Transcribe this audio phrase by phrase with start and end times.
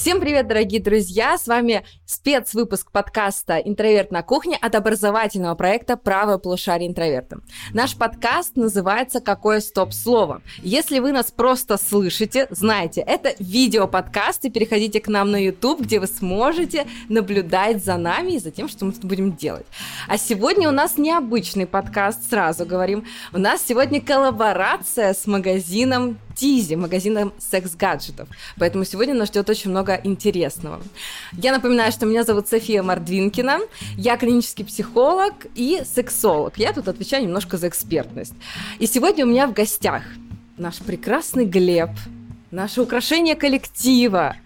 [0.00, 1.36] Всем привет, дорогие друзья!
[1.36, 7.40] С вами спецвыпуск подкаста «Интроверт на кухне» от образовательного проекта «Правое полушарие интроверта».
[7.74, 10.40] Наш подкаст называется «Какое стоп-слово?».
[10.62, 16.00] Если вы нас просто слышите, знаете, это видео-подкаст, и переходите к нам на YouTube, где
[16.00, 19.66] вы сможете наблюдать за нами и за тем, что мы тут будем делать.
[20.08, 23.04] А сегодня у нас необычный подкаст, сразу говорим.
[23.34, 28.28] У нас сегодня коллаборация с магазином Тизи, магазином секс-гаджетов.
[28.58, 30.80] Поэтому сегодня нас ждет очень много интересного.
[31.32, 33.60] Я напоминаю, что меня зовут София Мордвинкина,
[33.96, 36.58] я клинический психолог и сексолог.
[36.58, 38.34] Я тут отвечаю немножко за экспертность.
[38.78, 40.02] И сегодня у меня в гостях
[40.56, 41.90] наш прекрасный Глеб,
[42.50, 44.36] наше украшение коллектива,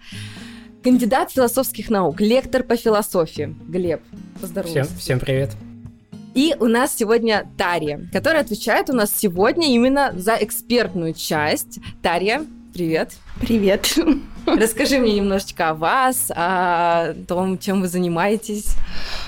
[0.83, 3.55] кандидат философских наук, лектор по философии.
[3.67, 4.01] Глеб,
[4.39, 4.83] поздоровайся.
[4.83, 5.64] Всем, всем привет.
[6.35, 11.79] И у нас сегодня Тария, которая отвечает у нас сегодня именно за экспертную часть.
[12.03, 13.13] Тария, привет.
[13.39, 13.97] Привет.
[14.45, 18.75] Расскажи мне немножечко о вас, о том, чем вы занимаетесь.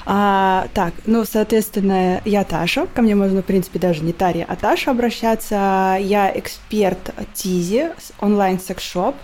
[0.06, 2.88] А, так, ну, соответственно, я Таша.
[2.88, 5.98] Ко мне можно, в принципе, даже не Тария, а Таша обращаться.
[6.02, 9.16] Я эксперт Тизи, онлайн-секс-шоп.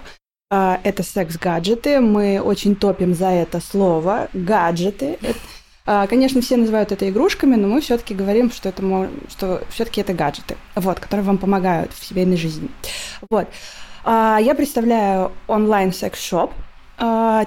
[0.49, 1.99] А, это секс-гаджеты.
[1.99, 4.29] Мы очень топим за это слово.
[4.31, 5.19] Гаджеты.
[5.85, 10.13] А, конечно, все называют это игрушками, но мы все-таки говорим, что это, что все-таки это
[10.13, 12.69] гаджеты, вот, которые вам помогают в семейной жизни.
[13.29, 13.47] Вот.
[14.05, 16.72] А, я представляю онлайн-секс-шоп, а,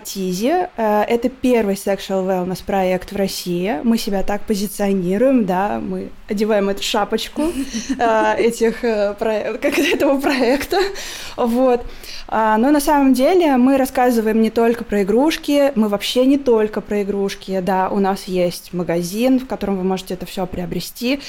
[0.05, 0.69] Тизи.
[0.77, 3.81] Это первый sexual wellness проект в России.
[3.85, 7.45] Мы себя так позиционируем, да, мы одеваем эту шапочку
[8.39, 10.79] этих, э, как этого проекта.
[11.37, 11.87] Вот.
[12.29, 16.81] А, но на самом деле мы рассказываем не только про игрушки, мы вообще не только
[16.81, 17.61] про игрушки.
[17.61, 21.21] Да, у нас есть магазин, в котором вы можете это все приобрести.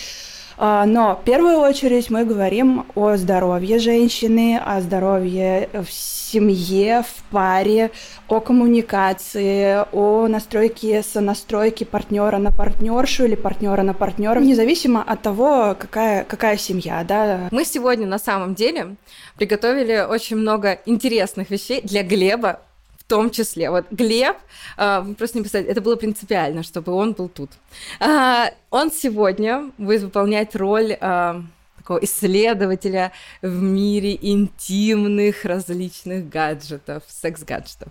[0.60, 7.24] А, но в первую очередь мы говорим о здоровье женщины, о здоровье в семье, в
[7.32, 7.92] паре,
[8.28, 15.76] о коммуникации, о настройке сонастройки партнера на партнершу или партнера на партнера, независимо от того,
[15.78, 17.06] какая, какая семья.
[17.08, 17.50] Да.
[17.52, 18.96] Мы сегодня на самом деле
[19.38, 22.62] приготовили очень много интересных вещей для Глеба,
[23.08, 23.70] том числе.
[23.70, 24.38] Вот Глеб,
[24.78, 27.52] э, просто не писать, это было принципиально, чтобы он был тут.
[28.00, 31.42] Э, он сегодня будет выполнять роль э,
[31.78, 37.90] такого исследователя в мире интимных различных гаджетов, секс-гаджетов.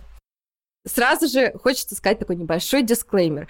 [0.87, 3.47] Сразу же хочется сказать такой небольшой дисклеймер.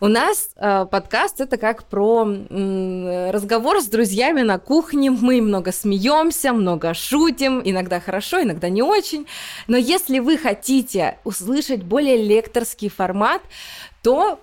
[0.00, 5.10] У нас э, подкаст это как про э, разговор с друзьями на кухне.
[5.10, 9.26] Мы много смеемся, много шутим, иногда хорошо, иногда не очень.
[9.66, 13.42] Но если вы хотите услышать более лекторский формат,
[14.02, 14.40] то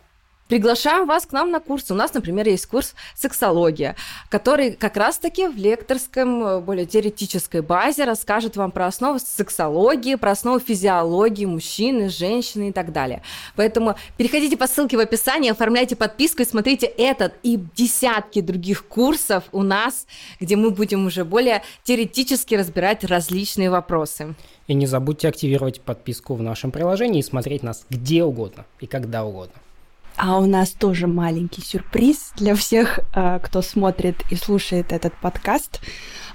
[0.47, 1.89] Приглашаем вас к нам на курс.
[1.89, 3.95] У нас, например, есть курс «Сексология»,
[4.29, 10.31] который как раз-таки в лекторском, э, более теоретической базе расскажет вам про основы сексологии, про
[10.31, 13.23] основы физиологии мужчины, женщины и так далее.
[13.55, 19.45] Поэтому переходите по ссылке в описании, оформляйте подписку и смотрите этот и десятки других курсов
[19.51, 20.05] у нас,
[20.39, 24.35] где мы будем уже более теоретически разбирать различные вопросы.
[24.67, 29.25] И не забудьте активировать подписку в нашем приложении и смотреть нас где угодно и когда
[29.25, 29.64] угодно.
[30.17, 35.81] А у нас тоже маленький сюрприз для всех, а, кто смотрит и слушает этот подкаст.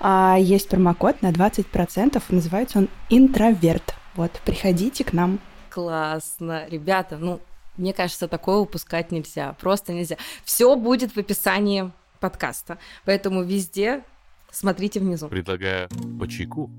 [0.00, 3.94] А, есть промокод на 20%, называется он «Интроверт».
[4.16, 5.40] Вот, приходите к нам.
[5.70, 6.66] Классно.
[6.68, 7.40] Ребята, ну,
[7.76, 9.54] мне кажется, такое упускать нельзя.
[9.60, 10.16] Просто нельзя.
[10.44, 12.78] Все будет в описании подкаста.
[13.06, 14.02] Поэтому везде
[14.50, 15.28] смотрите внизу.
[15.28, 15.88] Предлагаю
[16.18, 16.70] по чайку.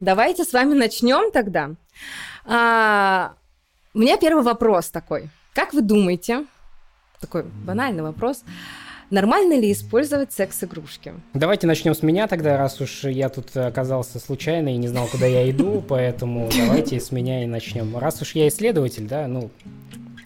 [0.00, 1.72] Давайте с вами начнем тогда.
[2.46, 3.34] А,
[3.92, 5.28] у меня первый вопрос такой.
[5.60, 6.46] Как вы думаете,
[7.20, 8.44] такой банальный вопрос,
[9.10, 11.12] Нормально ли использовать секс-игрушки?
[11.34, 15.26] Давайте начнем с меня тогда, раз уж я тут оказался случайно и не знал, куда
[15.26, 17.98] я иду, поэтому давайте с меня и начнем.
[17.98, 19.50] Раз уж я исследователь, да, ну,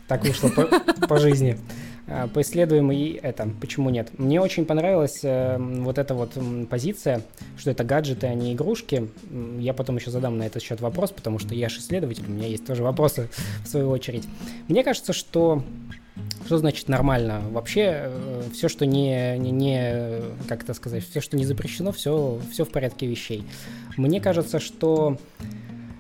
[0.07, 0.67] так вышло по,
[1.07, 1.59] по жизни.
[2.07, 4.11] А, поисследуем и это, почему нет.
[4.19, 6.37] Мне очень понравилась э, вот эта вот
[6.69, 7.23] позиция,
[7.57, 9.09] что это гаджеты, а не игрушки.
[9.59, 12.47] Я потом еще задам на этот счет вопрос, потому что я же исследователь, у меня
[12.47, 13.31] есть тоже вопросы
[13.65, 14.27] в свою очередь.
[14.69, 15.63] Мне кажется, что
[16.47, 17.43] что значит нормально?
[17.51, 22.39] Вообще, э, все, что не, не, не, как это сказать, все, что не запрещено, все,
[22.53, 23.45] все в порядке вещей.
[23.97, 25.19] Мне кажется, что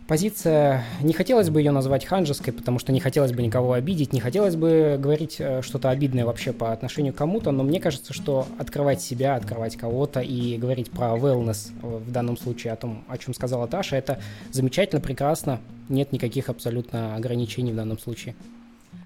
[0.06, 4.20] позиция, не хотелось бы ее назвать ханжеской, потому что не хотелось бы никого обидеть, не
[4.20, 8.46] хотелось бы говорить э, что-то обидное вообще по отношению к кому-то, но мне кажется, что
[8.58, 13.34] открывать себя, открывать кого-то и говорить про wellness в данном случае, о том, о чем
[13.34, 14.20] сказала Таша, это
[14.52, 18.34] замечательно, прекрасно, нет никаких абсолютно ограничений в данном случае.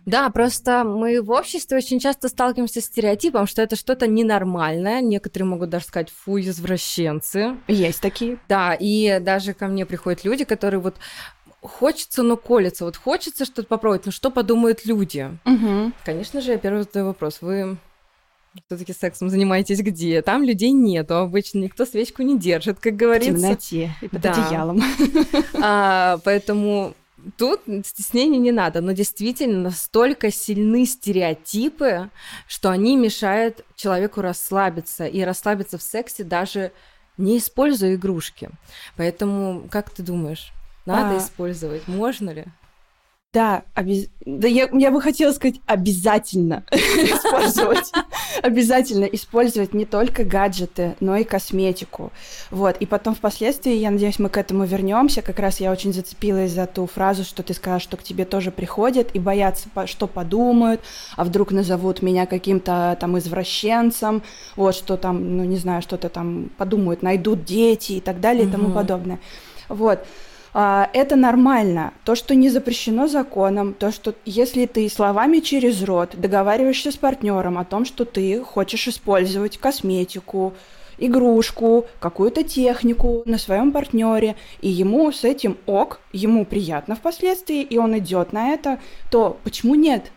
[0.09, 5.03] Да, просто мы в обществе очень часто сталкиваемся с стереотипом, что это что-то ненормальное.
[5.03, 7.57] Некоторые могут даже сказать, фу, извращенцы.
[7.69, 8.39] Есть такие.
[8.49, 10.95] Да, и даже ко мне приходят люди, которые вот
[11.61, 12.85] хочется, но колется.
[12.87, 15.29] Вот хочется что-то попробовать, но что подумают люди?
[15.45, 15.93] Мгм.
[16.05, 17.39] Конечно же, я первый задаю вопрос.
[17.43, 17.77] Вы
[18.67, 20.23] все-таки сексом занимаетесь где?
[20.23, 23.33] Там людей нету, обычно никто свечку не держит, как В говорится.
[23.41, 24.33] темноте и под Да.
[24.33, 24.83] одеялом.
[25.61, 26.95] А, поэтому
[27.37, 32.11] тут стеснения не надо, но действительно настолько сильны стереотипы,
[32.47, 36.73] что они мешают человеку расслабиться и расслабиться в сексе даже
[37.17, 38.49] не используя игрушки.
[38.97, 40.53] Поэтому, как ты думаешь,
[40.87, 41.19] надо А.
[41.19, 41.87] использовать?
[41.89, 42.45] Можно ли?
[43.35, 47.93] Да, обяз- да я, я бы хотела сказать обязательно использовать.
[48.43, 52.11] Обязательно использовать не только гаджеты, но и косметику.
[52.51, 52.79] Вот.
[52.79, 55.21] И потом впоследствии, я надеюсь, мы к этому вернемся.
[55.21, 58.51] Как раз я очень зацепилась за ту фразу, что ты сказала, что к тебе тоже
[58.51, 60.81] приходят и боятся, что подумают,
[61.15, 64.23] а вдруг назовут меня каким-то там извращенцем,
[64.57, 68.51] вот, что там, ну, не знаю, что-то там подумают, найдут дети и так далее и
[68.51, 69.19] тому подобное.
[69.69, 70.07] Вот.
[70.61, 71.93] А, Это нормально.
[72.03, 77.59] То, что не запрещено законом, то, что если ты словами через рот договариваешься с партнером
[77.59, 80.55] о том, что ты хочешь использовать косметику,
[80.99, 87.79] игрушку, какую-то технику на своем партнере, и ему с этим ок, ему приятно впоследствии, и
[87.79, 88.81] он идет на это,
[89.13, 90.11] то почему нет?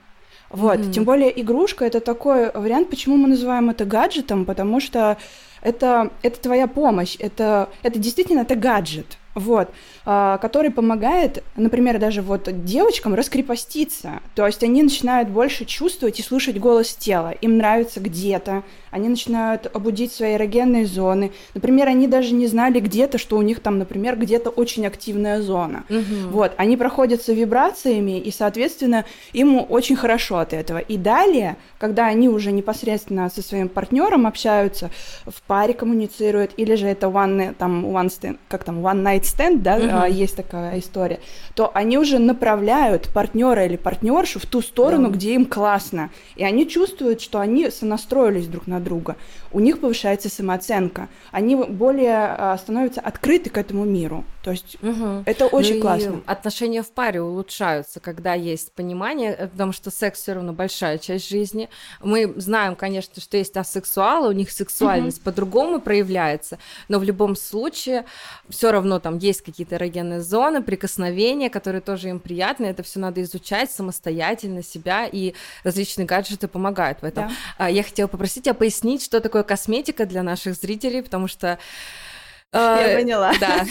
[0.49, 0.91] Вот, Мгм.
[0.91, 5.17] тем более игрушка это такой вариант, почему мы называем это гаджетом, потому что
[5.61, 9.69] это, это твоя помощь, это, это действительно это гаджет, вот,
[10.03, 16.57] который помогает, например, даже вот девочкам раскрепоститься, то есть они начинают больше чувствовать и слушать
[16.57, 22.48] голос тела, им нравится где-то, они начинают обудить свои эрогенные зоны, например, они даже не
[22.48, 25.83] знали где-то, что у них там, например, где-то очень активная зона,
[26.31, 30.80] вот, они проходятся вибрациями, и, соответственно, им очень хорошо от этого.
[30.80, 34.89] И далее, когда они уже непосредственно со своим партнером общаются,
[35.25, 39.59] в паре коммуницируют, или же это one, там, one stand, как там, one night stand,
[39.59, 41.19] да, А, есть такая история,
[41.55, 45.15] то они уже направляют партнера или партнершу в ту сторону, Да.
[45.15, 46.09] где им классно.
[46.35, 49.15] И они чувствуют, что они сонастроились друг на друга.
[49.51, 51.07] У них повышается самооценка.
[51.31, 54.23] Они более а, становятся открыты к этому миру.
[54.43, 55.23] То есть Мгм.
[55.25, 56.21] это очень Ну классно.
[56.25, 61.29] Отношения в паре улучшаются, когда есть понимание, э, потому что секс все равно большая часть
[61.29, 61.69] жизни.
[62.01, 66.57] Мы знаем, конечно, что есть асексуалы, у них сексуальность по-другому проявляется,
[66.88, 68.05] но в любом случае
[68.49, 72.65] все равно там есть какие-то эрогенные зоны, прикосновения, которые тоже им приятны.
[72.65, 75.33] Это все надо изучать самостоятельно себя, и
[75.63, 77.27] различные гаджеты помогают в этом.
[77.27, 77.33] Да.
[77.57, 81.57] А, Я хотела попросить тебя пояснить, что такое косметика для наших зрителей, потому что
[82.53, 83.31] Я э, поняла.
[83.39, 83.65] да.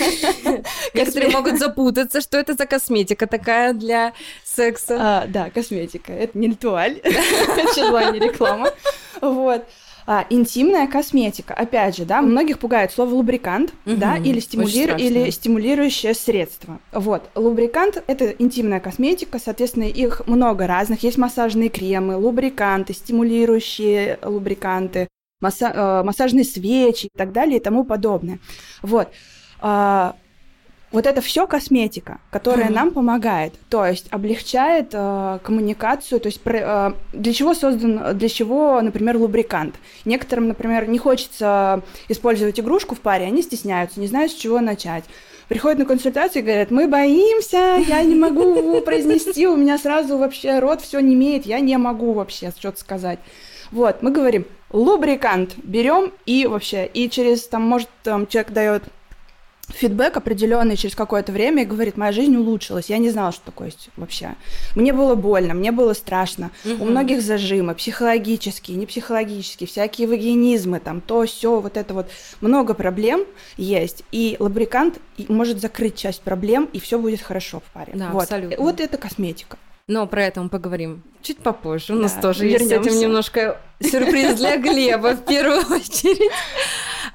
[0.95, 4.97] Некоторые могут запутаться, что это за косметика такая для секса.
[4.99, 6.13] А, да, косметика.
[6.13, 6.95] Это не ритуаль.
[7.05, 8.71] Чего не реклама.
[9.21, 9.67] Вот.
[10.13, 11.55] А, интимная косметика.
[11.55, 14.25] Опять же, да, многих пугает слово лубрикант, да, Мгм.
[14.25, 14.85] или, Очень стимулир...
[14.89, 15.05] страшно.
[15.07, 16.81] или стимулирующее средство.
[16.91, 17.31] Вот.
[17.37, 21.05] Лубрикант– это интимная косметика, соответственно, их много разных.
[21.05, 25.07] Есть массажные кремы, лубриканты, стимулирующие лубриканты,
[25.41, 28.41] масса- э, массажные свечи и так далее и тому подобное.
[28.83, 29.11] Вот.
[30.93, 36.95] Вот это все косметика, которая нам помогает, то есть облегчает э, коммуникацию, то есть про-
[37.13, 39.77] э, для чего создан, для чего, например, лубрикант.
[40.05, 45.05] Некоторым, например, не хочется использовать игрушку в паре, они стесняются, не знают, с чего начать.
[45.49, 50.59] Приходят на консультацию и говорят, мы боимся, я не могу произнести, у меня сразу вообще
[50.59, 53.21] рот все не имеет, я не могу вообще что-то сказать.
[53.71, 58.83] Вот, мы говорим, лубрикант берем и вообще, и через, там, может, там, человек дает
[59.73, 63.69] фидбэк определенный через какое-то время и говорит, моя жизнь улучшилась, я не знала, что такое
[63.69, 64.35] есть вообще.
[64.75, 66.51] Мне было больно, мне было страшно.
[66.65, 66.91] У Мгм.
[66.91, 72.11] многих зажимы, психологические, не психологические, всякие вагинизмы, там то, все, вот это вот.
[72.41, 73.25] Много проблем
[73.57, 74.99] есть, и лабрикант
[75.29, 77.93] может закрыть часть проблем, и все будет хорошо в паре.
[77.95, 78.23] Да, вот.
[78.23, 78.57] абсолютно.
[78.63, 79.59] Вот это косметика.
[79.91, 81.95] Но про это мы поговорим чуть попозже.
[81.95, 86.31] У нас Да, тоже есть с этим немножко сюрприз для Глеба в первую очередь.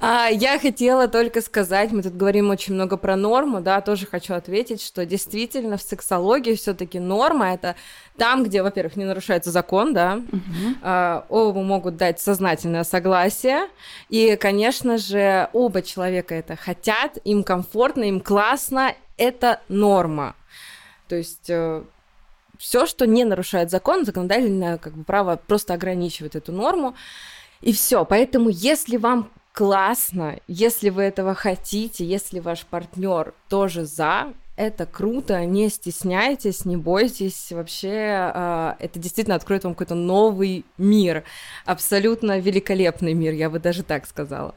[0.02, 4.34] А, я хотела только сказать, мы тут говорим очень много про норму, да, тоже хочу
[4.34, 7.78] ответить, что действительно в сексологии все-таки норма это
[8.18, 10.20] там, где, во-первых, не нарушается закон, да,
[10.82, 13.70] а, оба могут дать сознательное согласие,
[14.10, 20.36] и, конечно же, оба человека это хотят, им комфортно, им классно, это норма.
[21.08, 21.50] То есть
[22.60, 26.96] все, что не нарушает закон, законодательное как бы, право просто ограничивает эту норму.
[27.62, 28.06] И все.
[28.06, 35.44] Поэтому, если вам классно, если вы этого хотите, если ваш партнер тоже за, это круто,
[35.46, 37.52] не стесняйтесь, не бойтесь.
[37.52, 41.24] Вообще, э, это действительно откроет вам какой-то новый мир.
[41.66, 44.56] Абсолютно великолепный мир, я бы даже так сказала.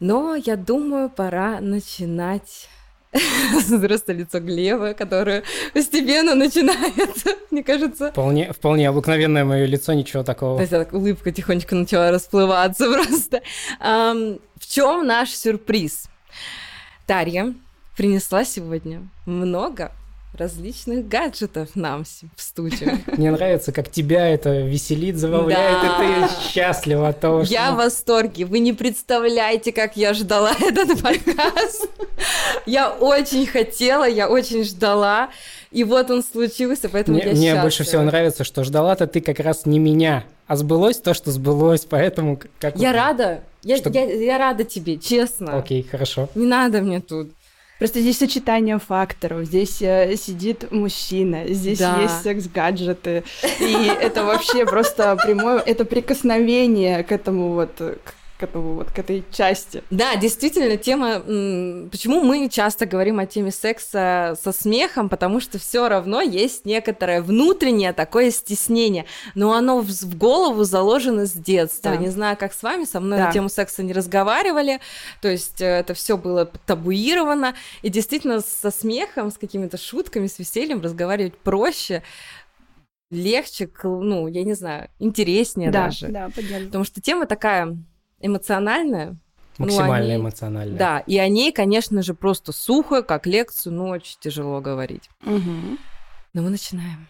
[0.00, 2.68] Но я думаю, пора начинать
[3.80, 5.42] Просто лицо Глеба, которое
[5.72, 8.10] постепенно начинает, мне кажется...
[8.10, 10.56] Вполне, вполне обыкновенное мое лицо, ничего такого.
[10.56, 13.42] То есть так, улыбка тихонечко начала расплываться просто.
[13.80, 16.08] Um, в чем наш сюрприз?
[17.06, 17.54] Тарья
[17.96, 19.92] принесла сегодня много
[20.36, 22.98] различных гаджетов нам в студию.
[23.06, 26.24] Мне нравится, как тебя это веселит, забавляет, да.
[26.24, 27.52] и ты счастлива от того, что...
[27.52, 28.44] Я в восторге.
[28.44, 31.88] Вы не представляете, как я ждала этот подкаст.
[32.66, 35.30] Я очень хотела, я очень ждала.
[35.70, 39.40] И вот он случился, поэтому мне, я Мне больше всего нравится, что ждала-то ты как
[39.40, 42.40] раз не меня, а сбылось то, что сбылось, поэтому...
[42.60, 42.76] Как...
[42.76, 43.40] Я рада.
[43.62, 43.90] Я, что...
[43.90, 45.58] я, я рада тебе, честно.
[45.58, 46.28] Окей, хорошо.
[46.34, 47.32] Не надо мне тут.
[47.78, 49.46] Просто здесь сочетание факторов.
[49.46, 52.00] Здесь э, сидит мужчина, здесь да.
[52.00, 53.24] есть секс-гаджеты.
[53.60, 55.58] И это вообще просто прямое...
[55.58, 57.72] Это прикосновение к этому вот...
[57.76, 59.82] К этому вот к этой части.
[59.90, 61.20] Да, действительно, тема.
[61.90, 67.22] Почему мы часто говорим о теме секса со смехом, потому что все равно есть некоторое
[67.22, 71.92] внутреннее такое стеснение, но оно в голову заложено с детства.
[71.92, 71.96] Да.
[71.96, 73.26] Не знаю, как с вами, со мной да.
[73.26, 74.80] на тему секса не разговаривали,
[75.20, 80.38] то есть э, это все было табуировано, и действительно со смехом, с какими-то шутками, с
[80.38, 82.02] весельем разговаривать проще
[83.10, 86.08] легче, ну, я не знаю, интереснее да, даже.
[86.08, 87.76] Да, Потому что тема такая
[88.24, 89.16] эмоциональная.
[89.58, 90.78] Максимально ну, эмоциональная.
[90.78, 95.08] Да, и о ней, конечно же, просто сухо, как лекцию, ну, очень тяжело говорить.
[95.24, 95.78] Угу.
[96.32, 97.06] Но мы начинаем.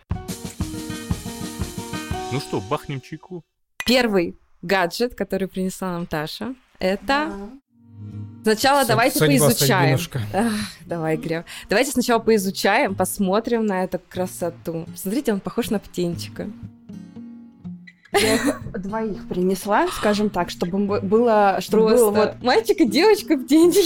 [2.33, 3.45] Ну что, бахнем чайку?
[3.87, 7.33] Первый гаджет, который принесла нам Таша, это...
[8.43, 9.99] Сначала С- давайте поизучаем.
[10.35, 10.53] Ах,
[10.85, 11.45] давай, Грев.
[11.71, 14.85] Давайте сначала поизучаем, посмотрим на эту красоту.
[14.97, 16.51] Смотрите, он похож на птенчика.
[18.15, 21.59] Я их двоих принесла, скажем так, чтобы было...
[21.61, 22.43] Чтобы Просто было вот...
[22.43, 23.81] мальчик и девочка в деньги.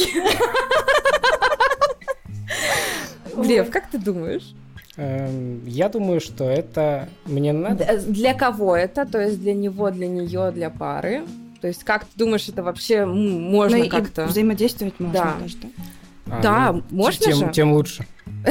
[3.37, 4.55] Глеб, как ты думаешь?
[4.97, 8.01] Эм, я думаю, что это мне надо.
[8.07, 9.07] Для кого это?
[9.07, 11.23] То есть для него, для нее, для пары?
[11.61, 14.27] То есть как ты думаешь, это вообще можно ну, как-то...
[14.27, 15.37] взаимодействовать можно да.
[15.41, 15.69] даже, да?
[16.31, 17.51] А, да, ну, можно тем, же?
[17.53, 18.07] Тем лучше.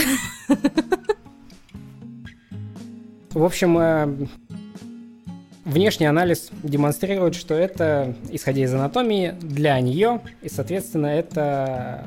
[3.31, 4.27] В общем, э,
[5.67, 12.05] Внешний анализ демонстрирует, что это, исходя из анатомии, для нее, и, соответственно, это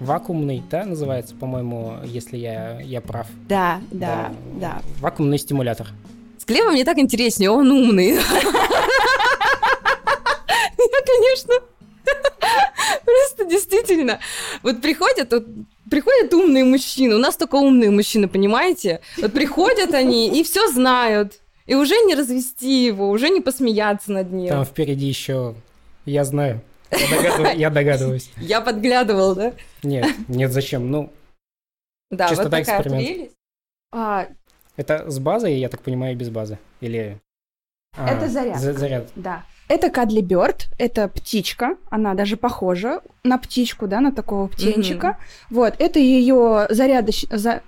[0.00, 3.26] вакуумный, да, называется, по-моему, если я, я прав.
[3.50, 4.82] Да, да, да, да.
[5.00, 5.88] Вакуумный стимулятор.
[6.38, 8.12] С Глебом мне так интереснее, он умный.
[8.14, 8.22] Я,
[11.04, 11.54] конечно,
[13.04, 14.20] просто действительно.
[14.62, 15.44] Вот приходят, вот
[15.90, 19.02] приходят умные мужчины, у нас только умные мужчины, понимаете?
[19.18, 21.40] Вот приходят они и все знают.
[21.66, 24.48] И уже не развести его, уже не посмеяться над ним.
[24.48, 25.54] Там впереди еще,
[26.04, 28.30] я знаю, я, догадываюсь, я догадываюсь.
[28.36, 29.52] Я подглядывал, да?
[29.82, 30.90] Нет, нет, зачем?
[30.90, 31.12] Ну,
[32.10, 33.30] да, чисто вот так такая эксперимент.
[33.92, 34.28] А...
[34.76, 36.58] Это с базой, я так понимаю, без базы?
[36.80, 37.18] Или...
[37.96, 38.60] А, это заряд.
[38.60, 39.08] заряд.
[39.16, 39.44] Да.
[39.68, 45.06] Это Кадли Бёрд, это птичка, она даже похожа на птичку, да, на такого птенчика.
[45.06, 45.46] Mm-hmm.
[45.50, 47.24] Вот, это ее зарядоч...
[47.30, 47.62] за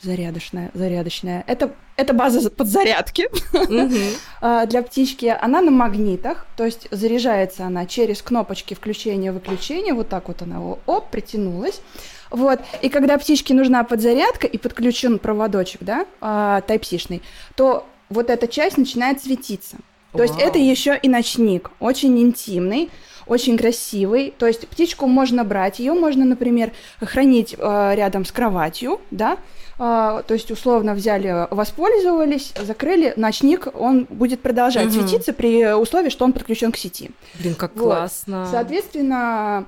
[0.00, 1.44] зарядочная, зарядочная.
[1.46, 3.28] Это, это база подзарядки
[4.40, 5.34] а, для птички.
[5.40, 9.94] Она на магнитах, то есть заряжается она через кнопочки включения-выключения.
[9.94, 11.80] Вот так вот она, оп, притянулась.
[12.30, 12.60] Вот.
[12.82, 17.22] И когда птичке нужна подзарядка и подключен проводочек, да, а, Type-C-шный,
[17.54, 19.78] то вот эта часть начинает светиться.
[20.12, 22.90] То есть это еще и ночник, очень интимный,
[23.26, 24.34] очень красивый.
[24.38, 29.38] То есть птичку можно брать, ее можно, например, хранить э, рядом с кроватью, да,
[29.78, 34.94] а, то есть условно взяли, воспользовались, закрыли, ночник, он будет продолжать угу.
[34.94, 37.10] светиться при условии, что он подключен к сети.
[37.40, 37.84] Блин, как вот.
[37.84, 38.46] классно.
[38.50, 39.66] Соответственно,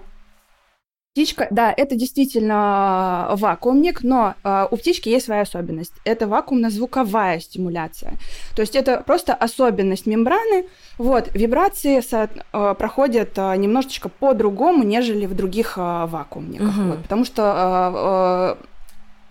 [1.17, 5.95] Птичка, да, это действительно вакуумник, но э, у птички есть своя особенность.
[6.05, 8.19] Это вакуумно-звуковая стимуляция.
[8.55, 10.67] То есть это просто особенность мембраны.
[10.99, 16.77] Вот, вибрации со, э, проходят э, немножечко по-другому, нежели в других э, вакуумниках.
[16.77, 16.87] Угу.
[16.87, 18.65] Вот, потому что э,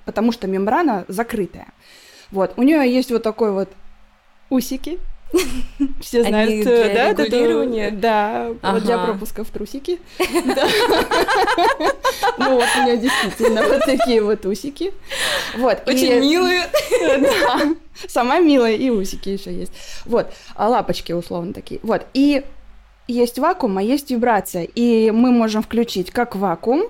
[0.06, 1.68] потому что мембрана закрытая.
[2.32, 3.70] Вот, у нее есть вот такой вот
[4.50, 4.98] усики.
[6.02, 7.92] Все знают, Они для да, регулирования?
[7.92, 8.80] да, ага.
[8.80, 10.00] для пропуска в трусики.
[12.38, 14.94] Ну вот у нее действительно вот такие вот усики.
[15.58, 15.82] Вот.
[15.88, 16.64] Очень милые.
[17.22, 17.76] Да.
[18.08, 19.72] Сама милая и усики еще есть.
[20.06, 21.80] Вот, а лапочки условно такие.
[21.82, 22.06] Вот.
[22.14, 22.44] И
[23.08, 24.64] есть вакуум, а есть вибрация.
[24.64, 26.88] И мы можем включить как вакуум,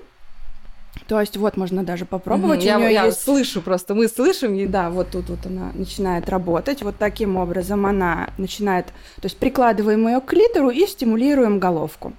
[1.06, 2.60] то есть вот можно даже попробовать.
[2.60, 2.80] Mm-hmm.
[2.82, 3.22] Я, я есть...
[3.22, 4.54] слышу просто, мы слышим.
[4.54, 4.66] И...
[4.66, 6.82] Да, вот тут вот она начинает работать.
[6.82, 12.12] Вот таким образом она начинает, то есть прикладываем ее к клитору и стимулируем головку.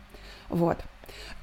[0.49, 0.77] Вот.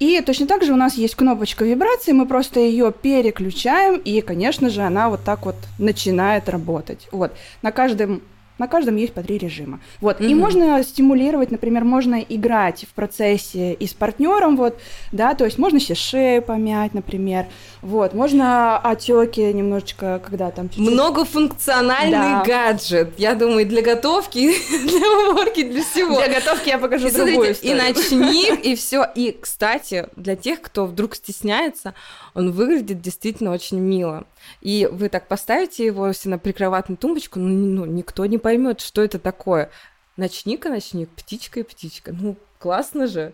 [0.01, 4.69] И точно так же у нас есть кнопочка вибрации, мы просто ее переключаем, и, конечно
[4.69, 7.09] же, она вот так вот начинает работать.
[7.13, 7.33] Вот.
[7.63, 8.23] На каждом
[8.59, 9.81] на каждом есть по три режима.
[10.01, 10.21] Вот.
[10.21, 10.31] Mm-hmm.
[10.31, 14.79] И можно стимулировать, например, можно играть в процессе и с партнером, вот,
[15.13, 17.47] да, то есть можно себе шею помять, например,
[17.83, 20.93] вот, можно отеки немножечко, когда там чуть-чуть...
[20.93, 22.45] Многофункциональный да.
[22.47, 24.55] гаджет, я думаю, для готовки,
[24.87, 26.17] для уборки, для всего.
[26.17, 29.05] Для готовки я покажу и другую смотрите, И ночник, и все.
[29.15, 31.95] И, кстати, для тех, кто вдруг стесняется,
[32.35, 34.25] он выглядит действительно очень мило.
[34.61, 39.03] И вы так поставите его все на прикроватную тумбочку, ну, ну никто не поймет, что
[39.03, 39.71] это такое.
[40.17, 42.13] Ночник и ночник, птичка и птичка.
[42.13, 43.33] Ну, классно же.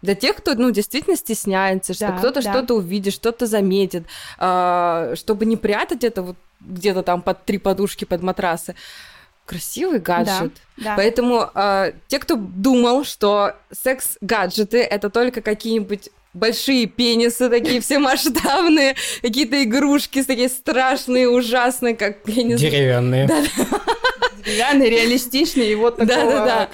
[0.00, 2.52] Для тех, кто, ну, действительно стесняется, что да, кто-то да.
[2.52, 4.04] что-то увидит, что-то заметит,
[4.38, 8.74] э, чтобы не прятать это вот где-то там под три подушки, под матрасы.
[9.44, 10.52] Красивый гаджет.
[10.76, 10.94] Да, да.
[10.96, 18.94] Поэтому э, те, кто думал, что секс-гаджеты это только какие-нибудь большие пенисы такие все масштабные,
[19.22, 23.26] какие-то игрушки такие страшные, ужасные, как я не Деревянные.
[23.26, 23.42] Да,
[24.44, 26.32] Деревянные, реалистичные, и вот такого...
[26.32, 26.68] Да-да-да.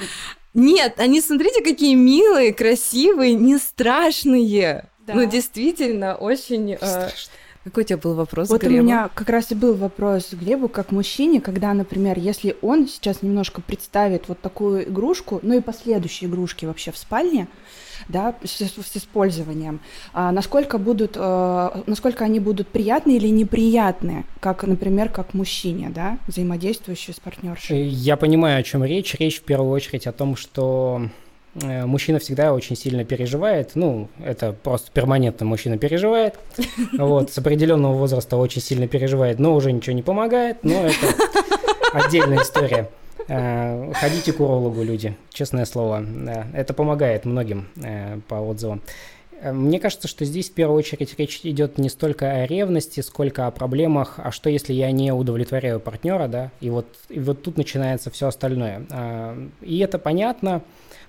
[0.55, 4.89] Нет, они, смотрите, какие милые, красивые, не страшные.
[5.07, 5.15] Да.
[5.15, 6.77] Ну, действительно, очень...
[6.81, 7.09] Э,
[7.65, 8.79] какой у тебя был вопрос, Вот Глебу?
[8.79, 13.23] у меня как раз и был вопрос Глебу, как мужчине, когда, например, если он сейчас
[13.23, 17.49] немножко представит вот такую игрушку, ну и последующие игрушки вообще в спальне,
[18.09, 19.81] да, с, с использованием,
[20.13, 26.19] а насколько будут, э, насколько они будут приятны или неприятны, как, например, как мужчине, да,
[26.27, 27.83] взаимодействующие с партнершей.
[27.83, 29.15] Э, я понимаю, о чем речь.
[29.15, 31.09] Речь в первую очередь о том, что
[31.55, 33.73] э, мужчина всегда очень сильно переживает.
[33.75, 36.39] Ну, это просто перманентно мужчина переживает.
[36.99, 40.59] Вот, с определенного возраста очень сильно переживает, но уже ничего не помогает.
[40.63, 41.15] Но это
[41.93, 42.89] отдельная история.
[43.29, 46.05] Э, ходите к урологу, люди, честное слово.
[46.53, 48.83] Это помогает многим э, по отзывам.
[49.41, 53.47] Э, мне кажется, что здесь в первую очередь речь идет не столько о ревности, сколько
[53.47, 57.57] о проблемах, а что если я не удовлетворяю партнера, да, и вот, и вот тут
[57.57, 58.83] начинается все остальное.
[59.63, 60.63] И это понятно,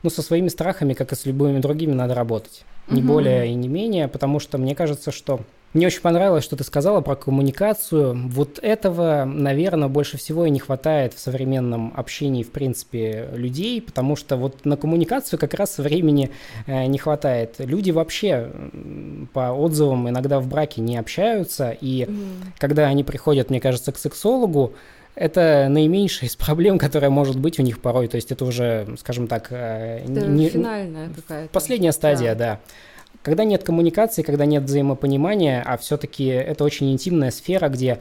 [0.04, 2.64] но со своими страхами, как и с любыми другими, надо работать.
[2.88, 3.14] Не угу.
[3.14, 5.42] более и не менее, потому что мне кажется, что
[5.76, 8.18] мне очень понравилось, что ты сказала про коммуникацию.
[8.30, 14.16] Вот этого, наверное, больше всего и не хватает в современном общении, в принципе, людей, потому
[14.16, 16.32] что вот на коммуникацию как раз времени
[16.66, 17.56] э, не хватает.
[17.60, 18.50] Люди вообще
[19.34, 22.18] по отзывам иногда в браке не общаются, и mm.
[22.58, 24.74] когда они приходят, мне кажется, к сексологу,
[25.16, 28.08] это наименьшая из проблем, которая может быть у них порой.
[28.08, 31.50] То есть это уже, скажем так, э, это не, финальная какая-то.
[31.52, 32.46] Последняя стадия, да.
[32.46, 32.60] да.
[33.26, 38.00] Когда нет коммуникации, когда нет взаимопонимания, а все-таки это очень интимная сфера, где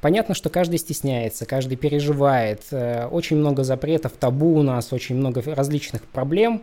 [0.00, 5.42] понятно, что каждый стесняется, каждый переживает, э, очень много запретов, табу у нас, очень много
[5.46, 6.60] различных проблем,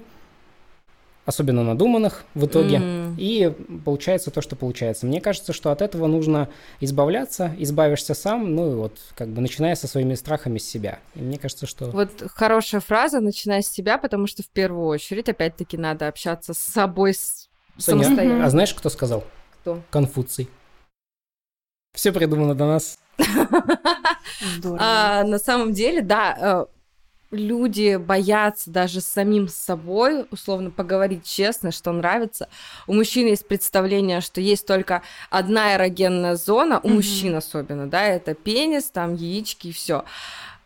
[1.26, 3.16] особенно надуманных в итоге, mm.
[3.18, 3.54] и
[3.86, 5.06] получается то, что получается.
[5.06, 6.50] Мне кажется, что от этого нужно
[6.82, 11.00] избавляться, избавишься сам, ну и вот как бы начиная со своими страхами с себя.
[11.16, 11.86] И мне кажется, что...
[11.92, 16.60] Вот хорошая фраза, начиная с себя, потому что в первую очередь, опять-таки, надо общаться с
[16.60, 17.41] собой, с
[17.82, 18.46] Соня, самостоятельно.
[18.46, 19.24] А знаешь, кто сказал?
[19.62, 19.82] Кто?
[19.90, 20.50] Конфуций.
[21.94, 22.98] Все придумано до нас.
[24.80, 26.66] А, на самом деле, да, э,
[27.32, 32.50] люди боятся даже с самим собой, условно, поговорить честно, что нравится.
[32.88, 38.34] У мужчин есть представление, что есть только одна эрогенная зона, у мужчин особенно, да, это
[38.34, 40.04] пенис, там яички и все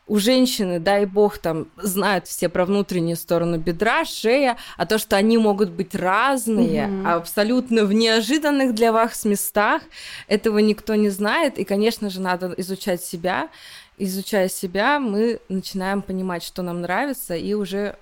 [0.08, 5.16] у женщины, дай бог, там знают все про внутреннюю сторону бедра, шея, а то, что
[5.16, 7.08] они могут быть разные, mm-hmm.
[7.08, 9.82] абсолютно в неожиданных для вас местах,
[10.28, 13.50] этого никто не знает, и, конечно же, надо изучать себя.
[13.98, 17.96] Изучая себя, мы начинаем понимать, что нам нравится, и уже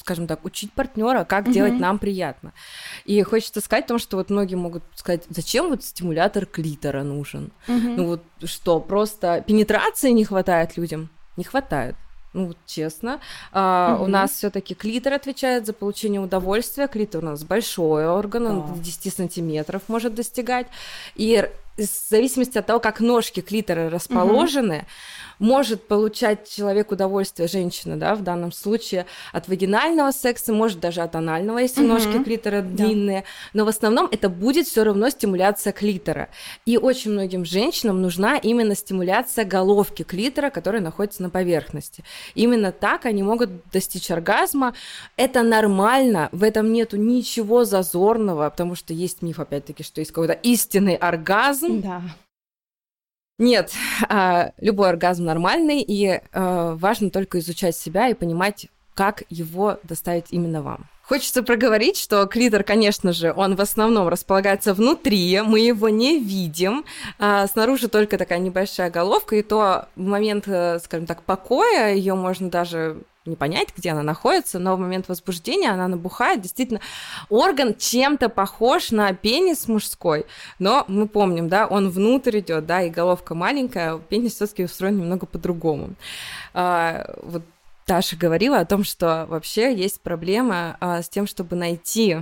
[0.00, 1.52] скажем так, учить партнера, как mm-hmm.
[1.52, 2.52] делать нам приятно.
[3.04, 7.52] И хочется сказать о том, что вот многие могут сказать, зачем вот стимулятор клитора нужен?
[7.68, 7.94] Mm-hmm.
[7.96, 11.10] Ну вот что, просто пенетрации не хватает людям?
[11.36, 11.96] Не хватает.
[12.32, 13.20] Ну, честно.
[13.52, 14.04] А, угу.
[14.04, 16.88] У нас все-таки клитор отвечает за получение удовольствия.
[16.88, 18.82] Клитор у нас большой орган, он да.
[18.82, 20.66] 10 сантиметров может достигать.
[21.14, 24.86] И в зависимости от того, как ножки клитора расположены, угу
[25.38, 31.14] может получать человек удовольствие, женщина, да, в данном случае, от вагинального секса, может даже от
[31.16, 31.94] анального, если угу.
[31.94, 33.26] ножки клитора длинные, да.
[33.52, 36.28] но в основном это будет все равно стимуляция клитора.
[36.66, 42.04] И очень многим женщинам нужна именно стимуляция головки клитора, которая находится на поверхности.
[42.34, 44.74] Именно так они могут достичь оргазма.
[45.16, 50.34] Это нормально, в этом нету ничего зазорного, потому что есть миф, опять-таки, что есть какой-то
[50.34, 51.80] истинный оргазм.
[51.80, 52.02] Да.
[53.38, 53.72] Нет,
[54.08, 60.26] а, любой оргазм нормальный, и а, важно только изучать себя и понимать, как его доставить
[60.30, 60.86] именно вам.
[61.02, 66.86] Хочется проговорить, что клитор, конечно же, он в основном располагается внутри, мы его не видим,
[67.18, 72.14] а снаружи только такая небольшая головка, и то в момент, э, скажем так, покоя ее
[72.14, 76.42] можно даже не понять, где она находится, но в момент возбуждения она набухает.
[76.42, 76.80] Действительно,
[77.28, 80.26] орган чем-то похож на пенис мужской,
[80.58, 85.26] но мы помним, да, он внутрь идет, да, и головка маленькая, пенис все-таки устроен немного
[85.26, 85.94] по-другому.
[86.52, 87.42] А, вот
[87.86, 92.18] Таша говорила о том, что вообще есть проблема а, с тем, чтобы найти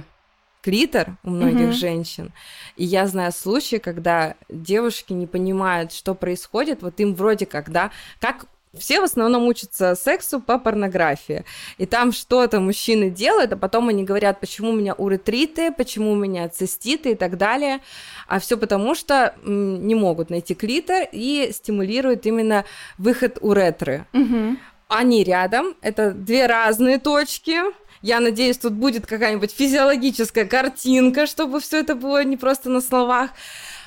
[0.62, 1.72] клитор у многих mm-hmm.
[1.72, 2.32] женщин.
[2.76, 6.82] И я знаю случаи, когда девушки не понимают, что происходит.
[6.82, 11.44] Вот им вроде как, да, как все в основном учатся сексу по порнографии.
[11.76, 16.16] И там что-то мужчины делают, а потом они говорят, почему у меня уретриты, почему у
[16.16, 17.80] меня циститы и так далее.
[18.28, 22.64] А все потому, что не могут найти клитор и стимулируют именно
[22.96, 24.06] выход уретры.
[24.14, 24.56] Угу.
[24.88, 27.56] Они рядом, это две разные точки.
[28.00, 33.30] Я надеюсь, тут будет какая-нибудь физиологическая картинка, чтобы все это было не просто на словах.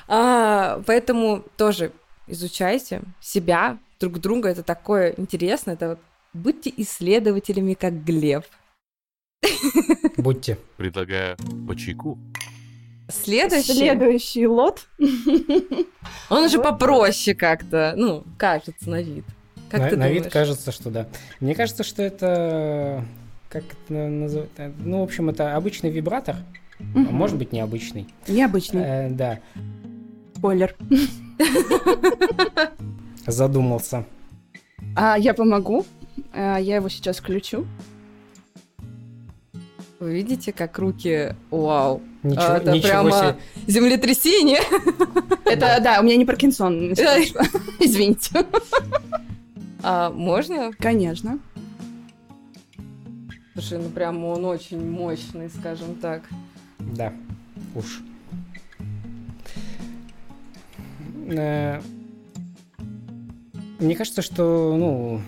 [0.07, 1.91] А, поэтому тоже
[2.27, 4.49] изучайте себя, друг друга.
[4.49, 5.71] Это такое интересно.
[5.71, 5.99] Это вот
[6.33, 8.45] будьте исследователями, как Глеб.
[10.17, 10.57] Будьте.
[10.77, 12.17] Предлагаю по чайку.
[13.09, 13.73] Следующий.
[13.73, 14.87] Следующий лот.
[16.29, 19.25] Он уже попроще как-то, ну, кажется, на вид.
[19.69, 21.07] Как на, ты на вид кажется, что да.
[21.39, 23.05] Мне кажется, что это
[23.55, 24.51] как это называют?
[24.79, 26.35] Ну, в общем, это обычный вибратор.
[26.79, 26.99] Угу.
[26.99, 28.07] Может быть, необычный.
[28.27, 28.81] Необычный.
[28.83, 29.39] Э, да.
[30.35, 30.75] Спойлер.
[33.27, 34.05] Задумался.
[34.95, 35.85] А я помогу.
[36.33, 37.65] А, я его сейчас включу.
[39.99, 41.35] Вы видите, как руки...
[41.49, 42.01] Вау.
[42.21, 43.35] Ничего, а, это ничего прямо себе.
[43.67, 44.59] землетрясение.
[45.45, 46.93] Это, да, у меня не Паркинсон.
[47.79, 48.45] Извините.
[49.81, 50.71] А можно?
[50.79, 51.39] Конечно.
[53.53, 56.23] Слушай, ну прям он очень мощный, скажем так.
[56.79, 57.13] Да,
[57.73, 58.01] уж.
[63.79, 65.21] Мне кажется, что, ну,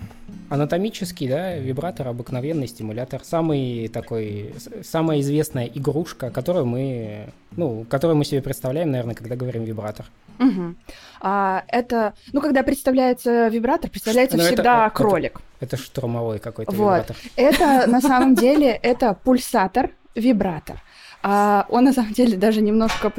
[0.50, 8.24] анатомический, да, вибратор, обыкновенный стимулятор, самый такой, самая известная игрушка, которую мы, ну, которую мы
[8.24, 10.06] себе представляем, наверное, когда говорим вибратор.
[10.40, 10.76] Угу.
[11.22, 15.42] А, это, ну, когда представляется вибратор, представляется Но ну, всегда это, кролик.
[15.60, 16.84] Это, это штурмовой какой-то вот.
[16.84, 17.18] вибратор.
[17.36, 20.82] Это на самом деле это пульсатор, вибратор.
[21.22, 23.12] А он на самом деле даже немножко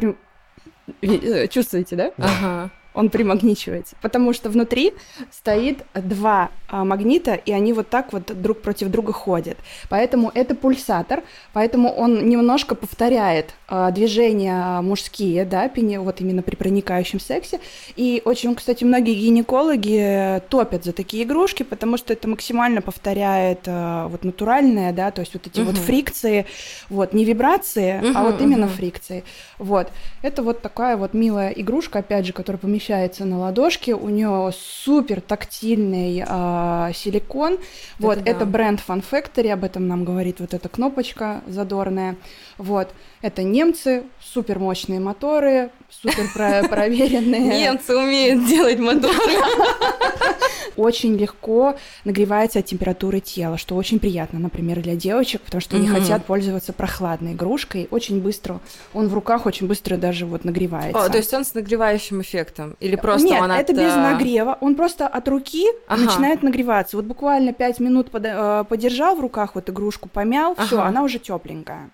[1.03, 2.12] э, чувствуете, да?
[2.17, 4.93] Ага он примагничивается, потому что внутри
[5.31, 9.57] стоит два а, магнита, и они вот так вот друг против друга ходят.
[9.89, 17.21] Поэтому это пульсатор, поэтому он немножко повторяет а, движения мужские, да, вот именно при проникающем
[17.21, 17.61] сексе.
[17.95, 24.09] И очень, кстати, многие гинекологи топят за такие игрушки, потому что это максимально повторяет а,
[24.09, 25.71] вот натуральное, да, то есть вот эти угу.
[25.71, 26.47] вот фрикции,
[26.91, 28.75] вот не вибрации, угу, а вот именно угу.
[28.75, 29.23] фрикции.
[29.59, 29.89] Вот.
[30.23, 33.94] Это вот такая вот милая игрушка, опять же, которая помещается помещается на ладошке.
[33.94, 37.55] У нее супер тактильный э, силикон.
[37.55, 37.62] Это
[37.98, 38.31] вот, да.
[38.31, 42.16] это бренд Fun Factory, об этом нам говорит вот эта кнопочка задорная.
[42.57, 42.88] Вот,
[43.20, 46.29] это немцы, супер мощные моторы, супер
[46.68, 47.61] проверенные.
[47.61, 49.14] Немцы умеют делать моторы.
[50.77, 55.88] Очень легко нагревается от температуры тела, что очень приятно, например, для девочек, потому что они
[55.88, 57.88] хотят пользоваться прохладной игрушкой.
[57.90, 58.61] Очень быстро,
[58.94, 61.03] он в руках очень быстро даже вот нагревается.
[61.03, 62.77] О, то есть он с нагревающим эффектом?
[62.81, 63.79] Или просто Нет, он это от...
[63.79, 64.57] без нагрева.
[64.61, 66.03] Он просто от руки ага.
[66.03, 66.97] начинает нагреваться.
[66.97, 70.64] Вот буквально 5 минут под, э, подержал в руках вот игрушку, помял, ага.
[70.64, 71.91] все, она уже тепленькая.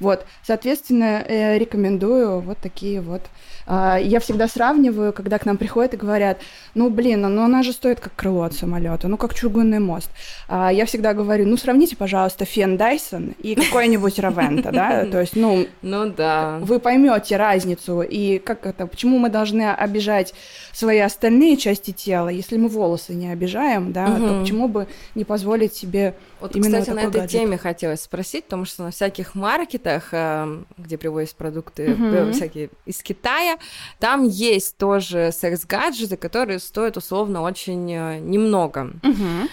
[0.00, 3.22] Вот, соответственно, э, рекомендую вот такие вот
[3.66, 6.38] я всегда сравниваю, когда к нам приходят и говорят,
[6.74, 10.10] ну, блин, ну она же стоит как крыло от самолета, ну, как чугунный мост.
[10.48, 15.36] А, я всегда говорю, ну, сравните, пожалуйста, фен Дайсон и какой-нибудь Равента, да, то есть,
[15.36, 16.58] ну, ну да.
[16.60, 20.34] вы поймете разницу и как это, почему мы должны обижать
[20.72, 25.74] свои остальные части тела, если мы волосы не обижаем, да, то почему бы не позволить
[25.74, 27.30] себе вот, именно кстати, на этой гаджет?
[27.30, 31.96] теме хотелось спросить, потому что на всяких маркетах, эм, где привозят продукты
[32.32, 33.53] всякие из Китая,
[33.98, 38.90] там есть тоже секс-гаджеты, которые стоят условно очень э, немного.
[39.02, 39.48] Угу.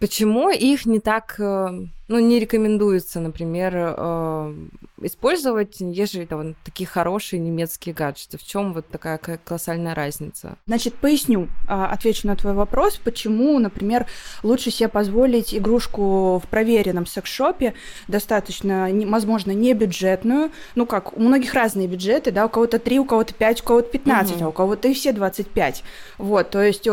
[0.00, 1.68] Почему их не так, э,
[2.08, 4.54] ну, не рекомендуется, например, э,
[5.02, 8.38] использовать, ежели там такие хорошие немецкие гаджеты?
[8.38, 10.56] В чем вот такая колоссальная разница?
[10.66, 14.06] Значит, поясню, а, отвечу на твой вопрос, почему, например,
[14.42, 17.74] лучше себе позволить игрушку в проверенном секс-шопе,
[18.08, 23.04] достаточно, возможно, не бюджетную, ну как, у многих разные бюджеты, да, у кого-то 3, у
[23.04, 24.44] кого-то 5, у кого-то 15, угу.
[24.46, 25.84] а у кого-то и все 25.
[26.16, 26.88] Вот, то есть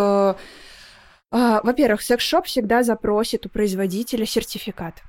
[1.32, 5.04] во-первых, секс-шоп всегда запросит у производителя сертификат.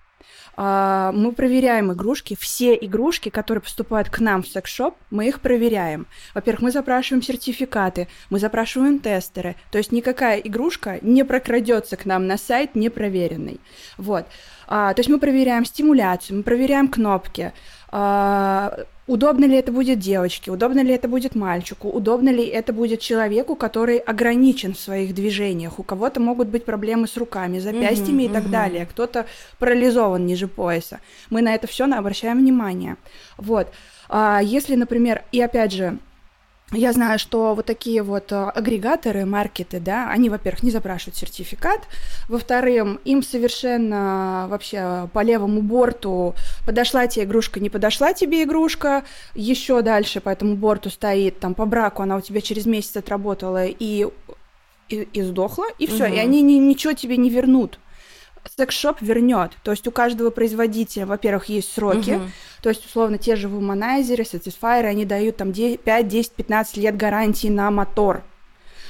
[0.60, 6.08] А, мы проверяем игрушки, все игрушки, которые поступают к нам в секс-шоп, мы их проверяем.
[6.34, 12.26] Во-первых, мы запрашиваем сертификаты, мы запрашиваем тестеры, то есть никакая игрушка не прокрадется к нам
[12.26, 13.60] на сайт непроверенный.
[13.98, 14.26] Вот.
[14.66, 17.52] А, то есть мы проверяем стимуляцию, мы проверяем кнопки,
[17.92, 23.00] а, удобно ли это будет девочке, удобно ли это будет мальчику, удобно ли это будет
[23.00, 25.80] человеку, который ограничен в своих движениях.
[25.80, 28.50] У кого-то могут быть проблемы с руками, запястьями uh-huh, и так uh-huh.
[28.50, 29.26] далее, кто-то
[29.58, 31.00] парализован ниже пояса.
[31.30, 32.96] Мы на это все обращаем внимание.
[33.38, 33.68] Вот.
[34.10, 35.98] А если, например, и опять же,
[36.72, 41.80] я знаю, что вот такие вот э, агрегаторы, маркеты, да, они, во-первых, не запрашивают сертификат,
[42.28, 46.34] во-вторых, им совершенно вообще по левому борту
[46.66, 49.04] подошла тебе игрушка, не подошла тебе игрушка,
[49.34, 53.64] еще дальше по этому борту стоит, там, по браку она у тебя через месяц отработала
[53.64, 54.06] и,
[54.90, 56.14] и, и сдохла, и все, угу.
[56.14, 57.78] и они ни, ничего тебе не вернут
[58.56, 59.52] секс-шоп вернет.
[59.62, 62.10] То есть у каждого производителя, во-первых, есть сроки.
[62.10, 62.28] Uh-huh.
[62.62, 67.48] То есть, условно, те же вуманайзеры, сатисфайеры, они дают там 5, 10, 15 лет гарантии
[67.48, 68.22] на мотор.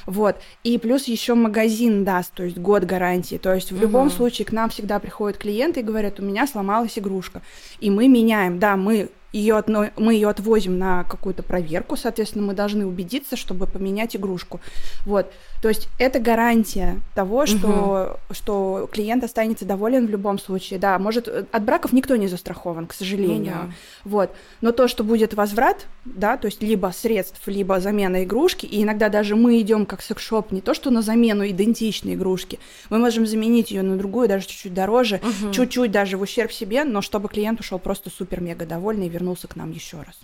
[0.07, 0.37] Вот.
[0.65, 3.37] И плюс еще магазин даст, то есть год гарантии.
[3.37, 3.83] То есть в угу.
[3.83, 7.43] любом случае к нам всегда приходят клиенты и говорят, у меня сломалась игрушка.
[7.79, 8.59] И мы меняем.
[8.59, 13.67] Да, мы ее одно, мы ее отвозим на какую-то проверку, соответственно, мы должны убедиться, чтобы
[13.67, 14.61] поменять игрушку.
[15.05, 15.31] Вот.
[15.61, 18.35] То есть это гарантия того, что, угу.
[18.35, 20.79] что клиент останется доволен в любом случае.
[20.79, 23.55] Да, может, от браков никто не застрахован, к сожалению.
[23.55, 23.75] Ну, да.
[24.05, 24.31] Вот.
[24.61, 29.09] Но то, что будет возврат, да, то есть либо средств, либо замена игрушки, и иногда
[29.09, 33.71] даже мы идем как секс-шоп не то, что на замену идентичной игрушки, мы можем заменить
[33.71, 35.53] ее на другую, даже чуть-чуть дороже, угу.
[35.53, 39.73] чуть-чуть даже в ущерб себе, но чтобы клиент ушел просто супер-мега довольный вернулся к нам
[39.73, 40.17] еще раз.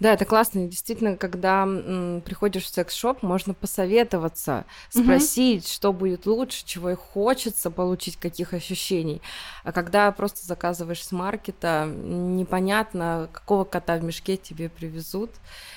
[0.00, 0.66] Да, это классно.
[0.66, 5.70] Действительно, когда м, приходишь в секс-шоп, можно посоветоваться, спросить, угу.
[5.70, 9.20] что будет лучше, чего и хочется получить, каких ощущений.
[9.64, 15.30] А когда просто заказываешь с маркета, непонятно, какого кота в мешке тебе привезут.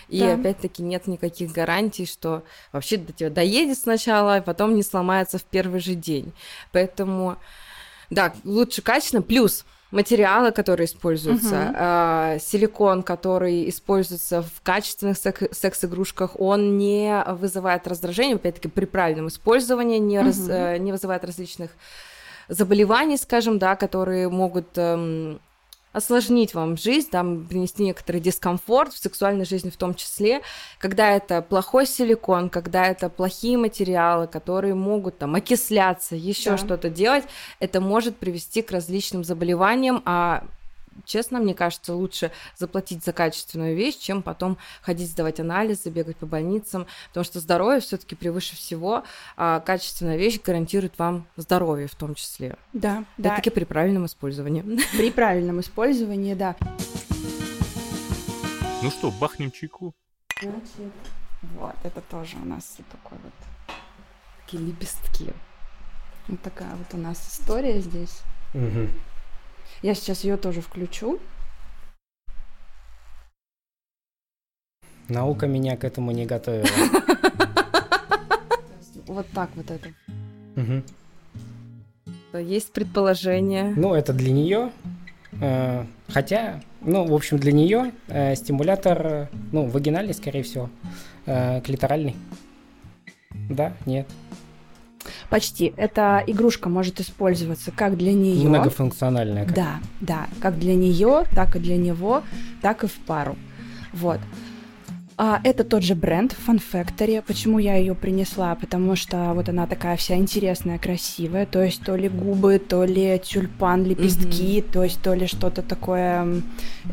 [0.07, 0.33] И да.
[0.33, 5.43] опять-таки нет никаких гарантий, что вообще до тебя доедет сначала, а потом не сломается в
[5.43, 6.33] первый же день.
[6.71, 7.37] Поэтому,
[8.09, 9.21] да, лучше качественно.
[9.21, 12.35] Плюс материалы, которые используются, uh-huh.
[12.35, 19.27] э, силикон, который используется в качественных сек- секс-игрушках, он не вызывает раздражения, опять-таки при правильном
[19.27, 20.23] использовании, не, uh-huh.
[20.23, 21.71] раз, э, не вызывает различных
[22.47, 25.39] заболеваний, скажем, да, которые могут эм,
[25.91, 30.41] осложнить вам жизнь, там, принести некоторый дискомфорт в сексуальной жизни в том числе,
[30.77, 36.57] когда это плохой силикон, когда это плохие материалы, которые могут там окисляться, еще да.
[36.57, 37.23] что-то делать,
[37.59, 40.43] это может привести к различным заболеваниям, а
[41.05, 46.25] честно, мне кажется, лучше заплатить за качественную вещь, чем потом ходить сдавать анализы, бегать по
[46.25, 49.03] больницам, потому что здоровье все-таки превыше всего,
[49.37, 52.55] а качественная вещь гарантирует вам здоровье в том числе.
[52.73, 53.35] Да, да.
[53.35, 54.63] таки при правильном использовании.
[54.97, 56.55] При правильном использовании, да.
[58.81, 59.93] Ну что, бахнем чайку?
[61.41, 63.33] Вот, это тоже у нас такой вот
[64.45, 65.33] такие лепестки.
[66.27, 68.21] Вот такая вот у нас история здесь.
[68.53, 68.87] Угу.
[69.81, 71.19] Я сейчас ее тоже включу.
[75.07, 76.67] Наука меня к этому не готовила.
[79.07, 79.89] Вот так вот это.
[82.37, 83.73] Есть предположение.
[83.75, 84.71] Ну, это для нее.
[85.41, 90.69] Э, хотя, ну, в общем, для нее э, стимулятор, ну, вагинальный, скорее всего,
[91.25, 92.15] э, клиторальный.
[93.49, 94.07] Да, нет.
[95.29, 95.73] Почти.
[95.77, 98.47] Эта игрушка может использоваться как для нее.
[98.47, 99.45] Многофункциональная.
[99.45, 99.55] Как.
[99.55, 100.27] Да, да.
[100.39, 102.23] Как для нее, так и для него,
[102.61, 103.35] так и в пару.
[103.93, 104.19] Вот.
[105.21, 107.21] А, это тот же бренд Fun Factory.
[107.21, 108.55] Почему я ее принесла?
[108.55, 111.45] Потому что вот она такая вся интересная, красивая.
[111.45, 114.71] То есть то ли губы, то ли тюльпан, лепестки, mm-hmm.
[114.71, 116.41] то есть то ли что-то такое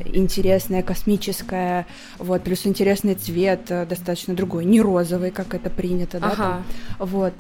[0.04, 1.86] интересное, космическое.
[2.18, 4.64] Вот, плюс интересный цвет, э, достаточно другой.
[4.64, 6.28] Не розовый, как это принято, ага.
[6.28, 6.34] да?
[6.36, 6.64] Там.
[6.98, 7.34] Вот.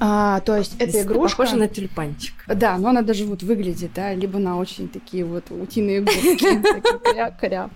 [0.00, 1.38] А, то есть эта игрушка...
[1.38, 2.34] Похожа на тюльпанчик.
[2.46, 7.70] Да, но она даже вот выглядит, да, либо на очень такие вот утиные губки, кря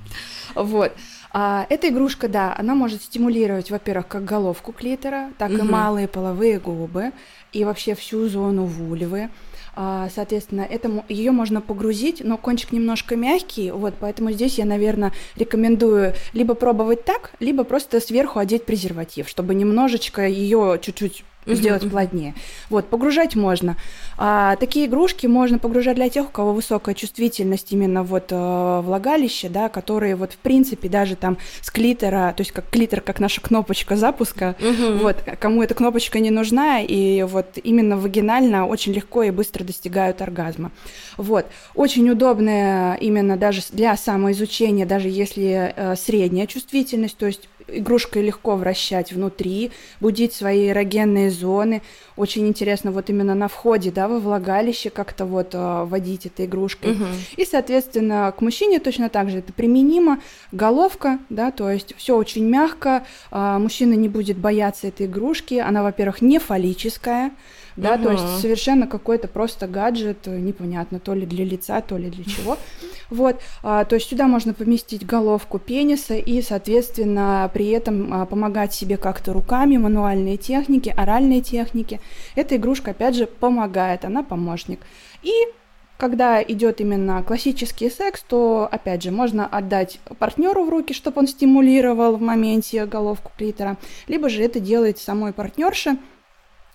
[0.54, 0.92] Вот.
[1.32, 6.58] А, эта игрушка, да, она может стимулировать, во-первых, как головку клитора, так и малые половые
[6.60, 7.12] губы,
[7.52, 9.30] и вообще всю зону вульвы.
[9.74, 15.12] А, соответственно, это, ее можно погрузить, но кончик немножко мягкий, вот, поэтому здесь я, наверное,
[15.34, 22.34] рекомендую либо пробовать так, либо просто сверху одеть презерватив, чтобы немножечко ее чуть-чуть сделать плотнее.
[22.70, 23.76] Вот, погружать можно.
[24.18, 29.48] А, такие игрушки можно погружать для тех, у кого высокая чувствительность именно вот э, влагалища,
[29.48, 33.40] да, которые вот в принципе даже там с клитора, то есть как клитор, как наша
[33.40, 34.98] кнопочка запуска, угу.
[34.98, 40.22] вот, кому эта кнопочка не нужна, и вот именно вагинально очень легко и быстро достигают
[40.22, 40.70] оргазма.
[41.16, 48.22] Вот, очень удобная именно даже для самоизучения, даже если э, средняя чувствительность, то есть игрушкой
[48.22, 49.70] легко вращать внутри,
[50.00, 51.82] будить свои эрогенные зоны.
[52.16, 56.92] Очень интересно вот именно на входе, да, во влагалище как-то вот э, водить этой игрушкой.
[56.92, 57.04] Угу.
[57.36, 60.20] И, соответственно, к мужчине точно так же это применимо.
[60.52, 65.54] Головка, да, то есть все очень мягко, э, мужчина не будет бояться этой игрушки.
[65.54, 67.32] Она, во-первых, не фаллическая,
[67.76, 68.04] да, угу.
[68.04, 72.24] то есть совершенно какой-то просто гаджет, э, непонятно, то ли для лица, то ли для
[72.24, 72.58] чего.
[73.10, 78.72] Вот, а, то есть сюда можно поместить головку пениса и, соответственно, при этом а, помогать
[78.72, 82.00] себе как-то руками, мануальные техники, оральные техники.
[82.36, 84.80] Эта игрушка, опять же, помогает, она помощник.
[85.22, 85.30] И
[86.02, 91.28] когда идет именно классический секс, то, опять же, можно отдать партнеру в руки, чтобы он
[91.28, 93.76] стимулировал в моменте головку клитора,
[94.08, 95.98] либо же это делает самой партнерша,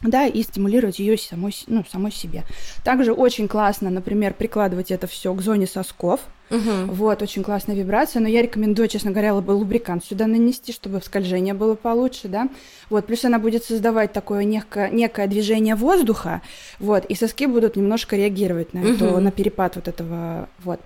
[0.01, 2.43] да, и стимулировать ее самой, ну, самой себе.
[2.83, 6.21] Также очень классно, например, прикладывать это все к зоне сосков.
[6.49, 6.93] Угу.
[6.93, 11.75] Вот, очень классная вибрация, но я рекомендую, честно говоря, лубрикант сюда нанести, чтобы скольжение было
[11.75, 12.47] получше, да.
[12.89, 16.41] Вот, плюс она будет создавать такое некое, некое движение воздуха,
[16.79, 18.89] вот, и соски будут немножко реагировать на, угу.
[18.89, 20.79] это, на перепад вот этого, вот.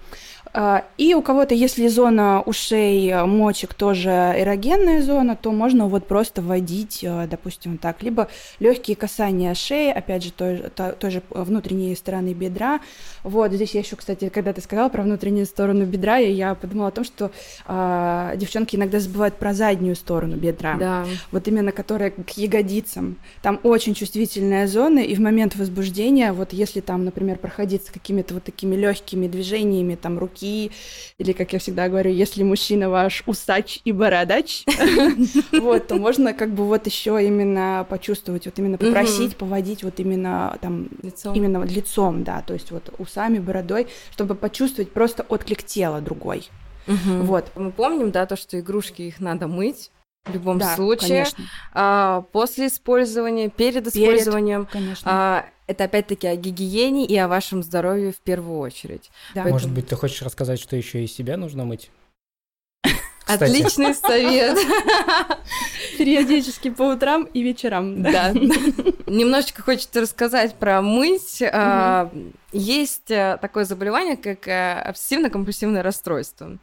[0.53, 6.07] А, и у кого-то, если зона ушей, э, мочек тоже эрогенная зона, то можно вот
[6.07, 8.27] просто вводить, э, допустим, так, либо
[8.59, 12.81] легкие касания шеи, опять же, той, той же внутренней стороны бедра.
[13.23, 16.91] Вот здесь я еще, кстати, когда ты сказала про внутреннюю сторону бедра, я подумала о
[16.91, 17.31] том, что
[17.65, 20.75] а, девчонки иногда забывают про заднюю сторону бедра.
[20.75, 21.05] Да.
[21.31, 23.17] Вот именно которая к ягодицам.
[23.41, 28.33] Там очень чувствительная зона, и в момент возбуждения, вот если там, например, проходить с какими-то
[28.33, 30.71] вот такими легкими движениями, там руки руки,
[31.17, 34.65] или, как я всегда говорю, если мужчина ваш усач и бородач,
[35.51, 40.57] вот, то можно как бы вот еще именно почувствовать, вот именно попросить, поводить вот именно
[40.61, 40.89] там,
[41.33, 46.49] именно лицом, да, то есть вот усами, бородой, чтобы почувствовать просто отклик тела другой.
[46.87, 47.51] Вот.
[47.55, 49.91] Мы помним, да, то, что игрушки их надо мыть,
[50.25, 51.25] в любом да, случае.
[51.73, 54.65] А, после использования, перед использованием.
[54.65, 55.11] Перед, конечно.
[55.11, 59.09] А, это опять-таки о гигиене и о вашем здоровье в первую очередь.
[59.33, 59.43] Да.
[59.43, 59.53] Поэтому...
[59.53, 61.89] Может быть, ты хочешь рассказать, что еще и себя нужно мыть?
[63.33, 63.51] Кстати.
[63.51, 64.57] Отличный совет.
[65.97, 68.01] Периодически по утрам и вечерам.
[68.01, 68.31] Да.
[69.07, 71.41] Немножечко хочется рассказать про мыть.
[71.41, 72.11] А,
[72.51, 76.57] есть э, такое заболевание, как э, обсессивно-компульсивное расстройство.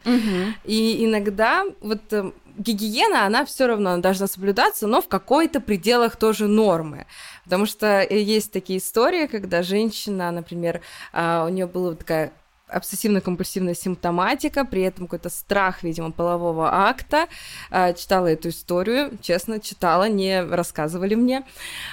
[0.64, 6.46] И иногда вот э, гигиена, она все равно должна соблюдаться, но в какой-то пределах тоже
[6.46, 7.06] нормы.
[7.44, 10.80] Потому что есть такие истории, когда женщина, например,
[11.12, 12.32] а, у нее была такая
[12.72, 17.26] обсессивно-компульсивная симптоматика, при этом какой-то страх, видимо, полового акта.
[17.70, 21.44] А, читала эту историю, честно, читала, не рассказывали мне.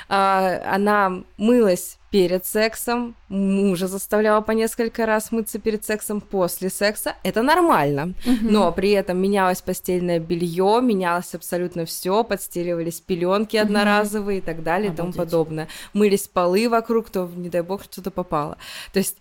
[0.09, 7.15] А, она мылась перед сексом, мужа заставляла по несколько раз мыться перед сексом, после секса.
[7.23, 8.13] Это нормально.
[8.25, 8.37] Угу.
[8.49, 14.91] Но при этом менялось постельное белье, менялось абсолютно все, подстеливались пеленки одноразовые и так далее
[14.91, 14.93] Обалдеть.
[14.93, 15.67] и тому подобное.
[15.91, 18.57] Мылись полы вокруг, то, не дай бог, что-то попало.
[18.93, 19.17] То есть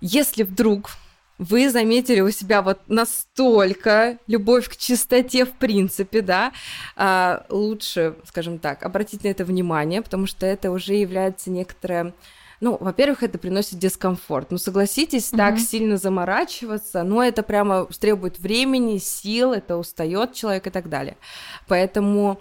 [0.00, 0.90] если вдруг
[1.38, 6.52] вы заметили у себя вот настолько любовь к чистоте в принципе, да,
[6.96, 12.12] а, лучше, скажем так, обратить на это внимание, потому что это уже является некоторое
[12.60, 14.50] ну, во-первых, это приносит дискомфорт.
[14.50, 15.36] Ну, согласитесь, угу.
[15.36, 21.16] так сильно заморачиваться, ну, это прямо требует времени, сил, это устает человек и так далее.
[21.68, 22.40] Поэтому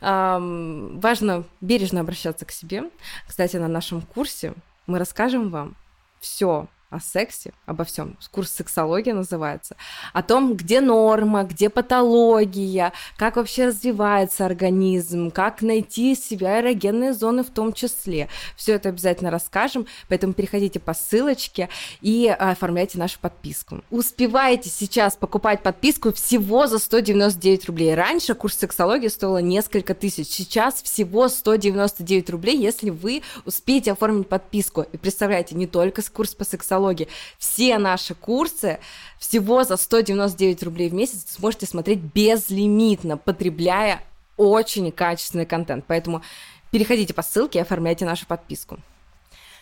[0.00, 2.84] эм, важно бережно обращаться к себе.
[3.26, 4.54] Кстати, на нашем курсе
[4.86, 5.76] мы расскажем вам
[6.18, 8.16] все о сексе, обо всем.
[8.30, 9.76] Курс сексология называется.
[10.14, 17.44] О том, где норма, где патология, как вообще развивается организм, как найти себя эрогенные зоны
[17.44, 18.28] в том числе.
[18.56, 21.68] Все это обязательно расскажем, поэтому переходите по ссылочке
[22.00, 23.82] и оформляйте нашу подписку.
[23.90, 27.94] Успевайте сейчас покупать подписку всего за 199 рублей.
[27.94, 34.86] Раньше курс сексологии стоил несколько тысяч, сейчас всего 199 рублей, если вы успеете оформить подписку.
[34.90, 37.08] И представляете, не только курс по сексологии, психологии.
[37.38, 38.78] Все наши курсы
[39.18, 44.02] всего за 199 рублей в месяц сможете смотреть безлимитно, потребляя
[44.36, 45.84] очень качественный контент.
[45.86, 46.22] Поэтому
[46.70, 48.78] переходите по ссылке и оформляйте нашу подписку.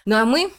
[0.04, 0.52] Ну а мы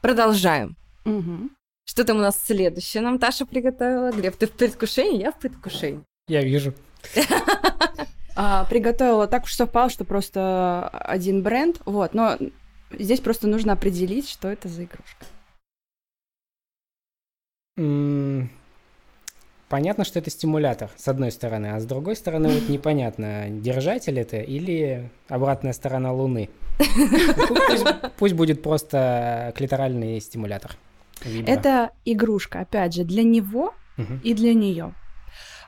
[0.00, 0.76] продолжаем.
[1.04, 1.50] Угу.
[1.84, 4.12] Что там у нас следующее нам Таша приготовила?
[4.12, 5.20] Глеб, ты в предвкушении?
[5.20, 6.02] Я в предвкушении.
[6.28, 6.74] Я вижу.
[8.38, 12.36] А, приготовила так уж совпало, что просто один бренд, вот, но
[12.90, 15.24] здесь просто нужно определить, что это за игрушка.
[19.68, 24.36] Понятно, что это стимулятор, с одной стороны, а с другой стороны, вот непонятно, держатель это
[24.36, 26.48] или обратная сторона Луны.
[26.78, 30.76] Пу- Пусть, пусть будет просто клиторальный стимулятор.
[31.24, 31.50] Вибро.
[31.50, 33.74] Это игрушка, опять же, для него
[34.22, 34.92] и для нее.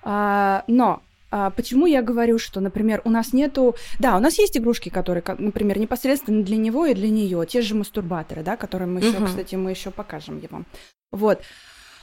[0.05, 3.75] А, но а, почему я говорю, что, например, у нас нету...
[3.99, 7.75] Да, у нас есть игрушки, которые, например, непосредственно для него и для нее, те же
[7.75, 10.63] мастурбаторы, да, которые мы еще, кстати, мы еще покажем его.
[11.11, 11.43] Вот.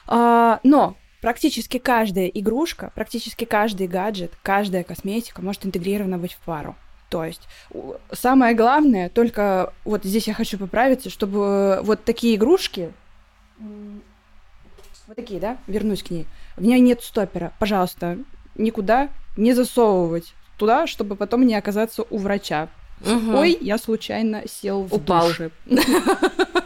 [0.08, 6.76] А, но практически каждая игрушка, практически каждый гаджет, каждая косметика может интегрирована быть в пару.
[7.10, 7.42] То есть
[8.12, 12.92] самое главное, только вот здесь я хочу поправиться, чтобы вот такие игрушки,
[13.60, 16.26] вот такие, да, вернусь к ней,
[16.58, 17.54] в ней нет стопера.
[17.60, 18.18] Пожалуйста,
[18.56, 22.70] никуда не засовывать туда, чтобы потом не оказаться у врача.
[23.02, 23.36] Мгм.
[23.36, 25.28] Ой, я случайно сел в Упал.
[25.28, 25.52] душе.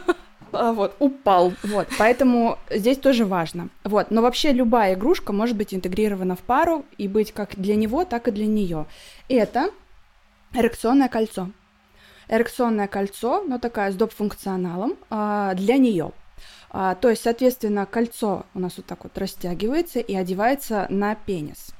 [0.52, 1.52] А, Вот, упал.
[1.62, 3.68] Вот, поэтому здесь тоже важно.
[3.84, 8.04] Вот, но вообще любая игрушка может быть интегрирована в пару и быть как для него,
[8.04, 8.86] так и для нее.
[9.28, 9.70] Это
[10.54, 11.50] эрекционное кольцо.
[12.28, 16.12] Эрекционное кольцо, но такая с доп-функционалом а, для нее.
[16.70, 21.74] А, то есть, соответственно, кольцо у нас вот так вот растягивается и одевается на пенис.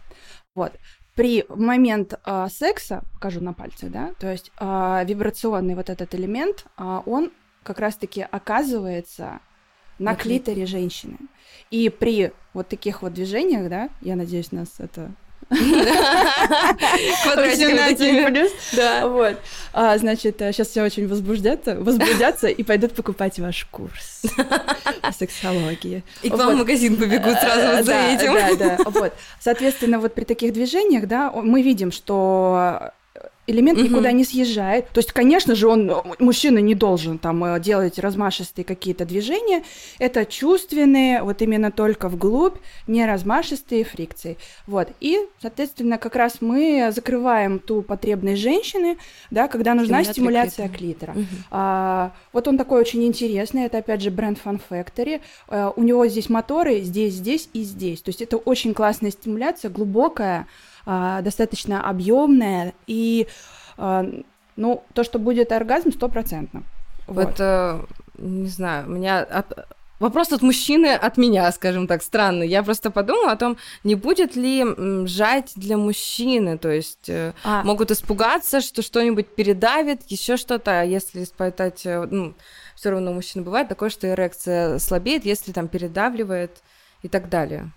[0.54, 0.72] Вот.
[1.14, 6.64] При момент а, секса, покажу на пальцах, да, то есть а, вибрационный вот этот элемент,
[6.76, 7.30] а, он
[7.62, 9.40] как раз-таки оказывается
[9.98, 11.16] на На клит- клиторе женщины.
[11.70, 15.10] И при вот таких вот движениях, да, я надеюсь, нас это
[15.50, 18.26] Квадратиками 18 такими.
[18.26, 18.50] плюс.
[18.72, 19.06] Да.
[19.08, 19.36] Вот.
[19.72, 24.22] А, значит, сейчас все очень возбуждятся, возбудятся и пойдут покупать ваш курс
[25.12, 26.02] сексологии.
[26.22, 28.58] И к вам в магазин побегут сразу Э, вот за этим.
[28.58, 29.12] Да, да, вот.
[29.40, 32.92] Соответственно, вот при таких движениях, да, мы видим, что
[33.50, 33.88] элемент Мгм.
[33.88, 34.88] никуда не съезжает.
[34.90, 39.62] То есть, конечно же, он, мужчина не должен там э, делать размашистые какие-то движения.
[39.98, 44.36] Это чувственные, вот именно только вглубь, не размашистые фрикции.
[44.66, 44.88] Вот.
[45.00, 48.96] И, соответственно, как раз мы закрываем ту потребность женщины,
[49.30, 51.12] да, когда нужна Стимуляция стимуляция клитора.
[51.12, 51.12] клитора.
[51.12, 51.44] Мгм.
[51.50, 53.64] А, вот он такой очень интересный.
[53.64, 55.20] Это опять же бренд Fun Factory.
[55.48, 58.00] А, у него здесь моторы здесь, здесь и здесь.
[58.02, 60.46] То есть это очень классная стимуляция, глубокая,
[60.86, 63.26] достаточно объемная и
[63.76, 64.04] а,
[64.56, 66.62] ну то, что будет оргазм, стопроцентно.
[67.06, 67.38] Вот.
[67.38, 69.66] Вот, не знаю, у меня от-
[69.98, 72.48] вопрос от мужчины, от меня, скажем так, странный.
[72.48, 74.64] Я просто подумала о том, не будет ли
[75.06, 80.84] жать для мужчины, то есть э, А, могут испугаться, что что-нибудь передавит, еще что-то, а
[80.84, 82.34] если испытать, э, ну,
[82.74, 86.62] все равно у мужчины бывает такое, что эрекция слабеет, если там передавливает
[87.02, 87.70] и так далее.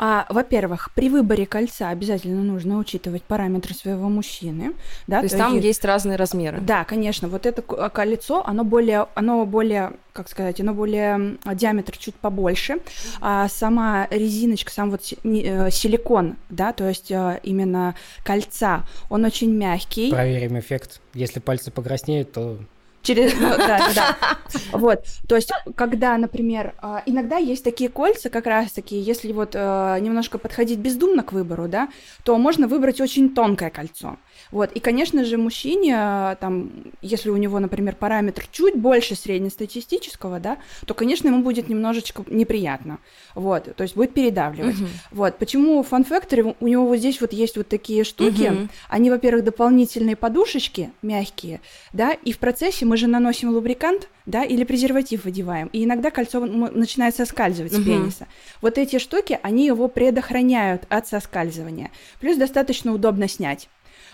[0.00, 4.74] А, во-первых, при выборе кольца обязательно нужно учитывать параметры своего мужчины.
[5.08, 6.60] Да, то есть там е- есть разные размеры.
[6.60, 11.38] Да, конечно, вот это а, колесо, оно более, оно более, как сказать, оно более м,
[11.54, 12.76] диаметр чуть побольше,
[13.20, 19.52] а сама резиночка, сам вот э, силикон, да, то есть э, именно кольца, он очень
[19.52, 20.10] мягкий.
[20.10, 21.00] Проверим эффект.
[21.12, 22.58] Если пальцы покраснеют, то
[23.02, 24.16] Через, ну, да, да.
[24.72, 29.98] Вот, то есть, когда, например, а, иногда есть такие кольца, как раз-таки, если вот э,
[30.00, 31.88] немножко подходить бездумно к выбору, да,
[32.24, 34.16] то можно выбрать очень тонкое кольцо.
[34.50, 36.70] Вот, и, конечно же, мужчине, э, там,
[37.02, 42.98] если у него, например, параметр чуть больше среднестатистического, да, то, конечно, ему будет немножечко неприятно.
[43.34, 44.78] Вот, то есть будет передавливать.
[44.78, 44.88] Мгм.
[45.10, 48.70] Вот, почему в Factory у него вот здесь вот есть вот такие штуки, Мгм.
[48.88, 51.60] они, во-первых, дополнительные подушечки мягкие,
[51.92, 56.40] да, и в процессе мы же наносим лубрикант, да, или презерватив одеваем, и иногда кольцо
[56.40, 57.84] начинает соскальзывать с Мгм.
[57.84, 58.26] пениса.
[58.60, 61.90] Вот эти штуки, они его предохраняют от соскальзывания.
[62.20, 63.68] Плюс достаточно удобно снять.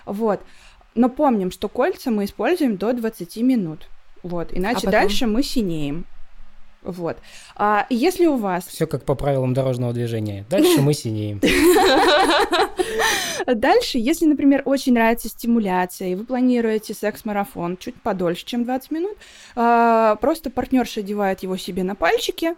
[0.06, 0.40] Вот.
[0.94, 3.88] Но помним, что кольца мы используем до 20 минут.
[4.22, 4.48] Вот.
[4.52, 4.92] Иначе потом?
[4.92, 6.06] дальше мы синеем.
[6.82, 7.16] Вот.
[7.56, 10.44] А если у вас все как по правилам дорожного движения.
[10.50, 11.40] Дальше мы синеем.
[13.46, 19.16] Дальше, если, например, очень нравится стимуляция, и вы планируете секс-марафон чуть подольше, чем 20 минут,
[19.54, 22.54] а, просто партнерша одевает его себе на пальчики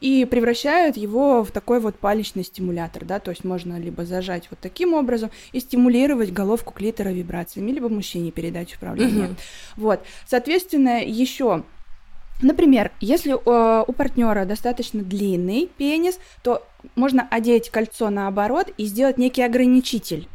[0.00, 4.58] и превращает его в такой вот палечный стимулятор, да, то есть можно либо зажать вот
[4.60, 9.36] таким образом и стимулировать головку клитора вибрациями, либо мужчине передать управление.
[9.76, 11.64] Вот, соответственно, еще
[12.42, 19.18] Например, если э, у партнера достаточно длинный пенис, то можно одеть кольцо наоборот и сделать
[19.18, 20.26] некий ограничитель,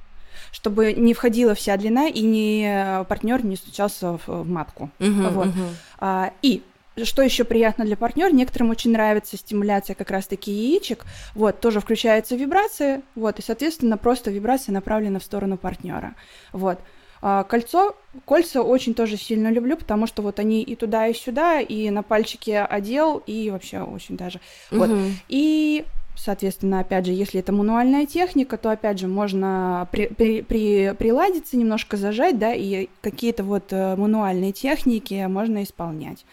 [0.51, 4.91] чтобы не входила вся длина и не партнер не стучался в, в матку.
[4.99, 5.47] Мгм, Вот.
[5.47, 5.76] мгм.
[5.97, 6.61] А, и
[7.04, 12.36] что еще приятно для партнера, некоторым очень нравится стимуляция как раз-таки яичек, вот, тоже включаются
[12.36, 16.16] вибрации, вот, и, соответственно, просто вибрация направлена в сторону партнера,
[16.54, 16.80] вот.
[17.22, 21.60] А кольцо, кольца очень тоже сильно люблю, потому что вот они и туда, и сюда,
[21.60, 24.39] и на пальчике одел, и вообще очень даже,
[24.72, 24.89] вот.
[25.28, 25.86] И
[26.18, 31.58] Соответственно, опять же, если это мануальная техника, то, опять же, можно при, при, при, приладиться,
[31.58, 36.26] немножко зажать, да, и какие-то вот э, мануальные техники можно исполнять.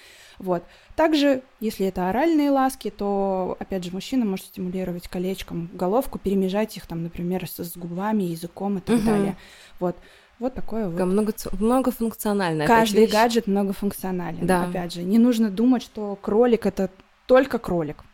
[0.43, 0.65] Вот.
[0.97, 6.87] Также, если это оральные ласки, то, опять же, мужчина может стимулировать колечком головку, перемежать их,
[6.87, 9.07] там, например, с, с губами, языком и так угу.
[9.07, 9.37] далее.
[9.79, 9.97] Вот.
[10.41, 11.01] Вот такое вот.
[11.01, 12.67] Много, многофункциональное.
[12.67, 14.45] Каждый гаджет многофункционален.
[14.45, 14.65] Да.
[14.65, 16.91] Опять же, не нужно думать, что кролик это
[17.27, 18.05] только кролик.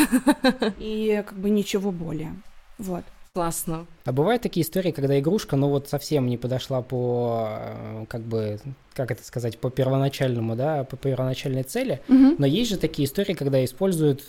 [0.78, 2.34] И как бы ничего более.
[2.76, 3.04] Вот.
[3.32, 3.86] Классно.
[4.04, 8.58] А бывают такие истории, когда игрушка, ну вот совсем не подошла по, э, как бы,
[8.92, 12.34] как это сказать, по первоначальному, да, по первоначальной цели, угу.
[12.38, 14.24] но есть же такие истории, когда используют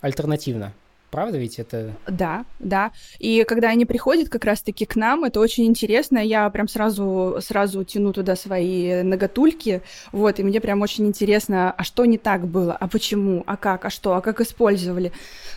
[0.00, 0.72] альтернативно.
[1.14, 1.94] Правда ведь это?
[2.08, 2.90] Да, да.
[3.20, 6.18] И когда они приходят как раз-таки к нам, это очень интересно.
[6.18, 9.82] Я прям сразу, сразу тяну туда свои ноготульки.
[10.10, 13.84] Вот, и мне прям очень интересно, а что не так было, а почему, а как,
[13.84, 15.12] а что, а как использовали.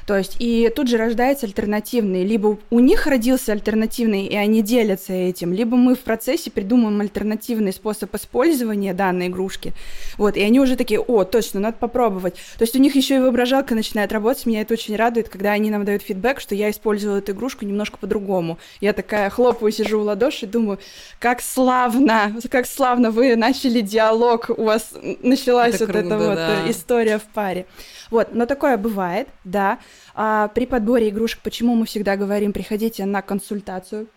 [0.05, 2.23] То есть, и тут же рождается альтернативный.
[2.23, 7.73] Либо у них родился альтернативный, и они делятся этим, либо мы в процессе придумаем альтернативный
[7.73, 9.73] способ использования данной игрушки.
[10.19, 12.35] Вот, и они уже такие, о, точно, надо попробовать.
[12.59, 14.45] То есть у них еще и воображалка начинает работать.
[14.45, 17.97] Меня это очень радует, когда они нам дают фидбэк, что я использовала эту игрушку немножко
[17.97, 18.57] по-другому.
[18.81, 20.79] Я такая хлопаю, сижу в ладоши и думаю,
[21.19, 26.61] как славно, как славно вы начали диалог, у вас началась это вот круто, эта да.
[26.61, 27.65] вот история в паре.
[28.09, 29.79] Вот, но такое бывает, да.
[30.15, 34.07] А, при подборе игрушек, почему мы всегда говорим, приходите на консультацию,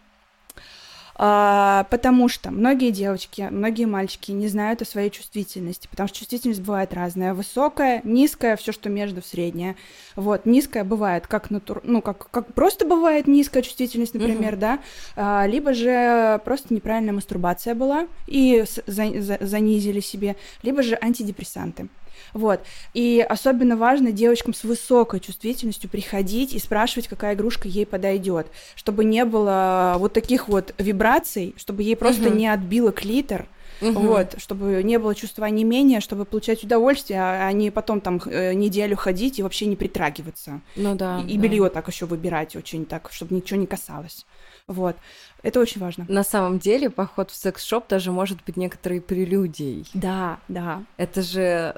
[1.22, 6.62] а, потому что многие девочки, многие мальчики не знают о своей чувствительности, потому что чувствительность
[6.62, 9.76] бывает разная, высокая, низкая, все, что между, средняя.
[10.16, 11.82] Вот, низкая бывает как натур...
[11.84, 14.60] ну, как, как просто бывает низкая чувствительность, например, угу.
[14.60, 14.78] да,
[15.14, 21.88] а, либо же просто неправильная мастурбация была и за, за, занизили себе, либо же антидепрессанты.
[22.32, 22.60] Вот.
[22.94, 29.04] И особенно важно девочкам с высокой чувствительностью приходить и спрашивать, какая игрушка ей подойдет, чтобы
[29.04, 32.36] не было вот таких вот вибраций, чтобы ей просто угу.
[32.36, 33.46] не отбило клитор.
[33.80, 33.92] Угу.
[33.92, 38.96] Вот, чтобы не было чувства онемения, чтобы получать удовольствие, а не потом там э, неделю
[38.96, 40.60] ходить и вообще не притрагиваться.
[40.76, 41.22] Ну да.
[41.26, 44.26] И, и белье так еще выбирать очень так, чтобы ничего не касалось.
[44.66, 44.96] Вот.
[45.42, 46.04] Это очень важно.
[46.08, 49.86] На самом деле, поход в секс-шоп даже может быть некоторой прелюдией.
[49.94, 50.84] Да, да.
[50.96, 51.74] Это же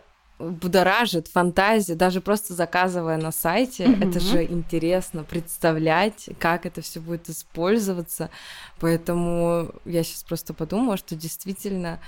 [0.51, 4.09] будоражит фантазию, даже просто заказывая на сайте, mm-hmm.
[4.09, 8.31] это же интересно представлять, как это все будет использоваться.
[8.81, 12.01] Поэтому я сейчас просто подумала, что действительно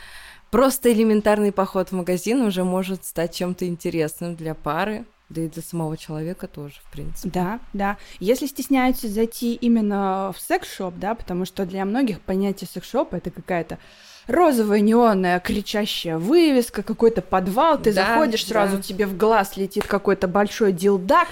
[0.50, 5.04] просто элементарный поход в магазин уже может стать чем-то интересным для пары.
[5.30, 7.30] Да и для самого человека тоже, в принципе.
[7.30, 7.96] Да, да.
[8.20, 13.78] Если стесняются зайти именно в секс-шоп, да, потому что для многих понятие секс-шопа это какая-то
[14.26, 18.82] розовая неонная кричащая вывеска, какой-то подвал, ты да, заходишь, сразу да.
[18.82, 21.28] тебе в глаз летит какой-то большой дилдак,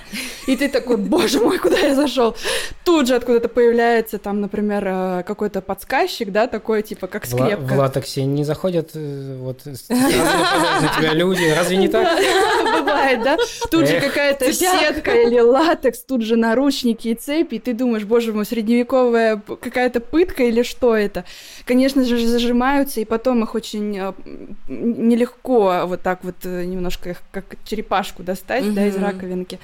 [0.47, 2.36] и ты такой, боже мой, куда я зашел?
[2.84, 7.61] Тут же откуда-то появляется там, например, э, какой-то подсказчик, да, такой типа как скрепка.
[7.61, 12.18] В, в латексе не заходят э, вот на тебя люди, разве не так?
[12.62, 13.36] Бывает, да?
[13.70, 18.32] Тут же какая-то сетка или латекс, тут же наручники и цепи, и ты думаешь, боже
[18.32, 21.24] мой, средневековая какая-то пытка или что это?
[21.64, 24.12] Конечно же, зажимают меняются, и потом их очень э,
[24.68, 28.74] нелегко вот так вот э, немножко их как черепашку достать, mm-hmm.
[28.74, 29.59] да, из раковинки.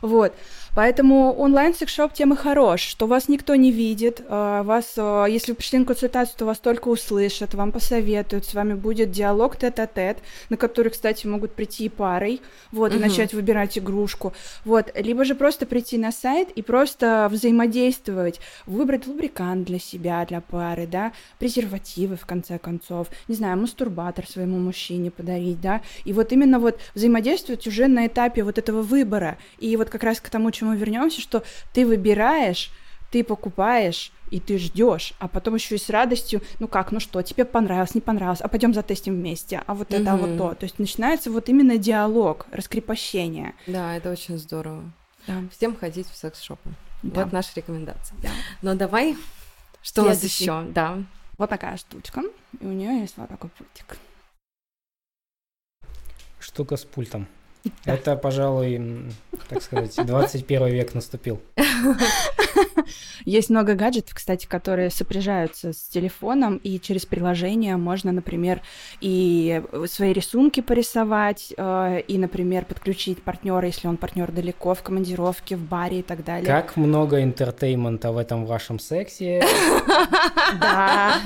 [0.00, 0.32] Вот.
[0.74, 5.56] Поэтому онлайн-секшоп тем и хорош, что вас никто не видит, а, вас, а, если вы
[5.56, 10.18] пришли на консультацию, то вас только услышат, вам посоветуют, с вами будет диалог тет-а-тет,
[10.48, 12.98] на который, кстати, могут прийти и парой, вот, угу.
[12.98, 14.32] и начать выбирать игрушку,
[14.64, 20.40] вот, либо же просто прийти на сайт и просто взаимодействовать, выбрать лубрикант для себя, для
[20.40, 26.32] пары, да, презервативы, в конце концов, не знаю, мастурбатор своему мужчине подарить, да, и вот
[26.32, 30.50] именно вот взаимодействовать уже на этапе вот этого выбора, и вот как раз к тому,
[30.62, 31.42] чему вернемся, что
[31.72, 32.70] ты выбираешь,
[33.10, 37.20] ты покупаешь, и ты ждешь, а потом еще и с радостью, ну как, ну что,
[37.20, 40.54] тебе понравилось, не понравилось, а пойдем затестим вместе, а вот это, а вот то.
[40.54, 43.54] То есть начинается вот именно диалог, раскрепощение.
[43.66, 44.84] Да, это очень здорово.
[45.26, 45.42] Да.
[45.54, 46.70] Всем ходить в секс-шопы.
[47.02, 47.24] Да.
[47.24, 48.16] Вот наша рекомендация.
[48.22, 48.30] Да.
[48.62, 49.16] Но давай,
[49.82, 50.48] что Следующий.
[50.48, 50.72] у нас еще?
[50.72, 50.98] Да.
[51.36, 52.22] Вот такая штучка,
[52.60, 53.98] и у нее есть вот такой пультик.
[56.38, 57.26] Штука с пультом.
[57.84, 59.10] Это, пожалуй,
[59.48, 61.40] так сказать, 21 век наступил.
[63.24, 68.60] Есть много гаджетов, кстати, которые сопряжаются с телефоном, и через приложение можно, например,
[69.00, 75.56] и свои рисунки порисовать, э, и, например, подключить партнера, если он партнер далеко, в командировке,
[75.56, 76.46] в баре и так далее.
[76.46, 79.42] Как много entertainment а в этом вашем сексе.
[80.60, 81.16] Да.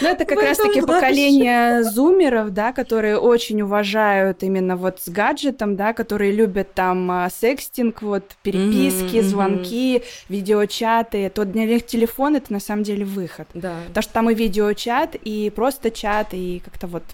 [0.00, 5.92] Ну, это как раз-таки поколение зумеров, да, которые очень уважают именно вот с гаджетом, да,
[5.92, 9.28] которые любят там а, секстинг, вот переписки, мгм.
[9.28, 11.28] звонки, видеочаты.
[11.28, 13.46] То для них телефон это на самом деле выход.
[13.52, 13.76] Да.
[13.88, 17.04] Потому что там и видеочат, и просто чат, и как-то вот.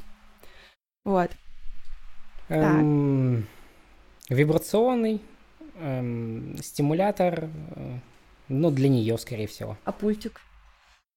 [1.05, 1.31] Вот.
[2.49, 3.47] Эм,
[4.29, 5.21] Вибрационный
[5.81, 7.97] эм, стимулятор, э,
[8.49, 9.77] ну, для нее, скорее всего.
[9.85, 10.41] А пультик?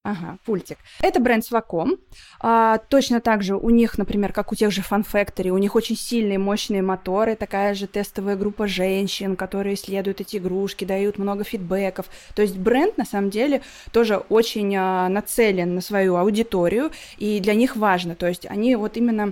[0.05, 0.79] Ага, пультик.
[1.01, 1.97] Это бренд Swacom.
[2.41, 5.75] А, точно так же у них, например, как у тех же Fun Factory, у них
[5.75, 11.45] очень сильные, мощные моторы, такая же тестовая группа женщин, которые исследуют эти игрушки, дают много
[11.45, 12.07] фидбэков.
[12.35, 13.61] То есть бренд, на самом деле,
[13.93, 18.15] тоже очень а, нацелен на свою аудиторию, и для них важно.
[18.15, 19.31] То есть они вот именно...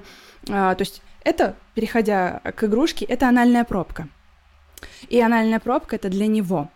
[0.49, 4.07] а, то есть это, переходя к игрушке, это анальная пробка.
[5.09, 6.69] И анальная пробка это для него.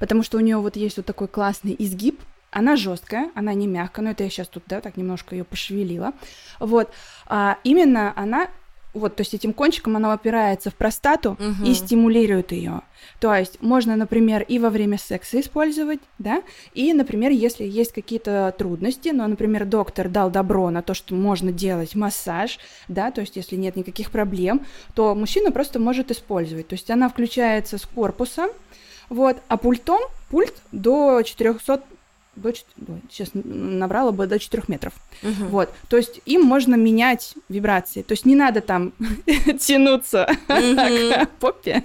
[0.00, 2.20] Потому что у нее вот есть вот такой классный изгиб,
[2.50, 6.12] она жесткая, она не мягкая, но это я сейчас тут, да, так немножко ее пошевелила.
[6.60, 6.90] Вот,
[7.26, 8.48] а именно она,
[8.94, 11.64] вот, то есть этим кончиком она опирается в простату Мгм.
[11.64, 12.80] и стимулирует ее.
[13.20, 16.42] То есть можно, например, и во время секса использовать, да,
[16.72, 21.52] и, например, если есть какие-то трудности, но, например, доктор дал добро на то, что можно
[21.52, 24.62] делать массаж, да, то есть если нет никаких проблем,
[24.94, 26.68] то мужчина просто может использовать.
[26.68, 28.48] То есть она включается с корпуса,
[29.10, 31.82] вот, а пультом, пульт до 400
[32.38, 32.52] до,
[33.10, 34.92] сейчас набрала бы до 4 метров.
[35.22, 35.48] Мгм.
[35.48, 35.70] Вот.
[35.88, 38.02] То есть им можно менять вибрации.
[38.02, 38.92] То есть не надо там
[39.60, 41.84] тянуться к попе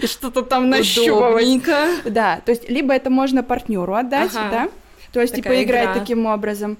[0.00, 1.62] и что-то там нащупывать.
[2.04, 4.50] Да, то есть либо это можно партнеру отдать, Ага.
[4.50, 4.68] да,
[5.12, 5.94] то есть Такая типа играть игра.
[6.00, 6.76] таким образом.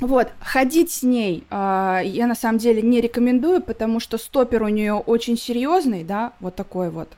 [0.00, 4.68] Вот, ходить с ней а, я на самом деле не рекомендую, потому что стопер у
[4.68, 7.08] нее очень серьезный, да, вот такой вот.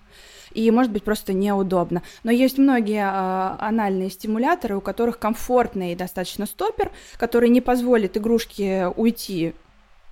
[0.56, 2.02] И может быть просто неудобно.
[2.24, 8.86] Но есть многие а, анальные стимуляторы, у которых комфортный достаточно стопер, который не позволит игрушке
[8.96, 9.52] уйти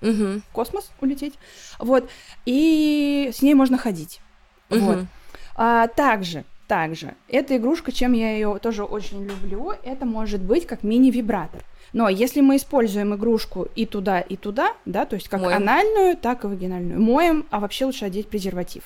[0.02, 0.42] Мгм.
[0.42, 1.38] в космос, улететь.
[1.78, 2.10] Вот.
[2.44, 4.20] И с ней можно ходить.
[4.68, 4.96] Вот.
[4.96, 5.08] Мгм.
[5.56, 10.82] А, также, также, эта игрушка, чем я ее тоже очень люблю, это может быть как
[10.82, 11.62] мини-вибратор.
[11.94, 15.56] Но если мы используем игрушку и туда, и туда, да, то есть как Моем.
[15.56, 18.82] анальную, так и вагинальную, моем, а вообще лучше одеть презерватив.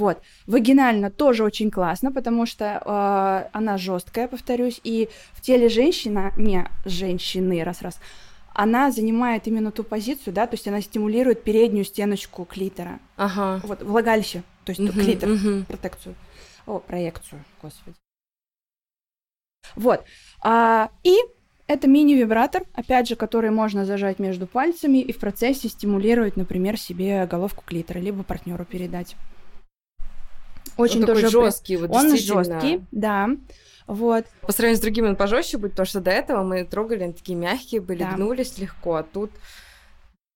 [0.00, 0.22] Вот.
[0.46, 6.66] Вагинально тоже очень классно, потому что э, она жесткая, повторюсь, и в теле женщина, не
[6.86, 8.00] женщины, раз-раз,
[8.54, 12.98] она занимает именно ту позицию, да, то есть она стимулирует переднюю стеночку клитора.
[13.18, 13.60] Ага.
[13.62, 15.64] Вот, влагалище, то есть Мгм, клитор, мгм.
[15.66, 16.14] протекцию.
[16.66, 17.96] О, проекцию, господи.
[19.76, 20.02] Вот.
[20.42, 21.14] А, и
[21.66, 27.26] это мини-вибратор, опять же, который можно зажать между пальцами и в процессе стимулировать, например, себе
[27.26, 29.14] головку клитора, либо партнеру передать.
[30.80, 33.28] Очень Он такой тоже жесткий, вот Он жесткий, да.
[33.86, 34.24] Вот.
[34.42, 37.36] По сравнению с другими он пожестче будет, потому что до этого мы трогали, они такие
[37.36, 38.12] мягкие были, Да.
[38.12, 39.32] гнулись легко, а тут...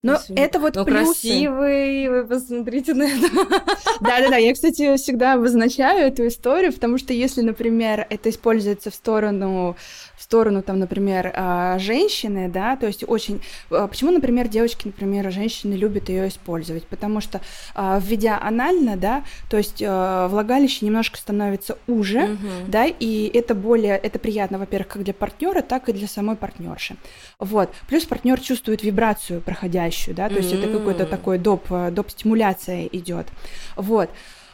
[0.02, 0.38] Но Извини.
[0.42, 1.04] это вот Ну, плюсы.
[1.04, 3.28] красивый, вы посмотрите на это.
[4.02, 9.76] Да-да-да, я, кстати, всегда обозначаю эту историю, потому что если, например, это используется в сторону,
[10.16, 13.40] в сторону, там, например, а, женщины, да, то есть очень...
[13.70, 16.86] а, Почему, например, девочки, например, женщины любят ее использовать?
[16.86, 17.40] Потому что,
[17.74, 22.48] а, введя анально, да, то есть влагалище немножко становится уже, Мгм.
[22.68, 26.96] да, и это более, это приятно, во-первых, как для партнера, так и для самой партнерши.
[27.38, 27.70] Вот.
[27.88, 33.26] Плюс партнер чувствует вибрацию проходящую, да, то есть это какой-то такой доп, э, доп-стимуляция идет.
[33.76, 34.10] Вот.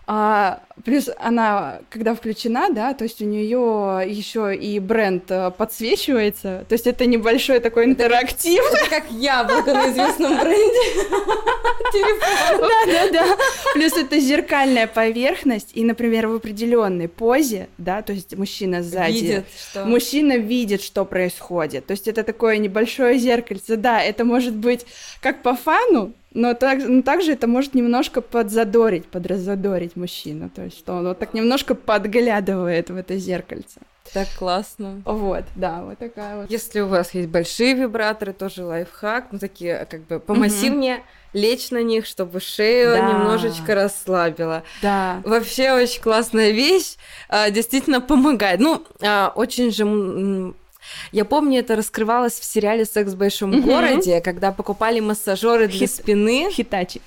[0.07, 6.65] А, плюс она, когда включена, да, то есть у нее еще и бренд э, подсвечивается,
[6.69, 8.63] то есть это небольшой такой интерактив.
[8.73, 11.09] Это как яблоко на известном бренде.
[11.93, 12.69] Телефон.
[12.69, 13.37] Да-да-да.
[13.75, 19.13] Плюс это зеркальная поверхность, и, например, в определенной позе, да, то есть мужчина сзади.
[19.13, 19.85] Видит, что...
[19.85, 21.87] Мужчина видит, что происходит.
[21.87, 23.77] То есть это такое небольшое зеркальце.
[23.77, 24.87] Да, это может быть
[25.21, 30.49] как по фану, но, так, но также это может немножко подзадорить, подразодорить мужчину.
[30.49, 33.81] То что он вот так немножко подглядывает в это зеркальце.
[34.13, 35.03] Так классно.
[35.05, 36.51] Вот, да, вот такая вот.
[36.51, 41.81] Если у вас есть большие вибраторы, тоже лайфхак, ну такие как бы помассивнее, лечь на
[41.83, 43.09] них, чтобы шею Да.
[43.13, 44.65] немножечко расслабила.
[44.83, 45.21] Да.
[45.25, 46.97] Вообще очень классная вещь,
[47.29, 48.59] а, действительно помогает.
[48.59, 50.55] Ну, а, очень же...
[51.13, 53.63] Я помню, это раскрывалось в сериале «Секс в большом Мгм.
[53.63, 56.51] городе», когда покупали массажеры для Хит- спины.
[56.51, 57.01] Хитачи.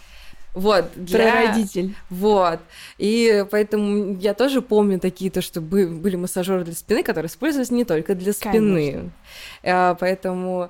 [0.53, 1.31] Вот, для...
[1.31, 1.95] Прародитель.
[2.09, 2.59] Вот.
[2.99, 7.71] И поэтому я тоже помню такие, то, что бы- были массажеры для спины, которые использовались
[7.71, 8.91] не только для спины.
[8.91, 9.11] Конечно.
[9.63, 10.69] А, Поэтому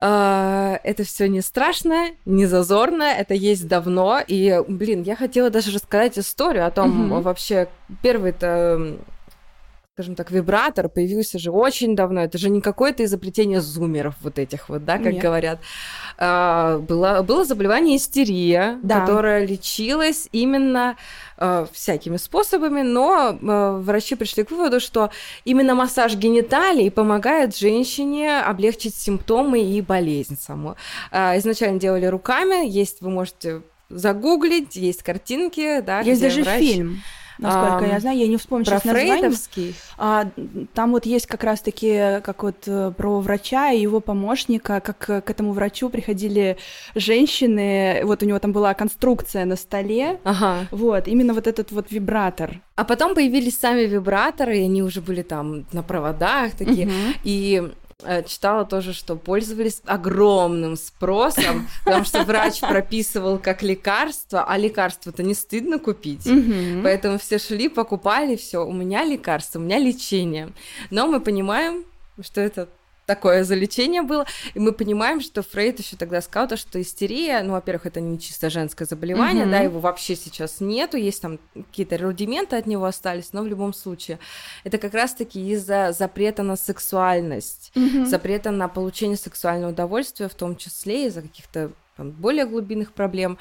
[0.00, 4.20] а, это все не страшно, не зазорно, это есть давно.
[4.26, 7.22] И, блин, я хотела даже рассказать историю о том, Мгм.
[7.22, 7.68] вообще,
[8.02, 8.96] первый-то
[10.00, 12.22] скажем так, вибратор появился же очень давно.
[12.22, 15.20] Это же не какое-то изобретение зумеров вот этих вот, да, как Нет.
[15.22, 15.60] говорят.
[16.16, 19.00] А, было, было заболевание истерия, Да.
[19.00, 20.96] которое лечилось именно
[21.36, 25.10] а, всякими способами, но а, врачи пришли к выводу, что
[25.44, 30.76] именно массаж гениталий помогает женщине облегчить симптомы и болезнь саму.
[31.10, 37.02] А, изначально делали руками, есть, вы можете загуглить, есть картинки, да, Есть даже врач- фильм.
[37.40, 39.18] Насколько Ам, я знаю, я не вспомню про сейчас название.
[39.18, 39.74] фрейдовский.
[39.98, 40.28] А,
[40.74, 45.20] там вот есть как раз-таки как вот э, про врача и его помощника, как э,
[45.22, 46.58] к этому врачу приходили
[46.94, 50.66] женщины, вот у него там была конструкция на столе, Ага.
[50.70, 52.60] вот, именно вот этот вот вибратор.
[52.76, 56.86] А потом появились сами вибраторы, и они уже были там на проводах такие.
[56.86, 57.14] Мгм.
[57.24, 57.70] И
[58.26, 65.34] читала тоже, что пользовались огромным спросом, потому что врач прописывал как лекарство, а лекарство-то не
[65.34, 66.26] стыдно купить.
[66.26, 66.82] Мгм.
[66.82, 70.52] Поэтому все шли, покупали, все, у меня лекарство, у меня лечение.
[70.90, 71.84] Но мы понимаем,
[72.20, 72.68] что это
[73.10, 77.42] такое за лечение было, и мы понимаем, что Фрейд еще тогда сказал, то, что истерия,
[77.42, 79.50] ну, во-первых, это не чисто женское заболевание, Мгм.
[79.50, 83.74] да, его вообще сейчас нету, есть там какие-то рудименты от него остались, но в любом
[83.74, 84.20] случае
[84.62, 88.06] это как раз-таки из-за запрета на сексуальность, Мгм.
[88.06, 93.36] запрета на получение сексуального удовольствия, в том числе из-за каких-то там, более глубинных проблем.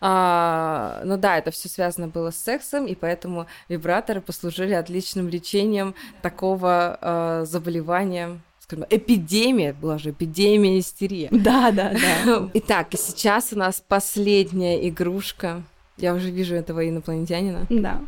[0.00, 5.94] А, но да, это все связано было с сексом, и поэтому вибраторы послужили отличным лечением
[6.22, 8.40] такого а, заболевания,
[8.70, 11.28] скажем, эпидемия, была же эпидемия истерии.
[11.32, 12.48] Да, да, да.
[12.54, 15.62] Итак, сейчас у нас последняя игрушка.
[15.96, 17.66] Я уже вижу этого инопланетянина.
[17.68, 18.00] Да.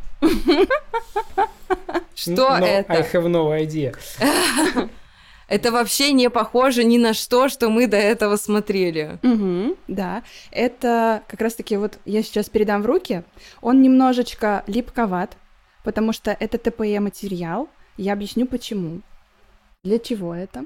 [2.14, 2.92] Что Но это?
[2.92, 3.94] I have no idea.
[5.48, 9.18] Это вообще не похоже ни на что, что мы до этого смотрели.
[9.20, 13.22] Мгм, да, это как раз-таки вот я сейчас передам в руки.
[13.60, 15.36] Он немножечко липковат,
[15.84, 17.68] потому что это ТПЕ материал.
[17.98, 19.02] Я объясню почему.
[19.84, 20.64] Для чего это?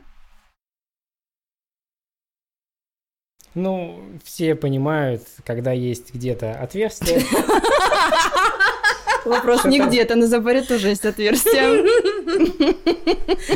[3.55, 7.21] Ну, все понимают, когда есть где-то отверстие.
[9.25, 11.83] Вопрос не где-то, на заборе тоже есть отверстие.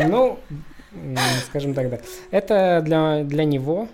[0.09, 0.39] Ну,
[1.47, 2.01] скажем так, да.
[2.31, 3.89] Это для, для него,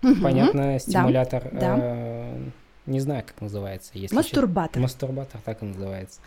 [0.00, 1.48] понятно, стимулятор.
[1.52, 1.76] да.
[1.80, 2.40] э,
[2.86, 3.90] Не знаю, как называется.
[3.94, 4.14] Если.
[4.14, 4.80] Мастурбатор.
[4.80, 6.20] Мастурбатор, так и называется.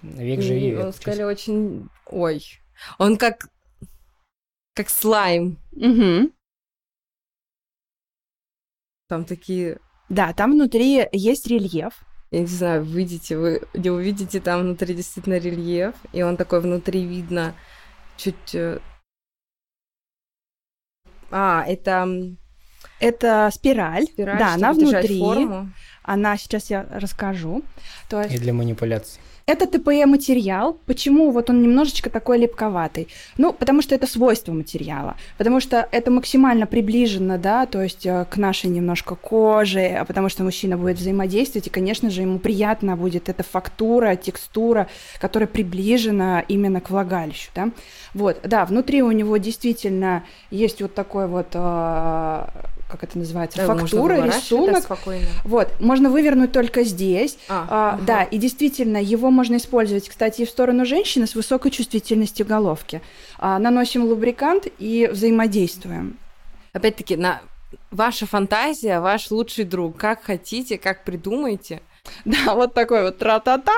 [0.00, 1.88] Век живи, сказали очень...
[2.06, 2.42] Ой.
[2.98, 3.48] Он как...
[4.74, 5.58] Как слайм.
[5.72, 6.32] Мгм.
[9.08, 9.78] Там такие...
[10.08, 12.02] Да, там внутри есть рельеф.
[12.30, 17.04] Я не знаю, выйдете, вы не увидите, там внутри действительно рельеф, и он такой внутри
[17.04, 17.54] видно
[18.16, 18.54] чуть...
[18.54, 18.80] э,
[21.30, 22.08] А, это
[23.00, 24.04] Это спираль.
[24.04, 25.18] спираль, да, она внутри.
[25.18, 25.70] форму.
[26.02, 27.62] Она сейчас я расскажу.
[28.08, 29.20] То есть И для манипуляций.
[29.46, 30.78] Это ТПЕ материал.
[30.86, 33.08] Почему вот он немножечко такой липковатый?
[33.38, 35.16] Ну, потому что это свойство материала.
[35.38, 40.28] Потому что это максимально приближено, да, то есть э, к нашей немножко коже, а потому
[40.28, 44.88] что мужчина будет взаимодействовать, и, конечно же, ему приятно будет эта фактура, текстура,
[45.20, 47.70] которая приближена именно к влагалищу, да.
[48.14, 52.46] Вот, да, внутри у него действительно есть вот такой вот, э,
[52.92, 54.84] как это называется, Да, фактура, рисунок.
[55.44, 58.02] Вот, можно вывернуть только здесь, А, а, ага.
[58.06, 63.00] Да, и действительно, его можно использовать, кстати, и в сторону женщины с высокой чувствительностью головки.
[63.38, 66.16] А, наносим лубрикант и взаимодействуем.
[66.72, 67.40] Опять-таки, на
[67.90, 69.96] ваша фантазия, ваш лучший друг.
[69.96, 71.80] Как хотите, как придумаете.
[72.24, 73.72] Да, вот такой вот тра-та-та.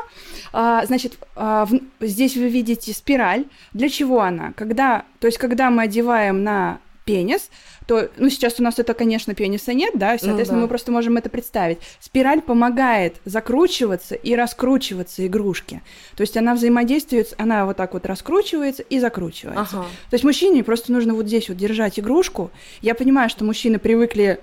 [0.53, 3.45] А, значит, а, в- здесь вы видите спираль.
[3.75, 4.53] Для чего она?
[4.57, 7.51] Когда, то есть, когда мы одеваем на пенис,
[7.87, 10.63] то, ну, сейчас у нас это, конечно, пениса нет, да, и, соответственно, да.
[10.63, 11.79] мы просто можем это представить.
[12.01, 15.83] Спираль помогает закручиваться и раскручиваться игрушки.
[16.17, 19.79] То есть она взаимодействует, она вот так вот раскручивается и закручивается.
[19.79, 19.87] Ага.
[20.11, 22.51] То есть мужчине просто нужно вот здесь вот держать игрушку.
[22.81, 24.41] Я понимаю, что мужчины привыкли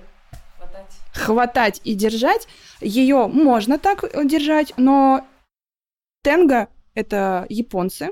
[1.12, 2.48] хватать и держать.
[2.80, 5.26] Ее можно так держать, но
[6.22, 8.10] тенга— это японцы.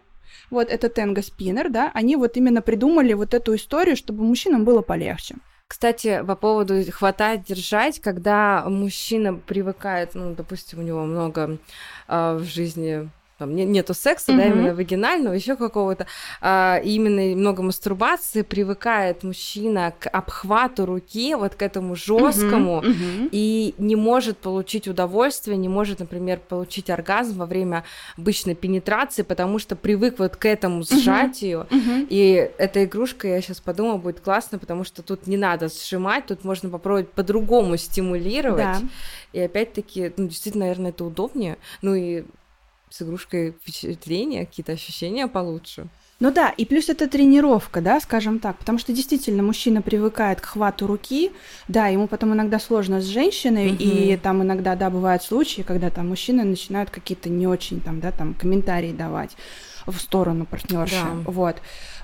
[0.51, 4.83] Вот это тенга спиннер, да, они вот именно придумали вот эту историю, чтобы мужчинам было
[4.83, 5.37] полегче.
[5.70, 11.59] Кстати, по поводу хватать, держать, когда мужчина привыкает, ну, допустим, у него много
[12.09, 13.09] а, в жизни
[13.41, 14.53] там не- нету секса, да, Мгм.
[14.59, 16.07] именно вагинального, еще какого-то,
[16.43, 23.28] а, именно много мастурбации, привыкает мужчина к обхвату руки, вот к этому жесткому, Мгм, мгм.
[23.32, 27.84] и не может получить удовольствие, не может, например, получить оргазм во время
[28.18, 31.66] обычной пенетрации, потому что привык вот к этому сжатию.
[31.70, 32.07] Мгм.
[32.11, 36.45] И эта игрушка, я сейчас подумала, будет классно, потому что тут не надо сжимать, тут
[36.45, 38.64] можно попробовать по-другому стимулировать.
[38.64, 38.80] Да.
[39.32, 41.57] И опять-таки, ну, действительно, наверное, это удобнее.
[41.80, 42.24] Ну и
[42.91, 45.86] с игрушкой впечатления, какие-то ощущения получше.
[46.18, 50.45] Ну да, и плюс это тренировка, да, скажем так, потому что действительно мужчина привыкает к
[50.45, 51.32] хвату руки,
[51.66, 53.76] да, ему потом иногда сложно с женщиной, Мгм.
[53.80, 58.12] и там иногда, да, бывают случаи, когда там мужчины начинают какие-то не очень там, да,
[58.12, 59.34] там комментарии давать
[59.86, 61.30] в сторону партнерши, Да.
[61.30, 61.57] вот,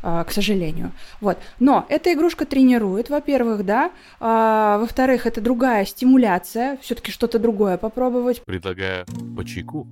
[0.03, 1.37] а, к сожалению, вот.
[1.61, 8.41] Но эта игрушка тренирует, во-первых, да, а, во-вторых, это другая стимуляция, все-таки что-то другое попробовать,
[8.47, 9.05] Предлагаю
[9.37, 9.87] по чайку.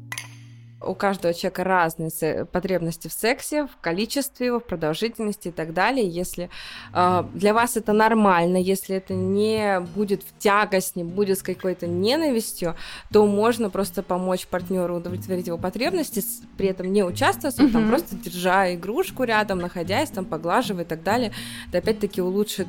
[0.86, 2.10] У каждого человека разные
[2.46, 6.06] потребности в сексе, в количестве его, в продолжительности и так далее.
[6.06, 6.50] Если
[6.92, 11.86] э, для вас это нормально, если это не будет в тягость, не будет с какой-то
[11.86, 12.76] ненавистью,
[13.12, 16.22] то можно просто помочь партнеру удовлетворить его потребности,
[16.56, 20.86] при этом не участвуя, в этом, там просто держа игрушку рядом, находясь там, поглаживая и
[20.86, 21.32] так далее.
[21.68, 22.68] Это опять-таки улучшит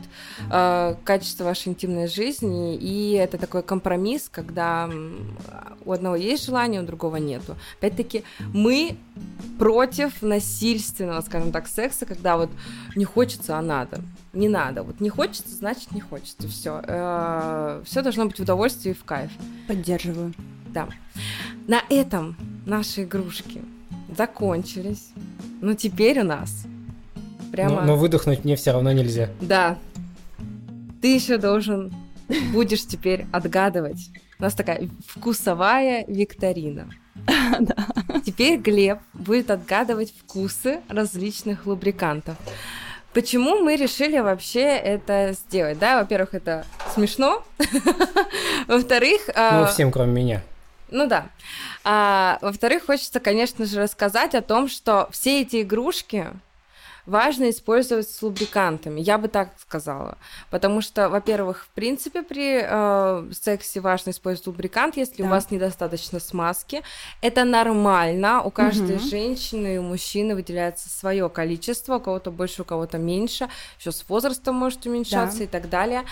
[0.51, 4.89] э, качество вашей интимной жизни, и это такой компромисс, когда
[5.85, 7.55] у одного есть желание, у другого нету.
[7.79, 8.04] Опять-таки,
[8.53, 8.97] мы
[9.57, 12.49] против насильственного, скажем так, секса, когда вот
[12.95, 14.01] не хочется, а надо.
[14.33, 14.83] Не надо.
[14.83, 16.47] Вот не хочется, значит не хочется.
[16.47, 17.81] Все.
[17.85, 19.31] Все должно быть в удовольствии и в кайф.
[19.67, 20.33] поддерживаю.
[20.69, 20.89] Да.
[21.67, 22.35] На этом
[22.65, 23.61] наши игрушки
[24.15, 25.11] закончились.
[25.61, 26.65] Но теперь у нас
[27.51, 27.81] прямо...
[27.81, 29.29] Но, но выдохнуть мне все равно нельзя.
[29.41, 29.77] Да.
[31.01, 31.93] Ты еще должен
[32.51, 34.09] будешь теперь отгадывать.
[34.37, 36.89] У нас такая вкусовая викторина.
[38.25, 42.35] Теперь Глеб будет отгадывать вкусы различных лубрикантов.
[43.13, 45.79] Почему мы решили вообще это сделать?
[45.79, 47.43] Да, во-первых, это смешно.
[48.67, 50.41] Во-вторых, Ну, а, всем, кроме меня.
[50.91, 51.27] ну да.
[51.83, 56.27] А, во-вторых, хочется, конечно же, рассказать о том, что все эти игрушки
[57.05, 58.99] важно использовать с лубрикантами.
[59.01, 60.17] Я бы так сказала.
[60.49, 65.31] Потому что, во-первых, в принципе, при э, сексе важно использовать лубрикант, если у Да.
[65.31, 66.81] вас недостаточно смазки.
[67.21, 68.41] Это нормально.
[68.43, 69.05] У каждой Мгм.
[69.07, 73.49] женщины и у мужчины выделяется свое количество, у кого-то больше, у кого-то меньше.
[73.79, 75.43] Еще с возрастом может уменьшаться Да.
[75.43, 76.03] и так далее.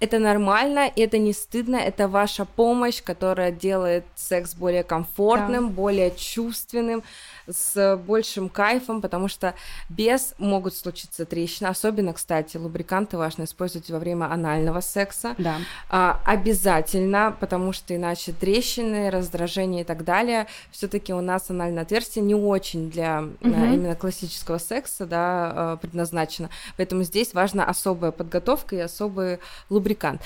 [0.00, 6.10] Это нормально, и это не стыдно, это ваша помощь, которая делает секс более комфортным, более
[6.10, 7.02] чувственным,
[7.48, 9.54] с большим кайфом, потому что
[9.88, 11.68] без могут случиться трещины.
[11.68, 15.34] Особенно, кстати, лубриканты важно использовать во время анального секса.
[15.38, 15.56] Да.
[15.88, 20.46] А, обязательно, потому что иначе трещины, раздражение и так далее.
[20.70, 23.72] Все-таки у нас анальное отверстие не очень для а, Мгм.
[23.74, 26.50] именно классического секса да, а, предназначено.
[26.76, 29.38] Поэтому здесь важна особая подготовка и особый
[29.70, 30.20] лубрикант.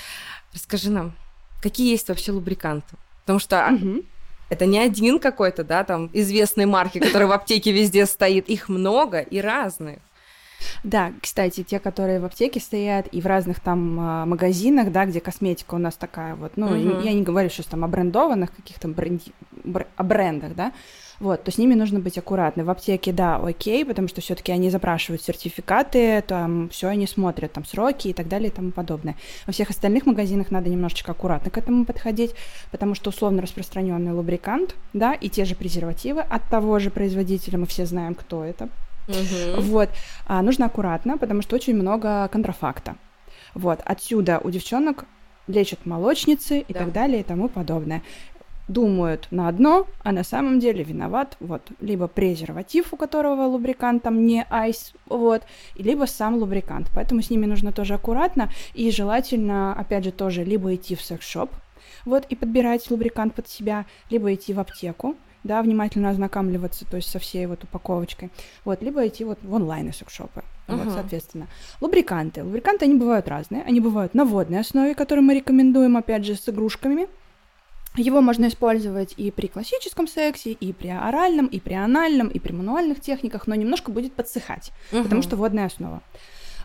[0.53, 1.13] Расскажи нам,
[1.61, 2.95] какие есть вообще лубриканты?
[3.21, 4.03] Потому что а, Мгм.
[4.49, 8.49] это не один какой-то, да, там известной марки, который в аптеке везде стоит.
[8.49, 9.99] Их много и разных.
[10.83, 15.19] Да, кстати, те, которые в аптеке стоят и в разных там а, магазинах, да, где
[15.19, 17.01] косметика у нас такая вот, ну, Мгм.
[17.01, 19.31] я не говорю сейчас там о брендованных каких-то бренди-
[19.63, 20.71] бр- о брендах, да,
[21.19, 22.63] вот, то с ними нужно быть аккуратны.
[22.63, 27.65] В аптеке, да, окей, потому что все-таки они запрашивают сертификаты, там все они смотрят, там
[27.65, 29.15] сроки и так далее и тому подобное.
[29.47, 32.35] Во всех остальных магазинах надо немножечко аккуратно к этому подходить,
[32.71, 37.65] потому что условно распространенный лубрикант, да, и те же презервативы от того же производителя, мы
[37.65, 38.69] все знаем, кто это,
[39.57, 39.89] вот.
[40.25, 42.95] А, нужно аккуратно, потому что очень много контрафакта.
[43.53, 43.79] Вот.
[43.85, 45.05] Отсюда у девчонок
[45.47, 46.79] лечат молочницы и Да.
[46.79, 48.03] так далее и тому подобное.
[48.67, 54.25] Думают на одно, а на самом деле виноват вот либо презерватив, у которого лубрикант там
[54.25, 55.43] не айс, вот,
[55.77, 56.89] либо сам лубрикант.
[56.93, 61.49] Поэтому с ними нужно тоже аккуратно и желательно, опять же, тоже либо идти в секс-шоп,
[62.03, 67.09] вот, и подбирать лубрикант под себя, либо идти в аптеку, да, внимательно ознакомливаться, то есть
[67.09, 68.29] со всей вот упаковочкой,
[68.65, 70.91] вот, либо идти вот в онлайн секс-шопы, вот, Мгм.
[70.91, 71.47] соответственно.
[71.81, 72.43] Лубриканты.
[72.43, 76.47] Лубриканты, они бывают разные, они бывают на водной основе, которые мы рекомендуем, опять же, с
[76.49, 77.07] игрушками,
[77.95, 82.53] его можно использовать и при классическом сексе, и при оральном, и при анальном, и при
[82.53, 86.01] мануальных техниках, но немножко будет подсыхать, потому что водная основа.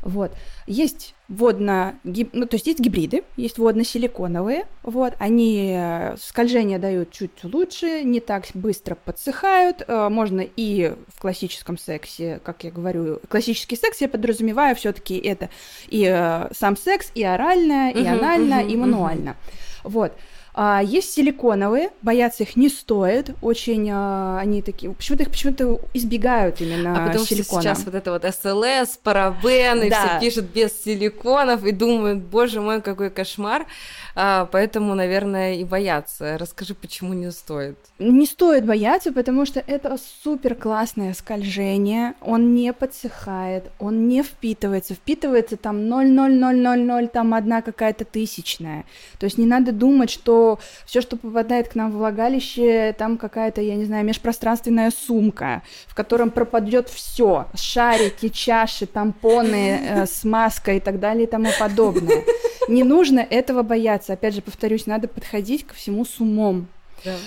[0.02, 0.32] Вот.
[0.66, 1.94] Есть водно...
[2.04, 8.02] гиб- Ну, то есть есть гибриды, есть водно-силиконовые, вот, они э, скольжение дают чуть лучше,
[8.02, 14.00] не так быстро подсыхают, э, можно и в классическом сексе, как я говорю, классический секс
[14.00, 15.48] я подразумеваю все таки это
[15.88, 19.36] и э, сам секс, и оральное, и анально, и мануально.
[19.84, 20.12] Вот.
[20.54, 26.60] А, есть силиконовые, бояться их не стоит, очень а, они такие, почему-то их почему-то избегают
[26.60, 27.62] именно а потому силикона.
[27.62, 30.18] что сейчас вот это вот СЛС, парабены, Да.
[30.18, 33.66] все пишут без силиконов и думают, боже мой, какой кошмар,
[34.14, 36.36] А, поэтому, наверное, и боятся.
[36.38, 37.78] Расскажи, почему не стоит?
[37.98, 44.92] Не стоит бояться, потому что это супер классное скольжение, он не подсыхает, он не впитывается,
[44.92, 48.84] впитывается там 0,0000, там одна какая-то тысячная.
[49.18, 50.41] То есть не надо думать, что
[50.84, 55.94] все, что попадает к нам в влагалище, там какая-то, я не знаю, межпространственная сумка, в
[55.94, 62.24] котором пропадет все, шарики, чаши, тампоны, э, смазка и так далее и тому подобное.
[62.68, 64.12] Не нужно этого бояться.
[64.12, 66.68] Опять же, повторюсь, надо подходить ко всему с умом.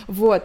[0.08, 0.44] Вот.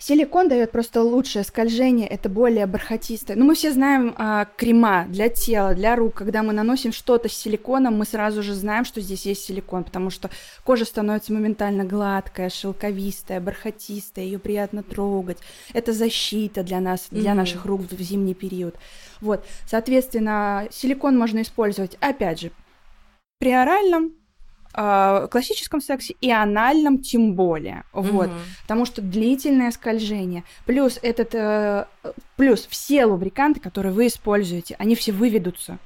[0.00, 3.36] Силикон дает просто лучшее скольжение, это более бархатистое.
[3.36, 6.14] Ну, мы все знаем а, крема для тела, для рук.
[6.14, 10.08] Когда мы наносим что-то с силиконом, мы сразу же знаем, что здесь есть силикон, потому
[10.08, 10.30] что
[10.64, 15.36] кожа становится моментально гладкая, шелковистая, бархатистая, ее приятно трогать.
[15.74, 17.38] Это защита для нас, для Мгм.
[17.40, 18.76] наших рук в зимний период.
[19.20, 22.52] Вот, соответственно, силикон можно использовать, опять же,
[23.38, 24.14] при оральном,
[24.72, 27.84] а, классическом сексе и анальном тем более.
[27.92, 28.28] Вот.
[28.28, 28.38] Мгм.
[28.62, 30.44] Потому что длительное скольжение.
[30.64, 31.86] Плюс этот, э,
[32.36, 35.78] плюс все лубриканты, которые вы используете, они все выведутся.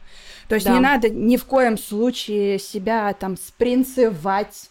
[0.48, 0.74] То есть Да.
[0.74, 4.68] не надо ни в коем случае себя там спринцевать,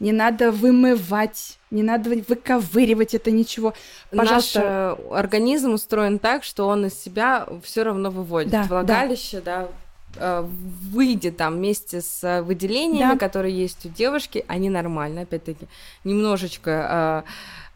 [0.00, 3.74] не надо вымывать, не надо выковыривать это ничего.
[4.10, 4.60] Пожалуйста.
[4.60, 8.50] Наш э, организм устроен так, что он из себя все равно выводит.
[8.50, 8.68] Да, да.
[8.68, 9.66] Влагалище, да, э,
[10.92, 13.18] выйдет там вместе с э, выделениями, Да.
[13.18, 15.66] которые есть у девушки, они нормально, опять-таки,
[16.04, 17.24] немножечко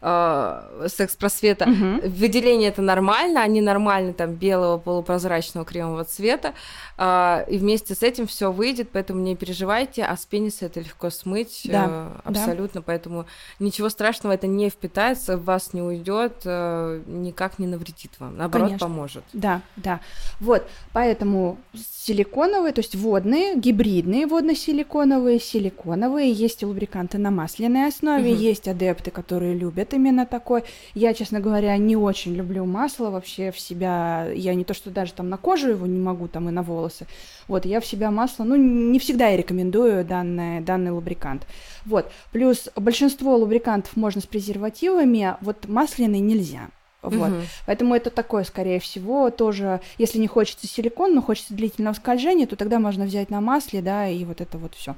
[0.01, 1.65] э, э, секс-просвета.
[1.67, 2.01] Мгм.
[2.09, 6.53] Выделение это нормально, они нормальны там белого полупрозрачного кремового цвета,
[6.97, 11.09] а, и вместе с этим все выйдет, поэтому не переживайте, а с пениса это легко
[11.09, 12.21] смыть Да, э, да.
[12.25, 13.25] абсолютно, поэтому
[13.59, 18.67] ничего страшного, это не впитается, в вас не уйдет, э, никак не навредит вам, наоборот
[18.67, 18.87] Конечно.
[18.87, 19.23] поможет.
[19.33, 19.99] Да, да.
[20.39, 28.39] Вот, поэтому силиконовые, то есть водные, гибридные водно-силиконовые, силиконовые, есть лубриканты на масляной основе, Мгм.
[28.39, 30.63] есть адепты, которые любят именно такой.
[30.93, 34.27] Я, честно говоря, не очень люблю масло вообще в себя.
[34.33, 37.07] Я не то, что даже там на кожу его не могу, там и на волосы.
[37.47, 41.47] Вот, я в себя масло, ну, не всегда я рекомендую данный, данный лубрикант.
[41.85, 46.69] Вот, плюс большинство лубрикантов можно с презервативами, вот масляный нельзя.
[47.01, 47.29] Вот.
[47.29, 47.41] Мгм.
[47.65, 52.55] Поэтому это такое, скорее всего, тоже, если не хочется силикон, но хочется длительного скольжения, то
[52.55, 54.95] тогда можно взять на масле, да, и вот это вот все.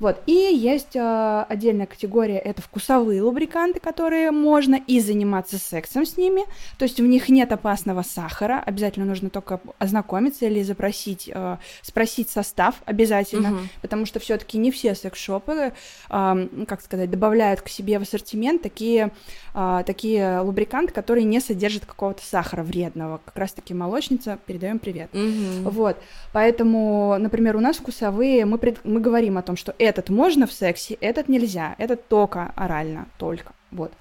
[0.00, 0.20] Вот.
[0.26, 6.42] И есть э, отдельная категория, это вкусовые лубриканты, которые можно и заниматься сексом с ними,
[6.78, 12.30] то есть в них нет опасного сахара, обязательно нужно только ознакомиться или запросить, э, спросить
[12.30, 13.68] состав обязательно, Мгм.
[13.82, 15.72] потому что все-таки не все секс-шопы,
[16.08, 19.10] ам, как сказать, добавляют к себе в ассортимент такие,
[19.54, 23.20] а, такие лубриканты, которые не содержат какого-то сахара вредного.
[23.24, 25.10] Как раз-таки молочница, передаем привет.
[25.12, 25.64] Мгм.
[25.68, 25.96] Вот,
[26.32, 30.52] поэтому, например, у нас вкусовые, мы, пред- мы говорим о том, что этот можно в
[30.52, 33.92] сексе, этот нельзя, этот только орально, только, вот.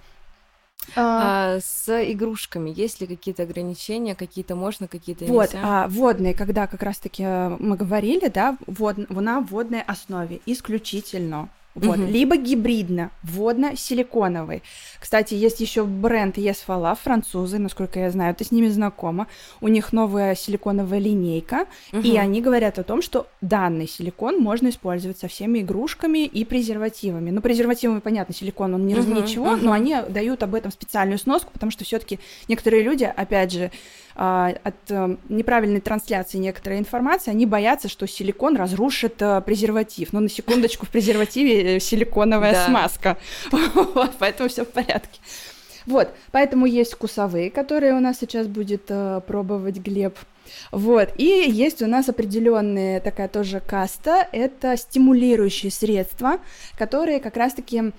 [0.96, 5.62] А, А с игрушками есть ли какие-то ограничения, какие-то можно, какие-то Вот, нельзя?
[5.64, 11.50] а, водные, когда как раз-таки э, мы говорили, да, вод, на водной основе исключительно.
[11.78, 11.98] Вот.
[12.00, 12.08] Мгм.
[12.08, 14.64] Либо гибридно, водно-силиконовый.
[15.00, 19.28] Кстати, есть еще бренд Yes французы, насколько я знаю, ты с ними знакома.
[19.62, 22.18] У них новая силиконовая линейка, и Мгм.
[22.20, 27.30] они говорят о том, что данный силикон можно использовать со всеми игрушками и презервативами.
[27.30, 29.66] Ну, презервативами, понятно, силикон, он не Мгм, ничего, мгм.
[29.66, 33.72] но они дают об этом специальную сноску, потому что все-таки некоторые люди, опять же,
[34.18, 40.12] от э, неправильной трансляции некоторой информации, они боятся, что силикон разрушит э, презерватив.
[40.12, 42.66] Но на секундочку в презервативе э, силиконовая Да.
[42.66, 43.18] смазка.
[43.74, 45.20] Вот, поэтому все в порядке.
[45.86, 50.18] Вот, поэтому есть вкусовые, которые у нас сейчас будет э, пробовать Глеб.
[50.72, 56.40] Вот, и есть у нас определенная такая тоже каста, это стимулирующие средства,
[56.78, 57.92] которые как раз-таки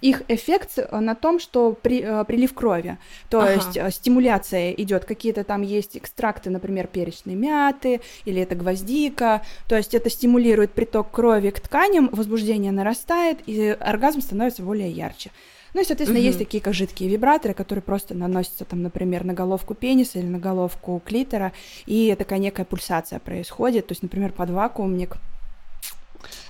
[0.00, 3.52] их эффект на том, что при, э, прилив крови, то Ага.
[3.52, 9.76] есть э, стимуляция идет, какие-то там есть экстракты, например, перечной мяты, или это гвоздика, то
[9.76, 15.30] есть это стимулирует приток крови к тканям, возбуждение нарастает, и оргазм становится более ярче.
[15.74, 16.26] Ну и, соответственно, Мгм.
[16.26, 20.38] есть такие как жидкие вибраторы, которые просто наносятся там, например, на головку пениса или на
[20.38, 21.52] головку клитора,
[21.84, 23.88] и такая некая пульсация происходит.
[23.88, 25.16] То есть, например, под вакуумник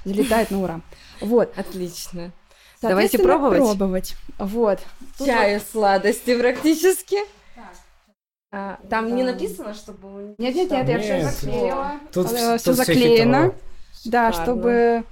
[0.05, 0.81] залетает на ура.
[1.21, 1.53] Вот.
[1.59, 2.33] Отлично.
[2.83, 3.59] Давайте пробовать.
[3.61, 4.15] пробовать.
[4.39, 4.79] Вот.
[5.17, 7.17] Тут Чаю сладости практически.
[8.53, 10.09] А, там не написано, чтобы...
[10.09, 11.93] вот- Нет, нет, нет, я все заклеила.
[12.13, 13.55] Тут, все тут всё заклеено.
[14.05, 15.05] Да, чтобы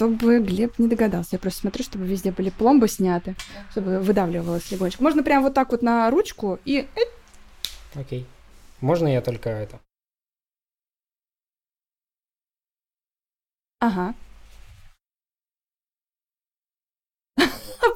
[0.00, 1.30] чтобы Глеб не догадался.
[1.32, 3.36] Я просто смотрю, чтобы везде были пломбы сняты,
[3.70, 5.02] чтобы выдавливалось легонечко.
[5.02, 6.88] Можно прям вот так вот на ручку и...
[7.94, 8.26] Окей.
[8.80, 9.78] Можно я только это?
[13.78, 14.14] Ага.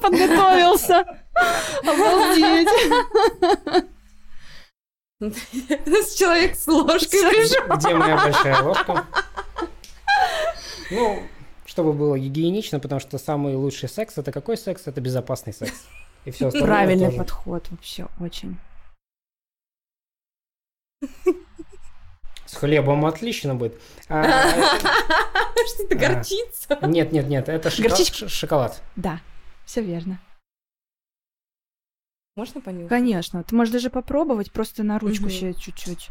[0.01, 1.05] Подготовился.
[1.81, 2.67] Обалдеть.
[6.19, 7.77] Человек с ложкой пришел.
[7.77, 9.07] Где моя большая ложка?
[10.91, 11.27] Ну,
[11.65, 14.87] чтобы было гигиенично, потому что самый лучший секс это какой секс?
[14.87, 15.85] Это безопасный секс.
[16.25, 17.17] И все остальное Правильный тоже.
[17.17, 18.57] подход вообще очень.
[22.45, 23.79] С хлебом отлично будет.
[24.07, 25.95] А, Что-то А.
[25.95, 26.79] горчица.
[26.87, 28.81] Нет, нет, нет, это шоколад.
[28.95, 29.19] Да,
[29.65, 30.19] все верно.
[32.35, 32.89] Можно понюхать?
[32.89, 33.43] Конечно.
[33.43, 36.09] Ты можешь даже попробовать просто на ручку себе чуть-чуть.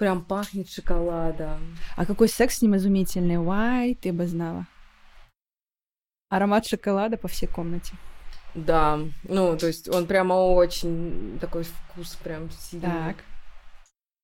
[0.00, 1.76] Прям пахнет шоколадом.
[1.94, 3.36] А какой секс с ним изумительный.
[3.36, 4.66] Вай, ты бы знала.
[6.30, 7.92] Аромат шоколада по всей комнате.
[8.54, 12.88] Да, ну, то есть он прямо очень такой вкус прям сильный.
[12.88, 13.16] Так.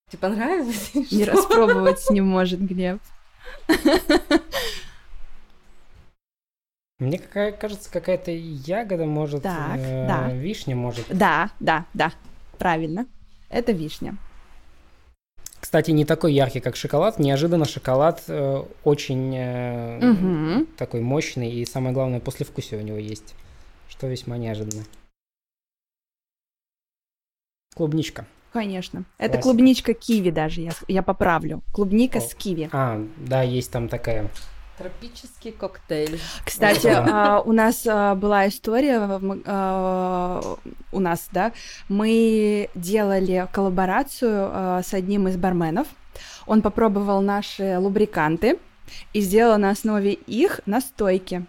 [0.09, 0.95] Тебе понравилось?
[0.95, 1.33] Не Что?
[1.33, 3.03] распробовать не может Глеб.
[6.99, 10.31] Мне какая, кажется, какая-то ягода может, Так, э, да.
[10.33, 11.05] вишня может.
[11.11, 12.13] Да, да, да.
[12.57, 13.07] Правильно.
[13.51, 14.17] Это вишня.
[15.67, 17.19] Кстати, не такой яркий, как шоколад.
[17.19, 20.67] Неожиданно шоколад э, очень э, Мгм.
[20.77, 23.35] такой мощный, и самое главное, послевкусие у него есть,
[23.89, 24.85] что весьма неожиданно.
[27.75, 28.27] Клубничка.
[28.53, 29.03] Конечно.
[29.19, 29.43] Это Классика.
[29.43, 31.63] клубничка киви даже, я, я поправлю.
[31.73, 32.21] Клубника О.
[32.21, 32.71] с киви.
[32.73, 34.31] А, да, есть там такая.
[34.79, 36.21] Тропический коктейль.
[36.45, 39.01] Кстати, а, у нас а, была история,
[39.47, 40.57] а,
[40.93, 41.53] у нас, да,
[41.89, 45.87] мы делали коллаборацию с одним из барменов.
[46.47, 48.59] Он попробовал наши лубриканты
[49.13, 51.47] и сделал на основе их настойки.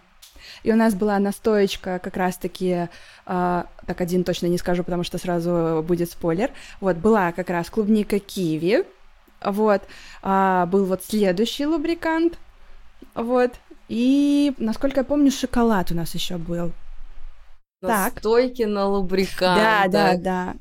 [0.62, 2.88] И у нас была настоечка как раз-таки,
[3.26, 6.50] а, так один точно не скажу, потому что сразу будет спойлер.
[6.80, 8.84] Вот, была как раз клубника киви,
[9.42, 9.82] вот,
[10.22, 12.38] а, был вот следующий лубрикант,
[13.14, 13.52] вот,
[13.88, 16.72] и, насколько я помню, шоколад у нас еще был.
[17.80, 18.14] Так.
[18.14, 19.60] Настойки на лубрикант.
[19.60, 20.54] Да, да, да.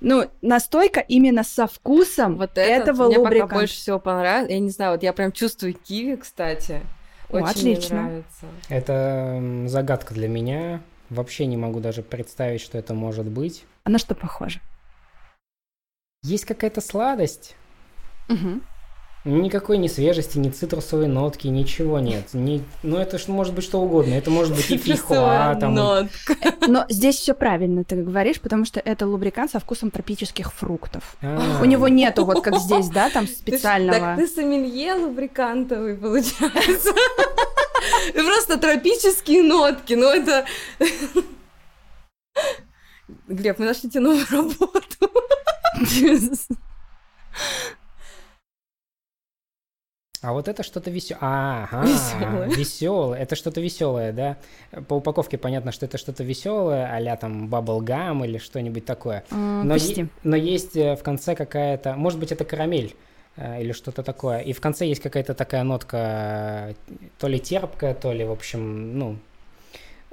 [0.00, 3.46] Ну, настойка именно со вкусом Вот этот этого мне лубриканта.
[3.46, 4.50] пока больше всего понравилось.
[4.50, 6.82] Я не знаю, вот я прям чувствую киви, кстати.
[7.30, 7.96] О, Очень отлично.
[7.96, 8.46] мне нравится.
[8.68, 10.82] Это загадка для меня.
[11.08, 13.64] Вообще не могу даже представить, что это может быть.
[13.84, 14.60] А на что похоже?
[16.22, 17.56] Есть какая-то сладость.
[18.28, 18.62] Мгм.
[19.24, 22.34] Никакой ни свежести, ни цитрусовой нотки, ничего нет.
[22.34, 22.62] Ни...
[22.82, 24.12] Ну, это ж может быть что угодно.
[24.12, 26.36] Это может быть и фейхоа, там, Нотка.
[26.68, 31.16] Но здесь все правильно ты говоришь, потому что это лубрикант со вкусом тропических фруктов.
[31.22, 33.98] А, У него нету вот как здесь, да, там специального.
[33.98, 36.92] Так ты сомелье лубрикантовый, получается.
[38.12, 39.94] Просто тропические нотки.
[39.94, 40.44] Ну, это...
[43.26, 45.10] Глеб, мы нашли тебе новую работу.
[50.24, 51.18] А вот это что-то веселое.
[51.22, 52.48] Ага, Весёлое.
[52.56, 53.18] веселое.
[53.18, 54.36] Это что-то веселое, да?
[54.88, 59.22] По упаковке понятно, что это что-то веселое, а там баблгам или что-нибудь такое.
[59.30, 62.94] М, Но, е- но есть э, в конце какая-то, может быть, это карамель
[63.36, 64.38] э, или что-то такое.
[64.38, 66.74] И в конце есть какая-то такая нотка, э,
[67.18, 69.16] то ли терпкая, то ли, в общем, ну,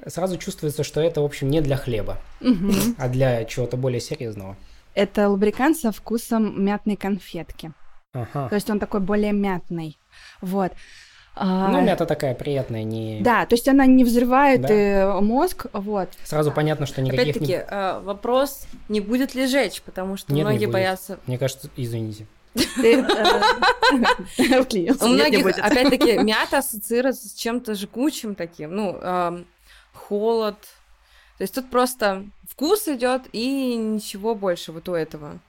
[0.08, 2.96] сразу чувствуется, что это, в общем, не для хлеба, Мгм.
[2.98, 4.58] а для чего-то более серьезного.
[4.94, 7.72] Это лубрикант со вкусом мятной конфетки.
[8.14, 8.50] Ага.
[8.50, 9.98] То есть он такой более мятный.
[10.42, 10.72] Вот.
[11.34, 13.22] А, Ну, мята такая приятная, не...
[13.22, 14.74] Да, то есть она не взрывает Да.
[14.74, 16.10] э, мозг, вот.
[16.24, 17.26] Сразу понятно, что никаких...
[17.26, 21.20] не- Опять-таки, э, вопрос, не будет ли жечь, потому что Нет, не многие боятся...
[21.28, 22.28] Мне кажется, извините.
[22.56, 23.02] Э.
[24.38, 29.46] У не многих, опять-таки, мята ассоциируется с чем-то жгучим таким, ну, эм,
[29.94, 30.58] холод.
[31.38, 35.40] То есть тут просто вкус идет и ничего больше вот у этого.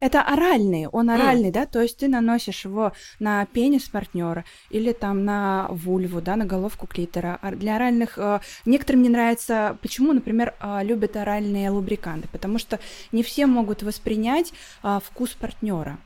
[0.00, 5.26] Это оральный, он оральный, да, то есть ты наносишь его на пенис партнера или там
[5.26, 7.38] на вульву, да, на головку клитора.
[7.42, 12.80] А Для оральных э, некоторым не нравится, почему, например, э, любят оральные лубриканты, потому что
[13.12, 15.98] не все могут воспринять э, вкус партнера.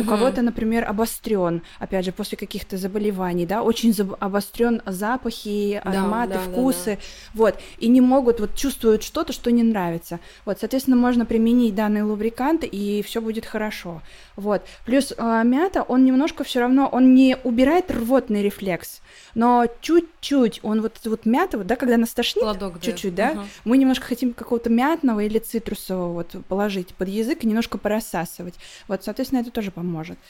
[0.00, 6.34] У кого-то, например, обострен, опять же, после каких-то заболеваний, да, очень обострен запахи, Да, ароматы,
[6.34, 6.98] да, да, вкусы,
[7.34, 10.20] вот, и не могут, вот, чувствуют что-то, что не нравится.
[10.44, 14.02] Вот, соответственно, можно применить данный лубрикант, и все будет хорошо.
[14.36, 14.62] Вот.
[14.84, 19.00] Плюс а, мята, он немножко все равно, он не убирает рвотный рефлекс,
[19.34, 23.30] но чуть-чуть, он вот, вот мята, вот, да, когда нас тошнит, Ладок чуть-чуть, да?
[23.30, 23.46] Ага.
[23.64, 28.54] мы немножко хотим какого-то мятного или цитрусового вот положить под язык и немножко порассасывать.
[28.86, 29.87] Вот, соответственно, это тоже поможет.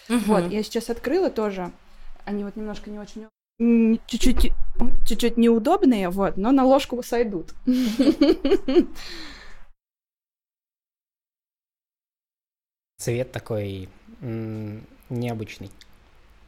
[0.09, 0.20] Мгм.
[0.26, 1.70] Вот, я сейчас открыла тоже.
[2.24, 3.26] Они вот немножко не очень
[4.06, 4.52] чуть-чуть
[5.06, 7.52] чуть-чуть неудобные, вот, но на ложку сойдут.
[12.98, 13.89] Цвет такой
[14.20, 15.70] необычный.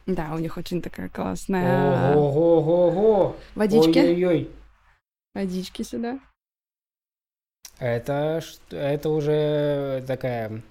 [0.05, 3.35] Да, у них очень такая классная Ого-го-го-го!
[3.55, 3.99] водички.
[3.99, 4.49] Ой-ой-ой!
[5.33, 6.19] Водички сюда.
[7.79, 10.61] Это, это уже такая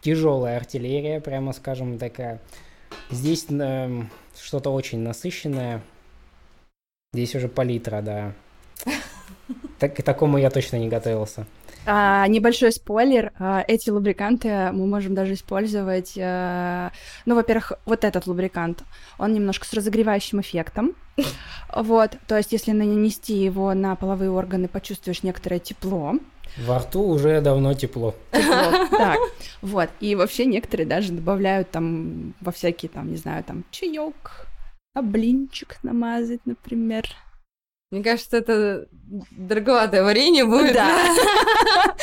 [0.00, 2.40] тяжелая артиллерия, прямо скажем, такая.
[3.10, 4.10] Здесь эм,
[4.40, 5.82] что-то очень насыщенное.
[7.12, 8.32] Здесь уже палитра, да.
[9.78, 11.46] Так, к такому я точно не готовился.
[11.86, 13.32] А, небольшой спойлер.
[13.38, 16.14] а, эти лубриканты мы можем даже использовать.
[16.18, 16.90] а,
[17.24, 18.82] ну, во-первых, вот этот лубрикант,
[19.18, 20.94] он немножко с разогревающим эффектом.
[21.74, 26.14] Вот, то есть, если нанести его на половые органы, почувствуешь некоторое тепло.
[26.58, 28.14] Во рту уже давно тепло.
[28.32, 29.18] Тепло, Так,
[29.62, 29.90] вот.
[30.00, 34.46] И вообще некоторые даже добавляют там во всякие там, не знаю, там чаек,
[34.94, 37.06] а блинчик намазать, например.
[37.92, 38.86] Мне кажется, это
[39.30, 40.74] дороговатое варенье будет.
[40.74, 40.90] Да.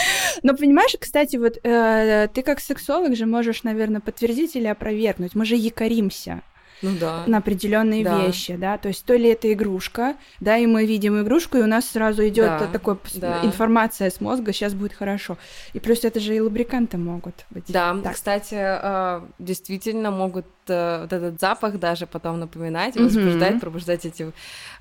[0.44, 5.36] Но понимаешь, кстати, вот э, ты как сексолог же можешь, наверное, подтвердить или опровергнуть.
[5.36, 6.42] Мы же якоримся
[6.82, 7.24] Ну да.
[7.28, 8.26] на определенные Да.
[8.26, 8.78] вещи, да.
[8.78, 12.26] То есть то ли это игрушка, да, и мы видим игрушку, и у нас сразу
[12.30, 13.42] идет Да, такой да.
[13.44, 15.38] информация с мозга, сейчас будет хорошо.
[15.74, 17.66] И плюс это же и лубриканты могут быть.
[17.68, 18.14] Да, Так.
[18.14, 23.06] кстати, э, действительно могут вот этот запах даже потом напоминать, Мгм.
[23.06, 24.32] возбуждать, пробуждать эти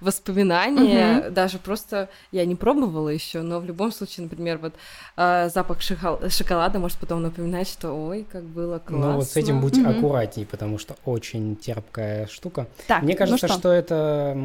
[0.01, 1.31] воспоминания.
[1.31, 4.75] Даже просто я не пробовала еще, но в любом случае, например, вот
[5.17, 9.07] э, запах шокол- шоколада может потом напоминать, что ой, как было классно.
[9.11, 9.89] Но вот с этим будь Мгм.
[9.89, 12.67] аккуратней, потому что очень терпкая штука.
[12.87, 13.59] Так, Мне ну кажется, что?
[13.59, 13.73] что?
[13.73, 14.37] это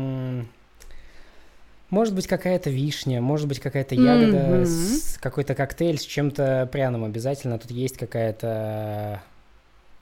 [1.90, 7.58] может быть какая-то вишня, может быть какая-то ягода, с- какой-то коктейль с чем-то пряным обязательно.
[7.60, 9.22] Тут есть какая-то,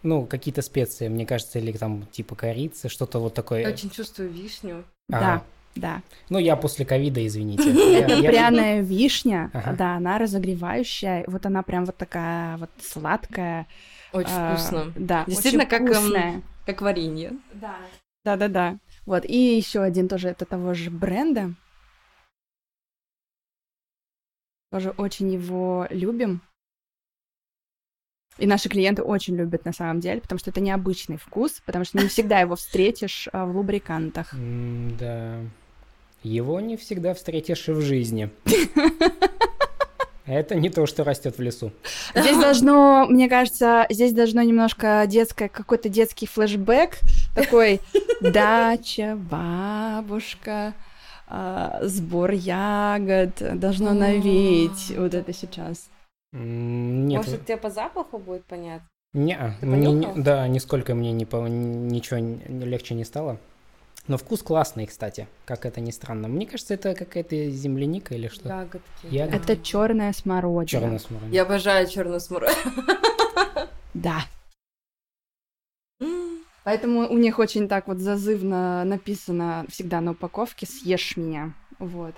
[0.06, 3.61] ну, какие-то специи, мне кажется, или там типа корицы, что-то вот такое.
[3.61, 4.86] Я очень чувствую вишню.
[5.11, 5.19] Ага.
[5.19, 5.44] Да,
[5.76, 6.02] да.
[6.30, 7.64] Ну, я после ковида, извините.
[8.27, 13.68] Пряная вишня, да, она разогревающая, вот она прям вот такая вот сладкая.
[14.14, 14.94] Очень а, вкусно.
[14.95, 16.41] Да, Действительно, как, эм, вкусная.
[16.65, 17.34] Как варенье.
[17.53, 17.77] Да.
[18.23, 18.77] Да, да, да.
[19.06, 21.53] Вот, и еще один тоже это того же бренда.
[24.72, 26.41] Тоже очень его любим.
[28.38, 31.98] И наши клиенты очень любят на самом деле, потому что это необычный вкус, потому что
[31.99, 34.34] не всегда его встретишь а, в лубрикантах.
[34.34, 35.40] Да.
[36.24, 38.30] Его не всегда встретишь и в жизни.
[40.26, 41.72] Это не то, что растет в лесу.
[42.16, 46.98] Здесь должно, мне кажется, здесь должно немножко детское, какой-то детский флешбэк,
[47.36, 47.80] такой
[48.22, 50.74] дача, бабушка,
[51.28, 55.90] а, сбор ягод, должно навеять вот это сейчас.
[56.38, 58.88] Нет, Может, тебе по запаху будет понятно?
[59.14, 63.38] Не, мне не- да, нисколько мне не по- ничего не- легче не стало.
[64.07, 66.28] Но вкус классный, кстати, как это ни странно.
[66.28, 68.49] Мне кажется, это какая-то земляника или что.
[68.49, 68.82] Ягодки.
[69.03, 69.36] Ягодки.
[69.52, 70.68] Это черная смородина.
[70.82, 71.34] Черная смородина.
[71.34, 72.72] Я обожаю черную смородину.
[73.94, 74.26] Да.
[76.66, 81.53] Поэтому у них очень так вот зазывно написано всегда на упаковке «Съешь меня».
[81.80, 82.16] Вот.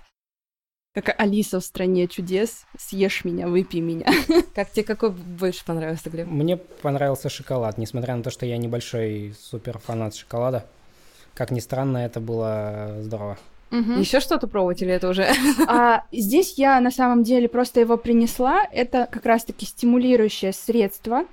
[0.98, 4.08] Как Алиса в «Стране чудес», «Съешь меня, выпей меня».
[4.56, 6.26] Как тебе какой больше понравился, Глеб?
[6.26, 10.66] Мне понравился шоколад, несмотря на то, что я небольшой супер фанат шоколада.
[11.36, 13.38] Как ни странно, это было здорово.
[13.70, 14.00] Мгм.
[14.00, 15.28] Еще что-то пробовать или это уже?
[15.68, 18.66] А здесь я на самом деле просто его принесла.
[18.72, 21.26] Это как раз-таки стимулирующее средство,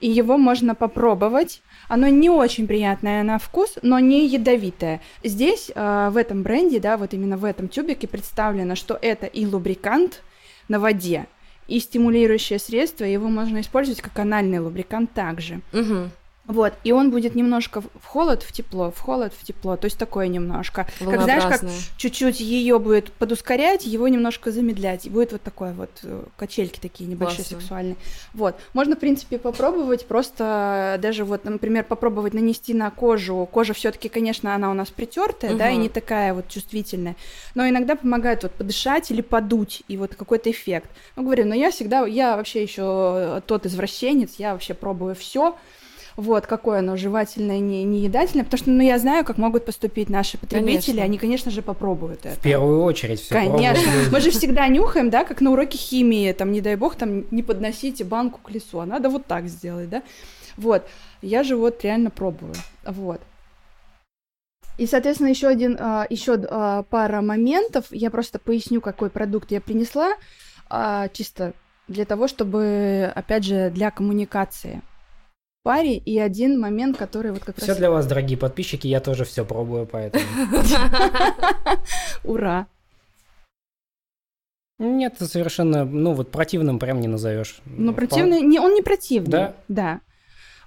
[0.00, 1.62] и его можно попробовать.
[1.88, 5.00] Оно не очень приятное на вкус, но не ядовитое.
[5.24, 9.46] Здесь, а, в этом бренде, да, вот именно в этом тюбике представлено, что это и
[9.46, 10.22] лубрикант
[10.68, 11.26] на воде,
[11.66, 15.60] и стимулирующее средство, его можно использовать как анальный лубрикант также.
[15.72, 16.10] Мгм.
[16.50, 19.96] Вот, и он будет немножко в холод, в тепло, в холод, в тепло, то есть
[19.96, 20.86] такое немножко.
[20.98, 21.62] Как знаешь, как
[21.96, 25.06] чуть-чуть ее будет подускорять, его немножко замедлять.
[25.06, 27.60] И будет вот такой вот э, качельки такие небольшие Классно.
[27.60, 27.96] сексуальные.
[28.34, 28.56] Вот.
[28.72, 33.48] Можно, в принципе, попробовать просто даже вот, например, попробовать нанести на кожу.
[33.50, 37.14] Кожа все-таки, конечно, она у нас притертая, да, и не такая вот чувствительная.
[37.54, 40.90] Но иногда помогает вот подышать или подуть, и вот какой-то эффект.
[41.14, 45.56] Ну, говорю, но я всегда, я вообще еще тот извращенец, я вообще пробую все.
[46.16, 50.10] Вот, какое оно жевательное, не, не едательное, потому что, ну, я знаю, как могут поступить
[50.10, 51.02] наши потребители, Конечно.
[51.02, 52.36] они, конечно же, попробуют это.
[52.36, 53.90] В первую очередь все Конечно.
[54.10, 57.42] Мы же всегда нюхаем, да, как на уроке химии, там, не дай бог, там, не
[57.42, 60.02] подносите банку к лесу, а надо вот так сделать, да.
[60.56, 60.86] Вот.
[61.22, 62.54] Я же вот реально пробую.
[62.84, 63.20] Вот.
[64.78, 67.86] И, соответственно, еще один, а, еще а, пара моментов.
[67.90, 70.14] Я просто поясню, какой продукт я принесла,
[70.68, 71.52] а, чисто
[71.86, 74.80] для того, чтобы, опять же, для коммуникации.
[75.62, 77.78] Паре и один момент, который вот как Все раз...
[77.78, 80.24] для вас, дорогие подписчики, я тоже все пробую, поэтому...
[82.24, 82.66] Ура!
[84.78, 87.60] Нет, совершенно, ну вот противным прям не назовешь.
[87.66, 89.30] Ну, противный, не, он не противный.
[89.30, 89.54] Да?
[89.68, 90.00] Да.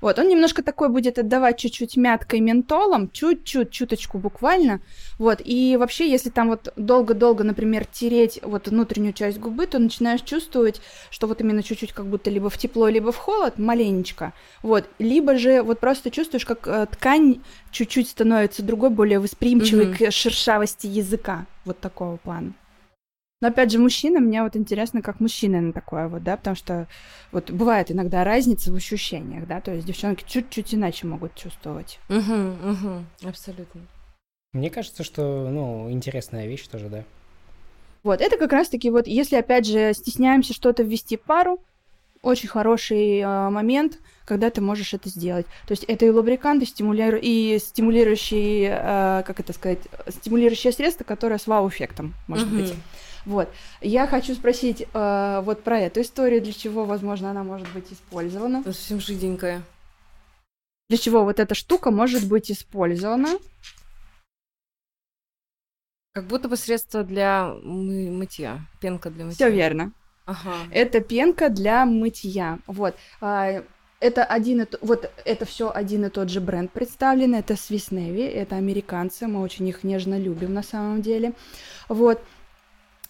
[0.03, 4.81] Вот, он немножко такой будет отдавать чуть-чуть мяткой ментолом, чуть-чуть, чуточку буквально.
[5.17, 10.19] Вот, и вообще, если там вот долго-долго, например, тереть вот внутреннюю часть губы, то начинаешь
[10.19, 14.33] чувствовать, что вот именно чуть-чуть как будто либо в тепло, либо в холод, маленечко.
[14.61, 19.95] Вот, либо же вот просто чувствуешь, как э, ткань чуть-чуть становится другой, более восприимчивой Мгм.
[19.95, 21.45] к шершавости языка.
[21.63, 22.51] Вот такого плана.
[23.43, 26.87] Но опять же, мужчина, мне вот интересно, как мужчина на такое вот, да, потому что
[27.33, 31.99] вот бывает иногда разница в ощущениях, да, то есть девчонки чуть-чуть иначе могут чувствовать.
[32.07, 33.81] Мгм, мгм, Абсолютно.
[34.53, 37.03] Мне кажется, что, ну, интересная вещь тоже, да.
[38.03, 41.59] Вот, это как раз-таки вот, если, опять же, стесняемся что-то ввести в пару,
[42.21, 45.45] очень хороший э, момент, когда ты можешь это сделать.
[45.67, 47.19] То есть это и лубрикант, и, стимулиру...
[47.21, 52.55] и стимулирующий, э, как это сказать, стимулирующее средство, которое с вау-эффектом, может Мгм.
[52.55, 52.73] быть.
[53.25, 53.49] Вот.
[53.81, 58.63] Я хочу спросить э, вот про эту историю, для чего, возможно, она может быть использована.
[58.65, 59.61] Ну, Совсем жиденькая.
[60.89, 63.37] Для чего вот эта штука может быть использована.
[66.13, 68.59] Как будто бы средство для мы- мытья.
[68.79, 69.47] Пенка для мытья.
[69.47, 69.91] Все верно.
[70.25, 70.53] Ага.
[70.71, 72.59] Это пенка для мытья.
[72.67, 72.95] Вот.
[73.21, 73.63] А,
[73.99, 77.33] Это один и т- вот это все один и тот же бренд представлен.
[77.35, 79.27] Это Swiss Navy, это американцы.
[79.27, 81.31] Мы очень их нежно любим на самом деле.
[81.87, 82.21] Вот.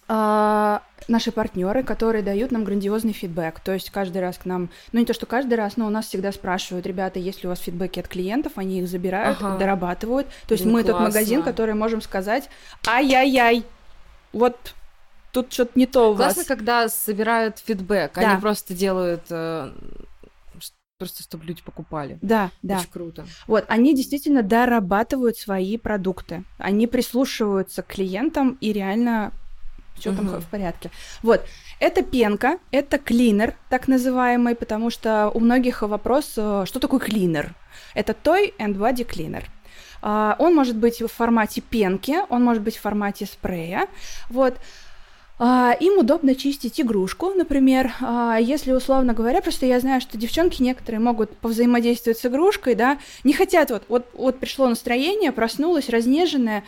[0.06, 3.60] А, наши партнеры, которые дают нам грандиозный фидбэк.
[3.60, 6.06] То есть каждый раз к нам, ну не то, что каждый раз, но у нас
[6.06, 9.58] всегда спрашивают, ребята, есть ли у вас фидбэки от клиентов, они их забирают, Ага.
[9.58, 10.26] дорабатывают.
[10.46, 11.08] То есть Блин, мы тот классно.
[11.08, 12.48] магазин, который можем сказать,
[12.86, 13.64] ай-яй-яй,
[14.32, 14.74] вот
[15.32, 16.46] тут что-то не то у Классно, вас.
[16.46, 18.12] когда собирают фидбэк.
[18.14, 18.32] Да.
[18.32, 19.72] Они просто делают э,
[20.98, 22.18] просто чтобы люди покупали.
[22.22, 22.78] Да, да.
[22.78, 23.26] Очень круто.
[23.46, 26.44] Вот, они действительно дорабатывают свои продукты.
[26.58, 29.32] Они прислушиваются к клиентам и реально
[30.04, 30.40] все там Мгм.
[30.40, 30.90] в порядке.
[31.22, 31.40] Вот,
[31.80, 37.54] это пенка, это клинер, так называемый, потому что у многих вопрос, э, что такое клинер?
[37.94, 39.44] Это Toy and Body Cleaner.
[40.38, 43.86] Он может быть в формате пенки, он может быть в формате спрея.
[44.28, 44.54] Вот.
[45.38, 50.62] А, Им удобно чистить игрушку, например, А, если условно говоря, просто я знаю, что девчонки
[50.62, 56.62] некоторые могут повзаимодействовать с игрушкой, да, не хотят, вот, вот, вот пришло настроение, проснулась разнеженная,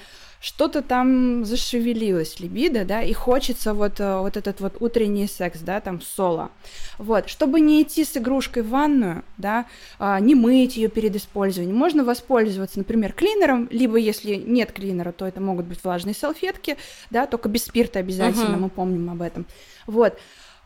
[0.46, 5.80] что-то там зашевелилось, либидо, да, и хочется вот, э, вот этот вот утренний секс, да,
[5.80, 6.52] там, соло.
[6.98, 9.66] Вот, чтобы не идти с игрушкой в ванную, да,
[9.98, 15.26] а, не мыть ее перед использованием, можно воспользоваться, например, клинером, либо если нет клинера, то
[15.26, 16.76] это могут быть влажные салфетки,
[17.10, 18.60] да, только без спирта обязательно, Мгм.
[18.60, 19.46] мы помним об этом.
[19.88, 20.16] Вот,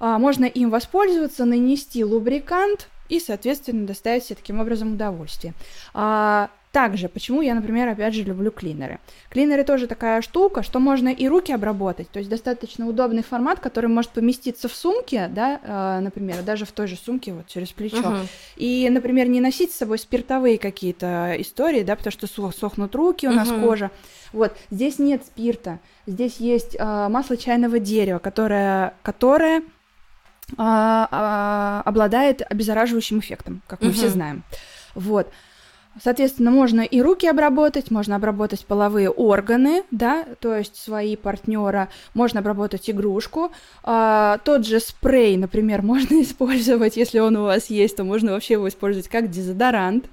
[0.03, 5.53] А, можно им воспользоваться, нанести лубрикант и, соответственно, доставить себе таким образом удовольствие.
[5.93, 9.01] А, также, почему я, например, опять же люблю клинеры.
[9.29, 13.87] Клинеры тоже такая штука, что можно и руки обработать, то есть достаточно удобный формат, который
[13.87, 17.97] может поместиться в сумке, да, а, например, даже в той же сумке вот через плечо.
[17.99, 18.29] Мгм.
[18.57, 23.27] И, например, не носить с собой спиртовые какие-то истории, да, потому что сох- сохнут руки
[23.27, 23.63] у нас, Мгм.
[23.63, 23.91] кожа.
[24.33, 29.63] Вот, здесь нет спирта, здесь есть а, масло чайного дерева, которое, которое
[30.57, 34.13] а, а, обладает обеззараживающим эффектом, как мы все Мгм.
[34.15, 34.43] знаем.
[34.95, 35.31] Вот.
[36.03, 42.41] Соответственно, можно и руки обработать, можно обработать половые органы, да, то есть свои партнера, можно
[42.41, 43.51] обработать игрушку.
[43.83, 48.55] А, тот же спрей, например, можно использовать, если он у вас есть, то можно вообще
[48.55, 50.07] его использовать как дезодорант.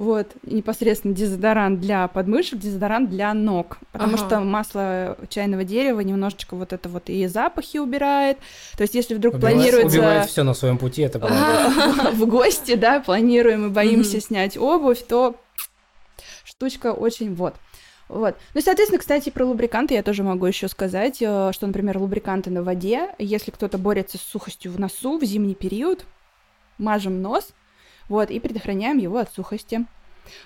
[0.00, 3.76] Вот, непосредственно дезодорант для подмышек, дезодорант для ног.
[3.92, 4.26] Потому Ага.
[4.26, 8.38] что масло чайного дерева немножечко вот это вот и запахи убирает.
[8.78, 11.18] То есть, если вдруг Убивает- планируется Убивает все на своем пути, это
[12.14, 15.34] в гости, да, планируем и боимся снять обувь, то
[16.44, 17.54] штучка очень вот.
[18.08, 18.36] Вот.
[18.54, 22.48] Ну и, соответственно, кстати, про лубриканты я тоже могу еще сказать, э, что, например, лубриканты
[22.50, 26.06] на воде, если кто-то борется с сухостью в носу в зимний период,
[26.78, 27.50] мажем нос,
[28.10, 29.86] вот, и предохраняем его от сухости.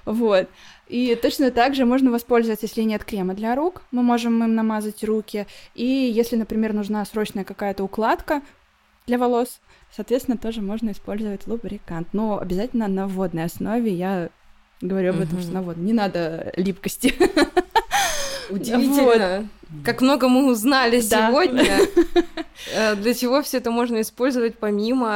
[0.05, 0.49] Вот.
[0.87, 5.03] И точно так же можно воспользоваться, если нет крема для рук, мы можем им намазать
[5.03, 5.47] руки.
[5.75, 8.41] И если, например, нужна срочная какая-то укладка
[9.07, 9.61] для волос,
[9.95, 12.09] соответственно, тоже можно использовать лубрикант.
[12.13, 13.93] Но обязательно на водной основе.
[13.93, 14.29] Я
[14.81, 15.43] говорю об этом, Мгм.
[15.43, 15.85] что на водной.
[15.87, 17.13] Не надо липкости.
[18.51, 19.49] Удивительно.
[19.85, 21.29] Как много мы узнали Да.
[21.29, 21.65] сегодня.
[22.75, 25.11] Э, Для чего все это можно использовать помимо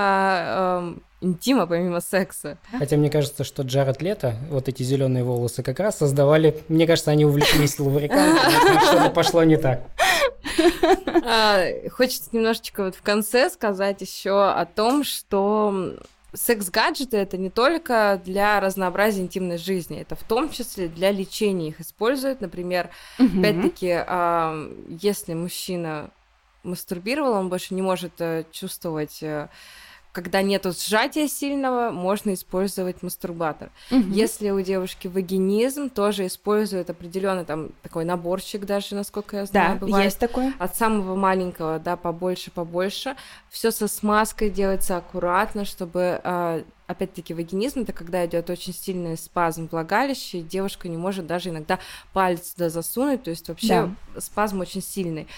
[0.82, 2.58] эм, интима, помимо секса?
[2.78, 7.10] Хотя мне кажется, что Джаред Лето, вот эти зеленые волосы как раз создавали, мне кажется,
[7.10, 9.82] они увлеклись но что-то пошло не так.
[11.24, 15.96] А, Хочется немножечко вот в конце сказать еще о том, что
[16.34, 21.80] секс-гаджеты это не только для разнообразия интимной жизни, это в том числе для лечения их
[21.80, 22.40] используют.
[22.40, 24.54] Например, опять-таки, а,
[24.88, 26.10] если мужчина
[26.62, 29.48] мастурбировал, он больше не может э, чувствовать, э,
[30.18, 33.70] когда нету сжатия сильного, можно использовать мастурбатор.
[33.92, 34.10] Мгм.
[34.10, 39.86] Если у девушки вагинизм, тоже используют определенный там такой наборчик даже, насколько я знаю, Да,
[39.86, 40.04] бывает.
[40.06, 40.52] есть такое.
[40.58, 43.14] От самого маленького, да, побольше, побольше.
[43.48, 49.68] Все со смазкой делается аккуратно, чтобы, а, опять-таки, вагинизм это когда идет очень сильный спазм
[49.70, 51.78] влагалища, и девушка не может даже иногда
[52.12, 55.28] палец туда засунуть, то есть вообще спазм очень сильный.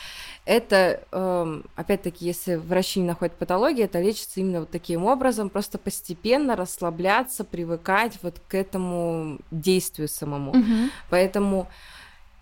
[0.47, 5.77] Это, эм, опять-таки, если врачи не находят патологии, это лечится именно вот таким образом, просто
[5.77, 10.55] постепенно расслабляться, привыкать вот к этому действию самому.
[10.55, 10.91] Мгм.
[11.11, 11.69] Поэтому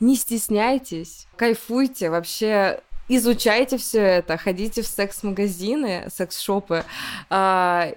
[0.01, 6.85] не стесняйтесь, кайфуйте, вообще изучайте все это, ходите в секс-магазины, секс-шопы.
[7.31, 7.95] А,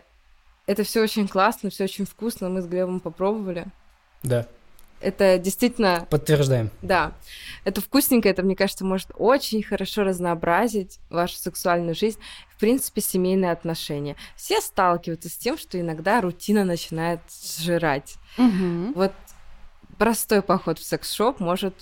[0.71, 2.47] Это все очень классно, все очень вкусно.
[2.47, 3.65] Мы с Глебом попробовали.
[4.23, 4.47] Да,
[5.01, 6.69] Это действительно, подтверждаем.
[6.81, 7.11] да,
[7.65, 12.19] это вкусненько, это, мне кажется, может очень хорошо разнообразить вашу сексуальную жизнь,
[12.55, 14.15] в принципе, семейные отношения.
[14.37, 18.15] Все сталкиваются с тем, что иногда рутина начинает сжирать.
[18.37, 18.93] Мгм.
[18.93, 19.11] Вот
[19.97, 21.73] простой поход в секс-шоп может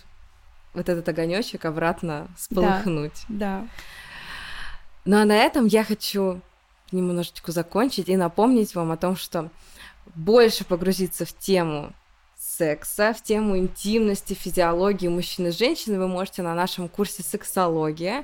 [0.73, 3.21] вот этот огонечек обратно сполыхнуть.
[3.27, 3.67] Да.
[5.05, 6.41] Ну а на этом я хочу
[6.91, 9.49] немножечко закончить и напомнить вам о том, что
[10.15, 11.93] больше погрузиться в тему
[12.37, 18.23] секса, в тему интимности, физиологии мужчин и женщин вы можете на нашем курсе «Сексология».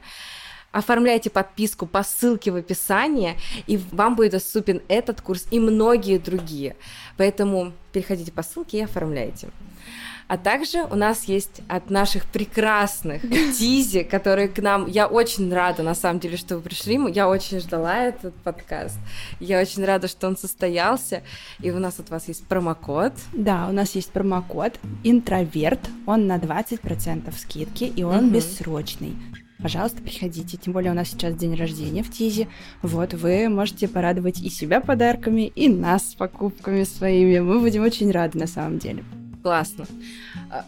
[0.72, 6.76] Оформляйте подписку по ссылке в описании, и вам будет доступен этот курс и многие другие.
[7.16, 9.50] Поэтому переходите по ссылке и оформляйте.
[10.27, 13.22] А также у нас есть от наших прекрасных
[13.57, 14.88] Тизи, которые к нам...
[14.88, 16.99] Я очень рада, на самом деле, что вы пришли.
[17.14, 18.97] Я очень ждала этот подкаст.
[19.39, 21.22] Я очень рада, что он состоялся.
[21.60, 23.14] И у нас от вас есть промокод.
[23.34, 28.34] Да, у нас есть промокод интроверт, он на 20% скидки, и он Мгм.
[28.34, 29.14] бессрочный.
[29.61, 32.47] Пожалуйста, приходите, тем более у нас сейчас день рождения в Тизе.
[32.81, 37.39] Вот, вы можете порадовать и себя подарками, и нас покупками своими.
[37.39, 39.03] Мы будем очень рады на самом деле.
[39.46, 39.86] Классно.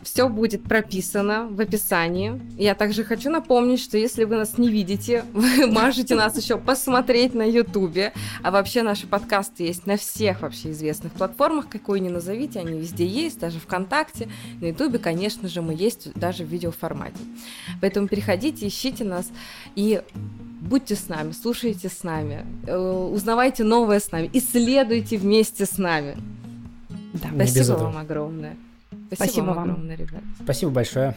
[0.04, 2.40] Все будет прописано в описании.
[2.60, 7.34] Я также хочу напомнить, что если вы нас не видите, вы можете нас еще посмотреть
[7.34, 8.14] на Ютубе.
[8.44, 13.08] А вообще наши подкасты есть на всех вообще известных платформах, какой ни назовите, они везде
[13.08, 14.30] есть, даже ВКонтакте.
[14.62, 17.18] На Ютубе, конечно же, мы есть даже в видеоформате.
[17.82, 19.28] Поэтому переходите, ищите нас
[19.76, 20.04] и
[20.62, 26.16] будьте с нами, слушайте с нами, э, узнавайте новое с нами, исследуйте вместе с нами.
[27.14, 27.30] Да.
[27.34, 28.56] Спасибо вам огромное.
[29.16, 29.70] Спасибо вам вам.
[29.70, 30.22] огромное, ребят.
[30.44, 31.16] Спасибо большое.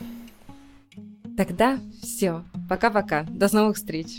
[1.37, 2.45] Тогда все.
[2.69, 3.25] Пока-пока.
[3.25, 4.19] До новых встреч.